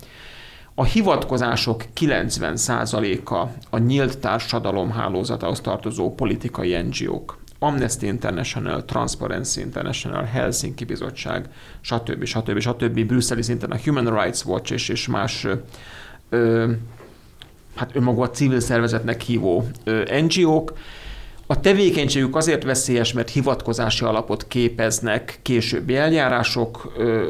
A 0.74 0.84
hivatkozások 0.84 1.84
90%-a 2.00 3.46
a 3.70 3.78
nyílt 3.78 4.18
társadalom 4.18 4.90
hálózatához 4.90 5.60
tartozó 5.60 6.14
politikai 6.14 6.76
NGO-k. 6.82 7.38
Amnesty 7.58 8.02
International, 8.02 8.84
Transparency 8.84 9.60
International, 9.60 10.24
Helsinki 10.24 10.84
Bizottság, 10.84 11.48
stb. 11.80 12.24
stb. 12.24 12.58
stb. 12.58 13.06
Brüsszeli 13.06 13.42
szinten 13.42 13.70
a 13.70 13.78
Human 13.84 14.22
Rights 14.22 14.44
Watch 14.44 14.72
és, 14.72 14.88
és 14.88 15.06
más 15.06 15.46
ö, 16.28 16.72
hát 17.74 17.90
önmaga 17.96 18.30
civil 18.30 18.60
szervezetnek 18.60 19.20
hívó 19.20 19.68
NGO-k. 20.26 20.72
A 21.46 21.60
tevékenységük 21.60 22.36
azért 22.36 22.64
veszélyes, 22.64 23.12
mert 23.12 23.30
hivatkozási 23.30 24.04
alapot 24.04 24.46
képeznek 24.48 25.38
későbbi 25.42 25.96
eljárások 25.96 26.92
ö, 26.96 27.26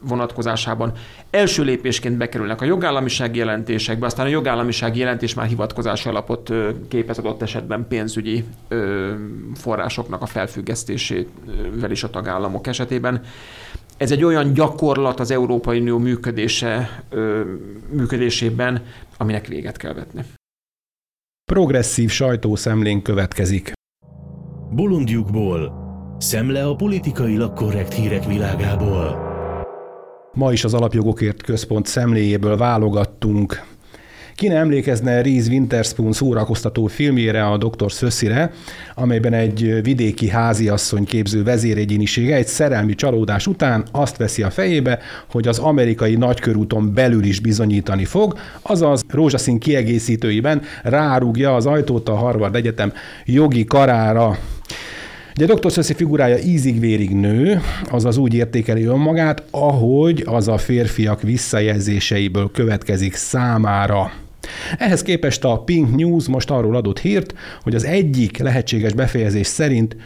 vonatkozásában. 0.00 0.92
Első 1.30 1.62
lépésként 1.62 2.16
bekerülnek 2.16 2.60
a 2.60 2.64
jogállamisági 2.64 3.38
jelentésekbe, 3.38 4.06
aztán 4.06 4.26
a 4.26 4.28
jogállamisági 4.28 4.98
jelentés 4.98 5.34
már 5.34 5.46
hivatkozási 5.46 6.08
alapot 6.08 6.52
képez 6.88 7.18
adott 7.18 7.42
esetben 7.42 7.86
pénzügyi 7.88 8.44
forrásoknak 9.54 10.22
a 10.22 10.26
felfüggesztésével 10.26 11.90
is 11.90 12.02
a 12.02 12.10
tagállamok 12.10 12.66
esetében 12.66 13.22
ez 13.96 14.10
egy 14.10 14.24
olyan 14.24 14.52
gyakorlat 14.52 15.20
az 15.20 15.30
Európai 15.30 15.80
Unió 15.80 15.98
működése, 15.98 17.02
működésében, 17.90 18.84
aminek 19.16 19.46
véget 19.46 19.76
kell 19.76 19.92
vetni. 19.92 20.24
Progresszív 21.52 22.10
sajtószemlén 22.10 23.02
következik. 23.02 23.72
Bolondjukból. 24.70 25.84
Szemle 26.18 26.64
a 26.64 26.76
politikailag 26.76 27.52
korrekt 27.52 27.94
hírek 27.94 28.24
világából. 28.24 29.24
Ma 30.32 30.52
is 30.52 30.64
az 30.64 30.74
Alapjogokért 30.74 31.42
Központ 31.42 31.86
szemléjéből 31.86 32.56
válogattunk 32.56 33.75
ki 34.36 34.48
ne 34.48 34.54
emlékezne 34.54 35.22
Reese 35.22 35.50
Witherspoon 35.50 36.12
szórakoztató 36.12 36.86
filmjére, 36.86 37.46
a 37.46 37.56
Dr. 37.56 37.92
Szösszire, 37.92 38.52
amelyben 38.94 39.32
egy 39.32 39.82
vidéki 39.82 40.28
háziasszony 40.28 41.04
képző 41.04 41.42
vezéregyénisége 41.42 42.34
egy 42.34 42.46
szerelmi 42.46 42.94
csalódás 42.94 43.46
után 43.46 43.84
azt 43.92 44.16
veszi 44.16 44.42
a 44.42 44.50
fejébe, 44.50 44.98
hogy 45.30 45.48
az 45.48 45.58
amerikai 45.58 46.14
nagykörúton 46.14 46.94
belül 46.94 47.24
is 47.24 47.40
bizonyítani 47.40 48.04
fog, 48.04 48.38
azaz 48.62 49.04
rózsaszín 49.08 49.58
kiegészítőiben 49.58 50.62
rárúgja 50.82 51.54
az 51.54 51.66
ajtót 51.66 52.08
a 52.08 52.14
Harvard 52.14 52.56
Egyetem 52.56 52.92
jogi 53.24 53.64
karára. 53.64 54.38
Ugye 55.36 55.54
Dr. 55.54 55.72
Szöszi 55.72 55.94
figurája 55.94 56.38
ízig-vérig 56.38 57.10
nő, 57.10 57.60
azaz 57.90 58.16
úgy 58.16 58.34
értékeli 58.34 58.84
önmagát, 58.84 59.42
ahogy 59.50 60.22
az 60.26 60.48
a 60.48 60.58
férfiak 60.58 61.22
visszajelzéseiből 61.22 62.50
következik 62.52 63.14
számára. 63.14 64.24
Ehhez 64.78 65.02
képest 65.02 65.44
a 65.44 65.58
Pink 65.58 65.96
News 65.96 66.28
most 66.28 66.50
arról 66.50 66.76
adott 66.76 66.98
hírt, 66.98 67.34
hogy 67.62 67.74
az 67.74 67.84
egyik 67.84 68.38
lehetséges 68.38 68.92
befejezés 68.92 69.46
szerint 69.46 69.96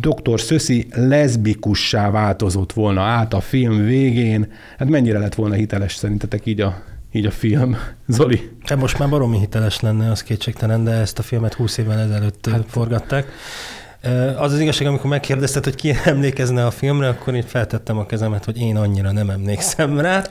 Dr. 0.00 0.40
Szöszi 0.40 0.86
leszbikussá 0.90 2.10
változott 2.10 2.72
volna 2.72 3.02
át 3.02 3.34
a 3.34 3.40
film 3.40 3.84
végén. 3.84 4.52
Hát 4.78 4.88
mennyire 4.88 5.18
lett 5.18 5.34
volna 5.34 5.54
hiteles 5.54 5.94
szerintetek 5.94 6.46
így 6.46 6.60
a, 6.60 6.82
így 7.12 7.26
a 7.26 7.30
film? 7.30 7.76
Zoli? 8.06 8.50
Hát 8.64 8.78
most 8.78 8.98
már 8.98 9.08
baromi 9.08 9.38
hiteles 9.38 9.80
lenne, 9.80 10.10
az 10.10 10.22
kétségtelen, 10.22 10.84
de 10.84 10.90
ezt 10.90 11.18
a 11.18 11.22
filmet 11.22 11.54
20 11.54 11.76
évvel 11.78 11.98
ezelőtt 11.98 12.48
hát. 12.50 12.64
forgatták. 12.68 13.26
Az 14.36 14.52
az 14.52 14.60
igazság, 14.60 14.86
amikor 14.86 15.10
megkérdezted, 15.10 15.64
hogy 15.64 15.74
ki 15.74 15.92
emlékezne 16.04 16.66
a 16.66 16.70
filmre, 16.70 17.08
akkor 17.08 17.34
én 17.34 17.42
feltettem 17.42 17.98
a 17.98 18.06
kezemet, 18.06 18.44
hogy 18.44 18.58
én 18.58 18.76
annyira 18.76 19.12
nem 19.12 19.30
emlékszem 19.30 20.00
rá. 20.00 20.24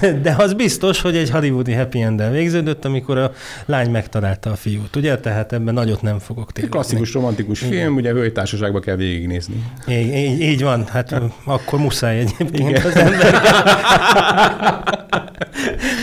De, 0.00 0.12
de 0.22 0.34
az 0.38 0.54
biztos, 0.54 1.00
hogy 1.00 1.16
egy 1.16 1.30
hollywoodi 1.30 1.72
happy 1.72 2.00
end 2.00 2.30
végződött, 2.30 2.84
amikor 2.84 3.18
a 3.18 3.32
lány 3.66 3.90
megtalálta 3.90 4.50
a 4.50 4.56
fiút, 4.56 4.96
ugye? 4.96 5.18
Tehát 5.18 5.52
ebben 5.52 5.74
nagyot 5.74 6.02
nem 6.02 6.18
fogok 6.18 6.52
térni. 6.52 6.70
Klasszikus 6.70 7.12
romantikus 7.12 7.62
Igen. 7.62 7.72
film, 7.72 7.94
ugye 7.94 8.12
hölgytársaságba 8.12 8.80
kell 8.80 8.96
végignézni. 8.96 9.64
Így, 9.88 10.14
így, 10.14 10.40
így 10.40 10.62
van, 10.62 10.86
hát 10.86 11.20
akkor 11.44 11.78
muszáj 11.78 12.18
egyébként 12.18 12.68
Igen. 12.68 12.86
az 12.86 12.96
ember. 12.96 13.34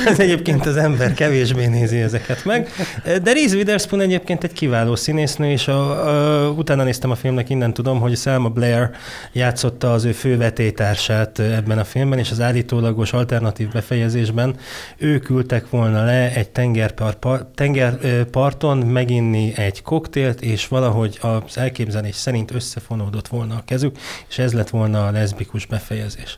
Ez 0.05 0.19
egyébként 0.19 0.65
az 0.65 0.77
ember 0.77 1.13
kevésbé 1.13 1.65
nézi 1.65 1.97
ezeket 2.01 2.45
meg. 2.45 2.69
De 3.03 3.33
Reese 3.33 3.55
Witherspoon 3.55 4.01
egyébként 4.01 4.43
egy 4.43 4.53
kiváló 4.53 4.95
színésznő, 4.95 5.51
és 5.51 5.67
a, 5.67 6.07
a, 6.45 6.49
utána 6.49 6.83
néztem 6.83 7.11
a 7.11 7.15
filmnek, 7.15 7.49
innen 7.49 7.73
tudom, 7.73 7.99
hogy 7.99 8.17
Selma 8.17 8.49
Blair 8.49 8.89
játszotta 9.31 9.93
az 9.93 10.03
ő 10.03 10.11
fővetétársát 10.11 11.39
ebben 11.39 11.77
a 11.77 11.83
filmben, 11.83 12.19
és 12.19 12.31
az 12.31 12.41
állítólagos 12.41 13.13
alternatív 13.13 13.69
befejezésben 13.71 14.55
ők 14.97 15.23
küldtek 15.23 15.69
volna 15.69 16.05
le 16.05 16.33
egy 16.33 16.49
tengerpar, 16.49 17.17
tengerparton 17.55 18.77
meginni 18.77 19.53
egy 19.55 19.81
koktélt, 19.81 20.41
és 20.41 20.67
valahogy 20.67 21.19
az 21.21 21.57
elképzelés 21.57 22.15
szerint 22.15 22.51
összefonódott 22.51 23.27
volna 23.27 23.55
a 23.55 23.63
kezük, 23.65 23.97
és 24.29 24.37
ez 24.37 24.53
lett 24.53 24.69
volna 24.69 25.07
a 25.07 25.11
leszbikus 25.11 25.65
befejezés. 25.65 26.35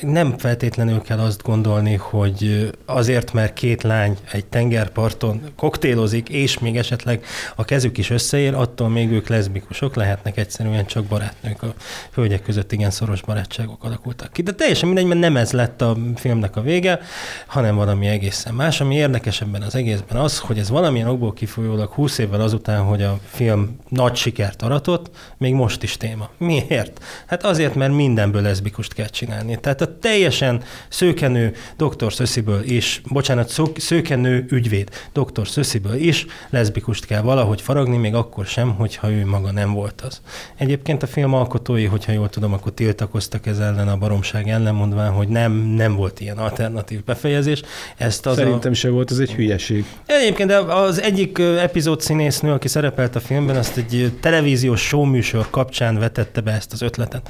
Nem 0.00 0.38
feltétlenül 0.38 1.02
kell 1.02 1.18
azt 1.18 1.42
gondolni, 1.42 1.94
hogy 1.94 2.70
azért, 2.86 3.32
mert 3.32 3.52
két 3.52 3.82
lány 3.82 4.16
egy 4.32 4.46
tengerparton 4.46 5.40
koktélozik, 5.56 6.28
és 6.28 6.58
még 6.58 6.76
esetleg 6.76 7.24
a 7.56 7.64
kezük 7.64 7.98
is 7.98 8.10
összeér, 8.10 8.54
attól 8.54 8.88
még 8.88 9.10
ők 9.10 9.28
leszbikusok 9.28 9.94
lehetnek 9.94 10.36
egyszerűen 10.36 10.86
csak 10.86 11.04
barátnők. 11.04 11.62
A 11.62 11.74
hölgyek 12.14 12.42
között 12.42 12.72
igen 12.72 12.90
szoros 12.90 13.22
barátságok 13.22 13.84
alakultak 13.84 14.32
ki. 14.32 14.42
De 14.42 14.52
teljesen 14.52 14.88
mindegy, 14.88 15.06
mert 15.06 15.20
nem 15.20 15.36
ez 15.36 15.52
lett 15.52 15.82
a 15.82 15.96
filmnek 16.14 16.56
a 16.56 16.62
vége, 16.62 17.00
hanem 17.46 17.76
valami 17.76 18.06
egészen 18.06 18.54
más. 18.54 18.80
Ami 18.80 18.94
érdekes 18.94 19.40
ebben 19.40 19.62
az 19.62 19.74
egészben 19.74 20.16
az, 20.16 20.38
hogy 20.38 20.58
ez 20.58 20.70
valamilyen 20.70 21.08
okból 21.08 21.32
kifolyólag 21.32 21.90
20 21.92 22.18
évvel 22.18 22.40
azután, 22.40 22.82
hogy 22.82 23.02
a 23.02 23.18
film 23.24 23.76
nagy 23.88 24.16
sikert 24.16 24.62
aratott, 24.62 25.10
még 25.38 25.54
most 25.54 25.82
is 25.82 25.96
téma. 25.96 26.30
Miért? 26.38 27.04
Hát 27.26 27.44
azért, 27.44 27.74
mert 27.74 27.92
mindenből 27.92 28.42
leszbikust 28.42 28.92
kell 28.92 29.08
csinálni. 29.08 29.60
Tehát 29.60 29.80
a 29.80 29.89
teljesen 29.90 30.62
szőkenő 30.88 31.54
Dr. 31.76 32.12
Szösziből 32.12 32.62
is, 32.64 33.00
bocsánat, 33.08 33.52
szőkenő 33.76 34.46
ügyvéd 34.50 34.88
Dr. 35.12 35.48
Szösziből 35.48 35.94
is 35.94 36.26
leszbikust 36.50 37.06
kell 37.06 37.20
valahogy 37.20 37.60
faragni, 37.60 37.96
még 37.96 38.14
akkor 38.14 38.46
sem, 38.46 38.74
hogyha 38.74 39.10
ő 39.10 39.26
maga 39.26 39.52
nem 39.52 39.72
volt 39.72 40.00
az. 40.00 40.20
Egyébként 40.56 41.02
a 41.02 41.06
film 41.06 41.34
alkotói, 41.34 41.84
hogyha 41.84 42.12
jól 42.12 42.28
tudom, 42.28 42.52
akkor 42.52 42.72
tiltakoztak 42.72 43.46
ez 43.46 43.58
ellen 43.58 43.88
a 43.88 43.96
baromság 43.96 44.48
ellen, 44.48 44.74
mondván, 44.74 45.12
hogy 45.12 45.28
nem, 45.28 45.52
nem 45.52 45.94
volt 45.94 46.20
ilyen 46.20 46.38
alternatív 46.38 47.04
befejezés. 47.04 47.62
Ezt 47.96 48.26
az 48.26 48.36
Szerintem 48.36 48.70
a... 48.70 48.74
se 48.74 48.88
volt, 48.88 49.10
ez 49.10 49.18
egy 49.18 49.32
hülyeség. 49.32 49.84
Egyébként 50.06 50.48
de 50.48 50.56
az 50.56 51.02
egyik 51.02 51.38
epizód 51.38 52.00
színésznő, 52.00 52.52
aki 52.52 52.68
szerepelt 52.68 53.16
a 53.16 53.20
filmben, 53.20 53.56
azt 53.56 53.76
egy 53.76 54.12
televíziós 54.20 54.80
showműsor 54.80 55.46
kapcsán 55.50 55.98
vetette 55.98 56.40
be 56.40 56.52
ezt 56.52 56.72
az 56.72 56.82
ötletet. 56.82 57.28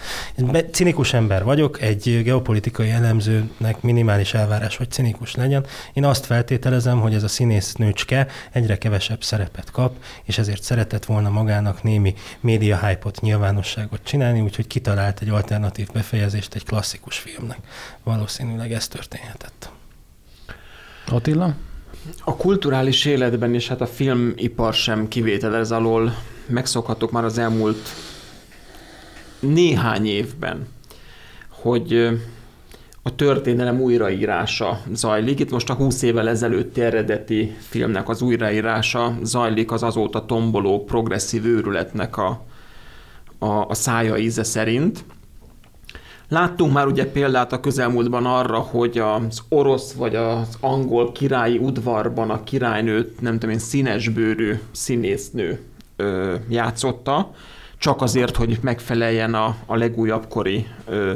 Cinikus 0.70 1.12
ember 1.12 1.44
vagyok, 1.44 1.82
egy 1.82 2.20
geopolitikai 2.24 2.49
elemzőnek 2.78 3.80
minimális 3.80 4.34
elvárás, 4.34 4.76
hogy 4.76 4.90
cinikus 4.90 5.34
legyen. 5.34 5.66
Én 5.92 6.04
azt 6.04 6.26
feltételezem, 6.26 7.00
hogy 7.00 7.14
ez 7.14 7.22
a 7.22 7.28
színésznőcske 7.28 8.26
egyre 8.52 8.78
kevesebb 8.78 9.22
szerepet 9.22 9.70
kap, 9.70 9.94
és 10.24 10.38
ezért 10.38 10.62
szeretett 10.62 11.04
volna 11.04 11.30
magának 11.30 11.82
némi 11.82 12.14
média 12.40 12.86
hype-ot, 12.86 13.20
nyilvánosságot 13.20 14.00
csinálni, 14.02 14.40
úgyhogy 14.40 14.66
kitalált 14.66 15.20
egy 15.20 15.28
alternatív 15.28 15.88
befejezést 15.92 16.54
egy 16.54 16.64
klasszikus 16.64 17.18
filmnek. 17.18 17.58
Valószínűleg 18.02 18.72
ez 18.72 18.88
történhetett. 18.88 19.70
Attila? 21.06 21.54
A 22.24 22.36
kulturális 22.36 23.04
életben 23.04 23.54
és 23.54 23.68
hát 23.68 23.80
a 23.80 23.86
filmipar 23.86 24.74
sem 24.74 25.08
kivétel 25.08 25.56
ez 25.56 25.70
alól. 25.70 26.14
Megszokhattuk 26.46 27.10
már 27.10 27.24
az 27.24 27.38
elmúlt 27.38 27.88
néhány 29.40 30.06
évben, 30.06 30.66
hogy 31.48 32.20
a 33.02 33.14
történelem 33.14 33.80
újraírása 33.80 34.80
zajlik. 34.92 35.40
Itt 35.40 35.50
most 35.50 35.70
a 35.70 35.74
20 35.74 36.02
évvel 36.02 36.28
ezelőtti 36.28 36.80
eredeti 36.80 37.56
filmnek 37.58 38.08
az 38.08 38.22
újraírása 38.22 39.14
zajlik 39.22 39.72
az 39.72 39.82
azóta 39.82 40.26
tomboló 40.26 40.84
progresszív 40.84 41.44
őrületnek 41.44 42.16
a, 42.16 42.42
a, 43.38 43.46
a 43.46 43.74
szája 43.74 44.16
íze 44.16 44.42
szerint. 44.42 45.04
Láttunk 46.28 46.72
már 46.72 46.86
ugye 46.86 47.06
példát 47.06 47.52
a 47.52 47.60
közelmúltban 47.60 48.26
arra, 48.26 48.58
hogy 48.58 48.98
az 48.98 49.42
orosz 49.48 49.92
vagy 49.92 50.14
az 50.14 50.56
angol 50.60 51.12
királyi 51.12 51.58
udvarban 51.58 52.30
a 52.30 52.42
királynőt, 52.42 53.20
nem 53.20 53.32
tudom 53.32 53.50
én, 53.50 53.58
színesbőrű 53.58 54.60
színésznő 54.70 55.60
ö, 55.96 56.34
játszotta, 56.48 57.34
csak 57.78 58.02
azért, 58.02 58.36
hogy 58.36 58.58
megfeleljen 58.62 59.34
a, 59.34 59.56
a 59.66 59.76
legújabb 59.76 60.28
kori 60.28 60.66
ö, 60.86 61.12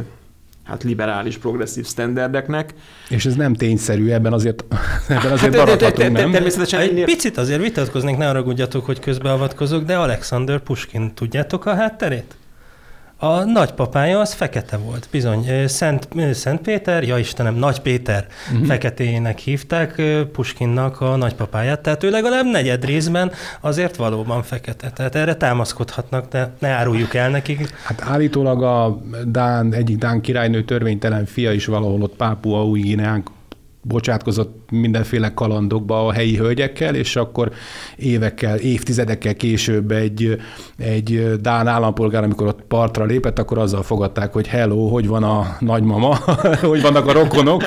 hát 0.65 0.83
liberális, 0.83 1.37
progresszív 1.37 1.87
standardeknek. 1.87 2.75
És 3.09 3.27
ez 3.27 3.35
nem 3.35 3.55
tényszerű, 3.55 4.11
ebben 4.11 4.33
azért, 4.33 4.65
ebben 5.09 5.33
azért 5.33 5.55
hát, 5.55 5.67
maradhatunk, 5.67 6.13
nem? 6.13 6.31
Természetesen 6.31 6.81
egy 6.81 7.05
picit 7.05 7.39
azért 7.39 7.61
vitatkoznék, 7.61 8.17
ne 8.17 8.27
haragudjatok, 8.27 8.85
hogy 8.85 8.99
közbeavatkozok, 8.99 9.85
de 9.85 9.97
Alexander 9.97 10.61
Puskin, 10.61 11.15
tudjátok 11.15 11.67
a 11.67 11.75
hátterét? 11.75 12.35
A 13.25 13.45
nagypapája 13.45 14.21
az 14.21 14.33
fekete 14.33 14.77
volt, 14.77 15.09
bizony. 15.11 15.67
Szent, 15.67 16.09
Szent 16.33 16.61
Péter, 16.61 17.03
ja 17.03 17.19
Istenem, 17.19 17.55
Nagy 17.55 17.81
Péter 17.81 18.27
uh-huh. 18.53 18.67
feketének 18.67 19.39
hívták 19.39 20.03
Puskinnak 20.33 21.01
a 21.01 21.17
nagypapáját, 21.17 21.81
tehát 21.81 22.03
ő 22.03 22.11
legalább 22.11 22.45
negyed 22.45 22.85
részben 22.85 23.33
azért 23.61 23.97
valóban 23.97 24.43
fekete. 24.43 24.91
Tehát 24.91 25.15
erre 25.15 25.35
támaszkodhatnak, 25.35 26.29
de 26.29 26.55
ne 26.59 26.69
áruljuk 26.69 27.15
el 27.15 27.31
nekik. 27.31 27.75
Hát 27.83 28.03
állítólag 28.03 28.63
a 28.63 29.01
Dán, 29.27 29.75
egyik 29.75 29.99
Dán 29.99 30.21
királynő 30.21 30.65
törvénytelen 30.65 31.25
fia 31.25 31.53
is 31.53 31.67
valahol 31.67 32.03
ott 32.03 32.17
Pápua 32.17 32.65
új 32.65 32.81
bocsátkozott 33.85 34.71
mindenféle 34.71 35.35
kalandokba 35.35 36.07
a 36.07 36.13
helyi 36.13 36.37
hölgyekkel, 36.37 36.95
és 36.95 37.17
akkor 37.17 37.51
évekkel, 37.97 38.57
évtizedekkel 38.57 39.35
később 39.35 39.91
egy, 39.91 40.37
egy 40.79 41.41
Dán 41.41 41.67
állampolgár, 41.67 42.23
amikor 42.23 42.47
ott 42.47 42.63
partra 42.69 43.05
lépett, 43.05 43.39
akkor 43.39 43.59
azzal 43.59 43.83
fogadták, 43.83 44.33
hogy 44.33 44.47
hello, 44.47 44.89
hogy 44.89 45.07
van 45.07 45.23
a 45.23 45.57
nagymama, 45.61 46.17
hogy 46.61 46.83
vannak 46.83 47.07
a 47.07 47.13
rokonok. 47.13 47.63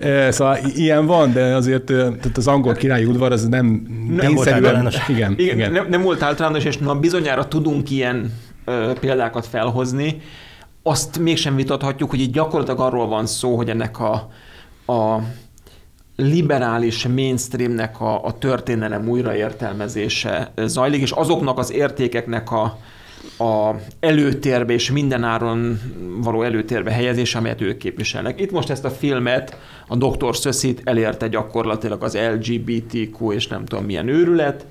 E, 0.00 0.30
szóval 0.30 0.56
ilyen 0.74 1.06
van, 1.06 1.32
de 1.32 1.54
azért 1.54 1.84
tehát 1.84 2.36
az 2.36 2.46
angol 2.46 2.74
királyi 2.74 3.04
udvar 3.04 3.32
az 3.32 3.48
nem 3.48 3.86
nem 4.16 4.34
volt 4.34 4.48
általános. 4.48 5.08
Igen, 5.08 5.34
igen, 5.36 5.56
igen. 5.56 5.72
Nem, 5.72 5.86
nem 5.88 6.02
volt 6.02 6.22
általános, 6.22 6.64
és 6.64 6.78
na 6.78 6.94
bizonyára 6.94 7.48
tudunk 7.48 7.90
ilyen 7.90 8.32
ö, 8.64 8.92
példákat 9.00 9.46
felhozni. 9.46 10.20
Azt 10.82 11.18
mégsem 11.18 11.56
vitathatjuk, 11.56 12.10
hogy 12.10 12.20
itt 12.20 12.32
gyakorlatilag 12.32 12.80
arról 12.80 13.06
van 13.06 13.26
szó, 13.26 13.56
hogy 13.56 13.68
ennek 13.68 14.00
a, 14.00 14.12
a 14.92 15.18
liberális 16.16 17.06
mainstreamnek 17.06 18.00
a, 18.00 18.24
a 18.24 18.38
történelem 18.38 19.08
újraértelmezése 19.08 20.52
zajlik, 20.56 21.00
és 21.00 21.10
azoknak 21.10 21.58
az 21.58 21.72
értékeknek 21.72 22.50
a, 22.52 22.78
a 23.44 23.74
előtérbe 24.00 24.72
és 24.72 24.90
mindenáron 24.90 25.80
való 26.22 26.42
előtérbe 26.42 26.90
helyezése, 26.92 27.38
amelyet 27.38 27.60
ők 27.60 27.76
képviselnek. 27.76 28.40
Itt 28.40 28.50
most 28.50 28.70
ezt 28.70 28.84
a 28.84 28.90
filmet 28.90 29.58
a 29.88 29.96
Dr. 29.96 30.36
Szöszit 30.36 30.80
elérte 30.84 31.28
gyakorlatilag 31.28 32.02
az 32.02 32.18
LGBTQ 32.32 33.32
és 33.32 33.46
nem 33.46 33.64
tudom 33.64 33.84
milyen 33.84 34.08
őrület, 34.08 34.66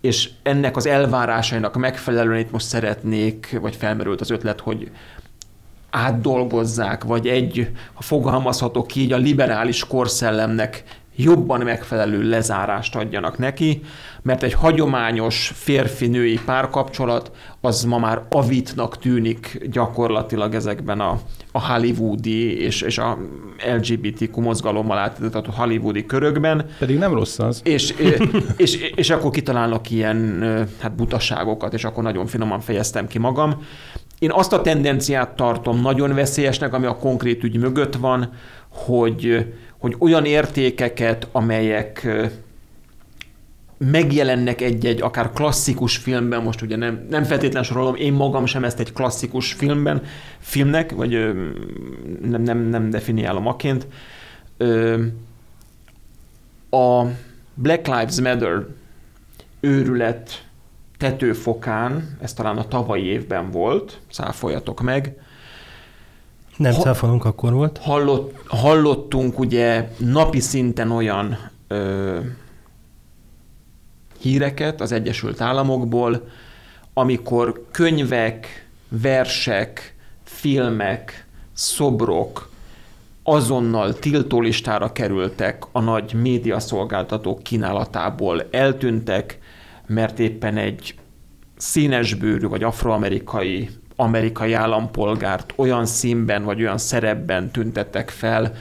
és 0.00 0.30
ennek 0.42 0.76
az 0.76 0.86
elvárásainak 0.86 1.76
megfelelően 1.76 2.38
itt 2.38 2.50
most 2.50 2.66
szeretnék, 2.66 3.58
vagy 3.60 3.76
felmerült 3.76 4.20
az 4.20 4.30
ötlet, 4.30 4.60
hogy 4.60 4.90
átdolgozzák, 5.96 7.04
vagy 7.04 7.26
egy, 7.26 7.68
ha 7.94 8.02
fogalmazhatok 8.02 8.94
így, 8.94 9.12
a 9.12 9.16
liberális 9.16 9.84
korszellemnek 9.84 10.84
jobban 11.16 11.60
megfelelő 11.60 12.28
lezárást 12.28 12.96
adjanak 12.96 13.38
neki, 13.38 13.82
mert 14.22 14.42
egy 14.42 14.52
hagyományos 14.52 15.52
férfi-női 15.54 16.40
párkapcsolat 16.44 17.30
az 17.60 17.84
ma 17.84 17.98
már 17.98 18.22
avitnak 18.30 18.98
tűnik 18.98 19.66
gyakorlatilag 19.70 20.54
ezekben 20.54 21.00
a, 21.00 21.20
a 21.52 21.72
hollywoodi 21.72 22.62
és, 22.62 22.80
és 22.80 22.98
a 22.98 23.18
LGBTQ 23.76 24.40
mozgalommal 24.40 24.98
átadott 24.98 25.46
hollywoodi 25.46 26.06
körökben. 26.06 26.66
Pedig 26.78 26.98
nem 26.98 27.14
rossz 27.14 27.38
az. 27.38 27.60
És, 27.64 27.90
és, 27.90 28.18
és, 28.56 28.92
és 28.94 29.10
akkor 29.10 29.30
kitalálnak 29.30 29.90
ilyen 29.90 30.42
hát 30.80 30.94
butaságokat, 30.94 31.74
és 31.74 31.84
akkor 31.84 32.02
nagyon 32.02 32.26
finoman 32.26 32.60
fejeztem 32.60 33.06
ki 33.06 33.18
magam. 33.18 33.64
Én 34.18 34.30
azt 34.30 34.52
a 34.52 34.60
tendenciát 34.60 35.36
tartom 35.36 35.80
nagyon 35.80 36.14
veszélyesnek, 36.14 36.72
ami 36.72 36.86
a 36.86 36.96
konkrét 36.96 37.44
ügy 37.44 37.56
mögött 37.56 37.94
van, 37.94 38.32
hogy, 38.68 39.46
hogy 39.78 39.96
olyan 39.98 40.24
értékeket, 40.24 41.28
amelyek 41.32 42.08
megjelennek 43.78 44.60
egy-egy 44.60 45.02
akár 45.02 45.30
klasszikus 45.30 45.96
filmben, 45.96 46.42
most 46.42 46.62
ugye 46.62 46.76
nem, 46.76 47.06
nem 47.10 47.24
feltétlen 47.24 47.62
sorolom, 47.62 47.94
én 47.94 48.12
magam 48.12 48.46
sem 48.46 48.64
ezt 48.64 48.80
egy 48.80 48.92
klasszikus 48.92 49.52
filmben, 49.52 50.02
filmnek, 50.38 50.92
vagy 50.92 51.10
nem, 52.22 52.42
nem, 52.42 52.58
nem 52.58 52.90
definiálom 52.90 53.46
aként. 53.46 53.86
A 56.70 57.02
Black 57.54 57.86
Lives 57.86 58.20
Matter 58.20 58.66
őrület 59.60 60.45
tetőfokán, 60.98 62.16
ez 62.20 62.32
talán 62.32 62.56
a 62.56 62.68
tavalyi 62.68 63.04
évben 63.04 63.50
volt, 63.50 64.00
száfoljatok 64.10 64.80
meg, 64.80 65.16
nem 66.56 66.72
ha, 66.72 66.80
cáfolunk, 66.80 67.24
akkor 67.24 67.52
volt. 67.52 67.78
Hallott, 67.78 68.46
hallottunk 68.46 69.38
ugye 69.38 69.90
napi 69.98 70.40
szinten 70.40 70.90
olyan 70.90 71.50
ö, 71.68 72.18
híreket 74.20 74.80
az 74.80 74.92
Egyesült 74.92 75.40
Államokból, 75.40 76.28
amikor 76.94 77.64
könyvek, 77.70 78.68
versek, 78.88 79.94
filmek, 80.24 81.26
szobrok 81.52 82.50
azonnal 83.22 83.94
tiltólistára 83.94 84.92
kerültek, 84.92 85.64
a 85.72 85.80
nagy 85.80 86.14
médiaszolgáltatók 86.14 87.42
kínálatából 87.42 88.42
eltűntek, 88.50 89.38
mert 89.86 90.18
éppen 90.18 90.56
egy 90.56 90.94
színesbőrű 91.56 92.46
vagy 92.46 92.62
afroamerikai 92.62 93.68
amerikai 93.96 94.52
állampolgárt 94.52 95.52
olyan 95.56 95.86
színben 95.86 96.44
vagy 96.44 96.60
olyan 96.60 96.78
szerepben 96.78 97.50
tüntettek 97.50 98.10
fel, 98.10 98.52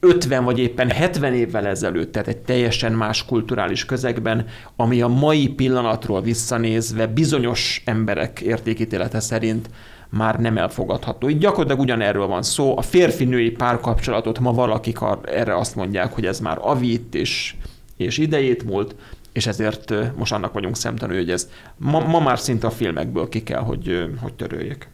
50 0.00 0.44
vagy 0.44 0.58
éppen 0.58 0.90
70 0.90 1.34
évvel 1.34 1.66
ezelőtt, 1.66 2.12
tehát 2.12 2.28
egy 2.28 2.36
teljesen 2.38 2.92
más 2.92 3.24
kulturális 3.24 3.84
közegben, 3.84 4.46
ami 4.76 5.02
a 5.02 5.08
mai 5.08 5.48
pillanatról 5.48 6.22
visszanézve 6.22 7.06
bizonyos 7.06 7.82
emberek 7.84 8.40
értékítélete 8.40 9.20
szerint 9.20 9.70
már 10.08 10.40
nem 10.40 10.56
elfogadható. 10.56 11.28
Itt 11.28 11.38
gyakorlatilag 11.38 11.80
ugyanerről 11.80 12.26
van 12.26 12.42
szó. 12.42 12.76
A 12.78 12.82
férfi-női 12.82 13.50
párkapcsolatot 13.50 14.38
ma 14.38 14.52
valakik 14.52 14.98
erre 15.24 15.56
azt 15.56 15.76
mondják, 15.76 16.12
hogy 16.12 16.26
ez 16.26 16.40
már 16.40 16.58
avít 16.60 17.14
és, 17.14 17.54
és 17.96 18.18
idejét 18.18 18.64
múlt, 18.64 18.94
és 19.40 19.46
ezért 19.46 19.94
most 20.16 20.32
annak 20.32 20.52
vagyunk 20.52 20.76
szemtanú, 20.76 21.14
hogy 21.14 21.30
ez 21.30 21.48
ma, 21.76 21.98
ma 21.98 22.20
már 22.20 22.38
szinte 22.38 22.66
a 22.66 22.70
filmekből 22.70 23.28
ki 23.28 23.42
kell, 23.42 23.60
hogy, 23.60 24.10
hogy 24.20 24.34
töröljék. 24.34 24.88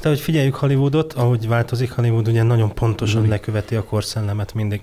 De 0.00 0.08
hogy 0.08 0.20
figyeljük 0.20 0.54
Hollywoodot, 0.54 1.12
ahogy 1.12 1.48
változik 1.48 1.90
Hollywood, 1.90 2.28
ugye 2.28 2.42
nagyon 2.42 2.74
pontosan 2.74 3.22
mm. 3.22 3.28
leköveti 3.28 3.74
a 3.74 3.84
korszellemet 3.84 4.54
mindig. 4.54 4.82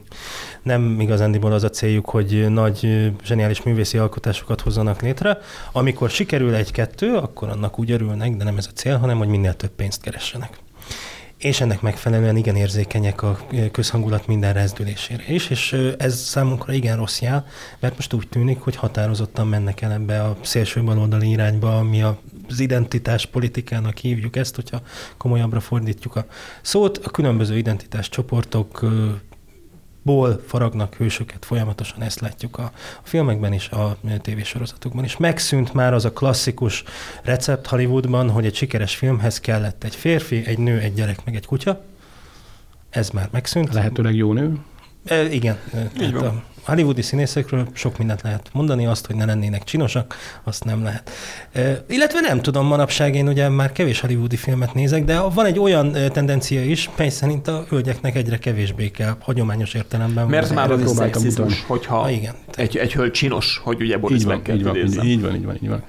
Nem 0.64 1.00
igazándiból 1.00 1.52
az 1.52 1.64
a 1.64 1.70
céljuk, 1.70 2.10
hogy 2.10 2.46
nagy, 2.50 3.12
zseniális 3.24 3.64
művészi 3.64 3.98
alkotásokat 3.98 4.62
hozzanak 4.62 5.02
létre. 5.02 5.38
Amikor 5.72 6.10
sikerül 6.10 6.54
egy-kettő, 6.54 7.16
akkor 7.16 7.50
annak 7.50 7.80
úgy 7.80 7.92
örülnek, 7.92 8.36
de 8.36 8.44
nem 8.44 8.58
ez 8.58 8.68
a 8.68 8.74
cél, 8.74 8.98
hanem 8.98 9.18
hogy 9.18 9.28
minél 9.28 9.54
több 9.54 9.72
pénzt 9.76 10.02
keressenek 10.02 10.60
és 11.42 11.62
ennek 11.62 11.82
megfelelően 11.82 12.36
igen 12.36 12.56
érzékenyek 12.56 13.22
a 13.22 13.40
közhangulat 13.72 14.28
minden 14.28 14.54
rezdülésére 14.54 15.24
is, 15.28 15.50
és 15.50 15.74
ez 15.98 16.16
számunkra 16.20 16.74
igen 16.74 16.98
rossz 16.98 17.22
jel, 17.22 17.46
mert 17.80 17.96
most 17.96 18.14
úgy 18.14 18.28
tűnik, 18.28 18.60
hogy 18.60 18.76
határozottan 18.76 19.48
mennek 19.48 19.82
el 19.82 19.92
ebbe 19.92 20.24
a 20.24 20.38
szélső 20.42 20.84
baloldali 20.84 21.30
irányba, 21.30 21.78
ami 21.78 22.02
az 22.02 22.60
identitás 22.60 23.26
politikának 23.26 23.98
hívjuk 23.98 24.36
ezt, 24.36 24.56
hogyha 24.56 24.82
komolyabbra 25.18 25.60
fordítjuk 25.60 26.16
a 26.16 26.26
szót. 26.62 26.98
A 26.98 27.10
különböző 27.10 27.58
identitás 27.58 28.10
csoportok 28.10 28.86
ból 30.02 30.44
faragnak 30.48 30.96
hősöket, 30.96 31.46
folyamatosan 31.46 32.02
ezt 32.02 32.20
látjuk 32.20 32.58
a, 32.58 32.64
a 33.04 33.08
filmekben 33.08 33.54
is, 33.54 33.70
a 33.70 33.98
tévésorozatokban 34.22 35.04
is. 35.04 35.18
Megszűnt 35.18 35.74
már 35.74 35.94
az 35.94 36.06
a 36.06 36.12
klasszikus 36.12 36.84
recept 37.24 37.68
Hollywoodban, 37.68 38.30
hogy 38.30 38.46
egy 38.46 38.56
sikeres 38.56 38.96
filmhez 38.96 39.40
kellett 39.40 39.84
egy 39.84 39.96
férfi, 39.96 40.46
egy 40.46 40.58
nő, 40.58 40.80
egy 40.80 40.94
gyerek, 40.94 41.26
meg 41.26 41.36
egy 41.36 41.46
kutya. 41.46 41.82
Ez 42.90 43.10
már 43.10 43.28
megszűnt. 43.32 43.74
Lehetőleg 43.74 44.16
jó 44.16 44.34
nő. 44.34 44.58
E, 45.06 45.24
igen. 45.24 45.58
Így 46.02 46.14
van. 46.14 46.24
A, 46.24 46.44
hollywoodi 46.66 47.02
színészekről 47.02 47.68
sok 47.74 47.98
mindent 47.98 48.22
lehet 48.22 48.50
mondani, 48.54 48.86
azt, 48.86 49.06
hogy 49.06 49.16
ne 49.16 49.26
lennének 49.26 49.64
csinosak, 49.64 50.16
azt 50.44 50.64
nem 50.64 50.84
lehet. 50.84 51.12
E, 51.52 51.86
illetve 51.88 52.20
nem 52.20 52.42
tudom, 52.42 52.66
manapság 52.66 53.16
én 53.16 53.28
ugye 53.28 53.50
már 53.50 53.72
kevés 53.72 54.00
hollywoodi 54.00 54.36
filmet 54.36 54.74
nézek, 54.74 55.06
de 55.06 55.20
van 55.20 55.46
egy 55.46 55.60
olyan 55.60 55.96
tencia 56.12 56.64
is, 56.64 56.90
mely 56.98 57.10
szerint 57.10 57.48
a 57.48 57.66
hölgyeknek 57.70 58.16
egyre 58.16 58.38
kevésbé 58.38 58.90
kell 58.90 59.16
hagyományos 59.20 59.74
értelemben. 59.74 60.28
Mert 60.28 60.54
már 60.54 60.72
az 60.72 60.96
szexizmus, 60.96 61.64
hogyha 61.68 61.98
ha, 61.98 62.10
igen. 62.10 62.34
Egy, 62.54 62.78
egy 62.78 62.94
hölgy 62.94 63.12
csinos, 63.12 63.62
hogy 63.64 63.82
ugye 63.82 63.98
Boris 63.98 64.18
így 64.18 64.26
van, 64.26 64.42
így 64.50 64.64
van, 64.64 64.76
így 64.76 64.96
van, 64.96 65.36
így 65.36 65.46
van, 65.46 65.56
így 65.56 65.70
van. 65.70 65.84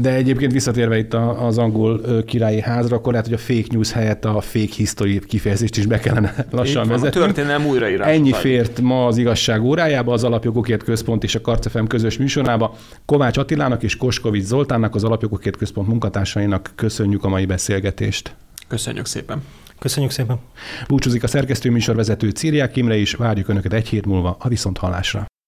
De 0.00 0.14
egyébként 0.14 0.52
visszatérve 0.52 0.98
itt 0.98 1.14
az 1.14 1.58
angol 1.58 2.22
királyi 2.24 2.60
házra, 2.60 2.96
akkor 2.96 3.12
lehet, 3.12 3.26
hogy 3.26 3.36
a 3.36 3.38
fake 3.38 3.66
news 3.70 3.92
helyett 3.92 4.24
a 4.24 4.40
fake 4.40 4.72
history 4.76 5.18
kifejezést 5.18 5.76
is 5.76 5.86
be 5.86 5.98
kellene 5.98 6.34
lassan 6.50 6.88
vezetni. 6.88 7.20
A 7.20 7.24
történelem 7.24 7.66
újraírás. 7.66 8.08
Ennyi 8.08 8.32
fért 8.32 8.80
ma 8.80 9.06
az 9.06 9.16
igazság 9.16 9.62
órájába, 9.62 10.12
az 10.12 10.24
Alapjogokért 10.24 10.82
Központ 10.82 11.24
és 11.24 11.34
a 11.34 11.40
Karcefem 11.40 11.86
közös 11.86 12.18
műsorába. 12.18 12.76
Kovács 13.04 13.36
Attilának 13.36 13.82
és 13.82 13.96
Koskovics 13.96 14.44
Zoltánnak, 14.44 14.94
az 14.94 15.04
Alapjogokért 15.04 15.56
Központ 15.56 15.88
munkatársainak 15.88 16.72
köszönjük 16.74 17.24
a 17.24 17.28
mai 17.28 17.46
beszélgetést. 17.46 18.34
Köszönjük 18.68 19.06
szépen. 19.06 19.42
Köszönjük 19.78 20.12
szépen. 20.12 20.38
Búcsúzik 20.88 21.22
a 21.22 21.26
szerkesztő 21.26 21.70
műsorvezető 21.70 22.30
Círiák 22.30 22.76
Imre 22.76 22.96
is, 22.96 23.14
várjuk 23.14 23.48
Önöket 23.48 23.72
egy 23.72 23.88
hét 23.88 24.06
múlva 24.06 24.36
a 24.40 24.48
Viszonthallásra. 24.48 25.26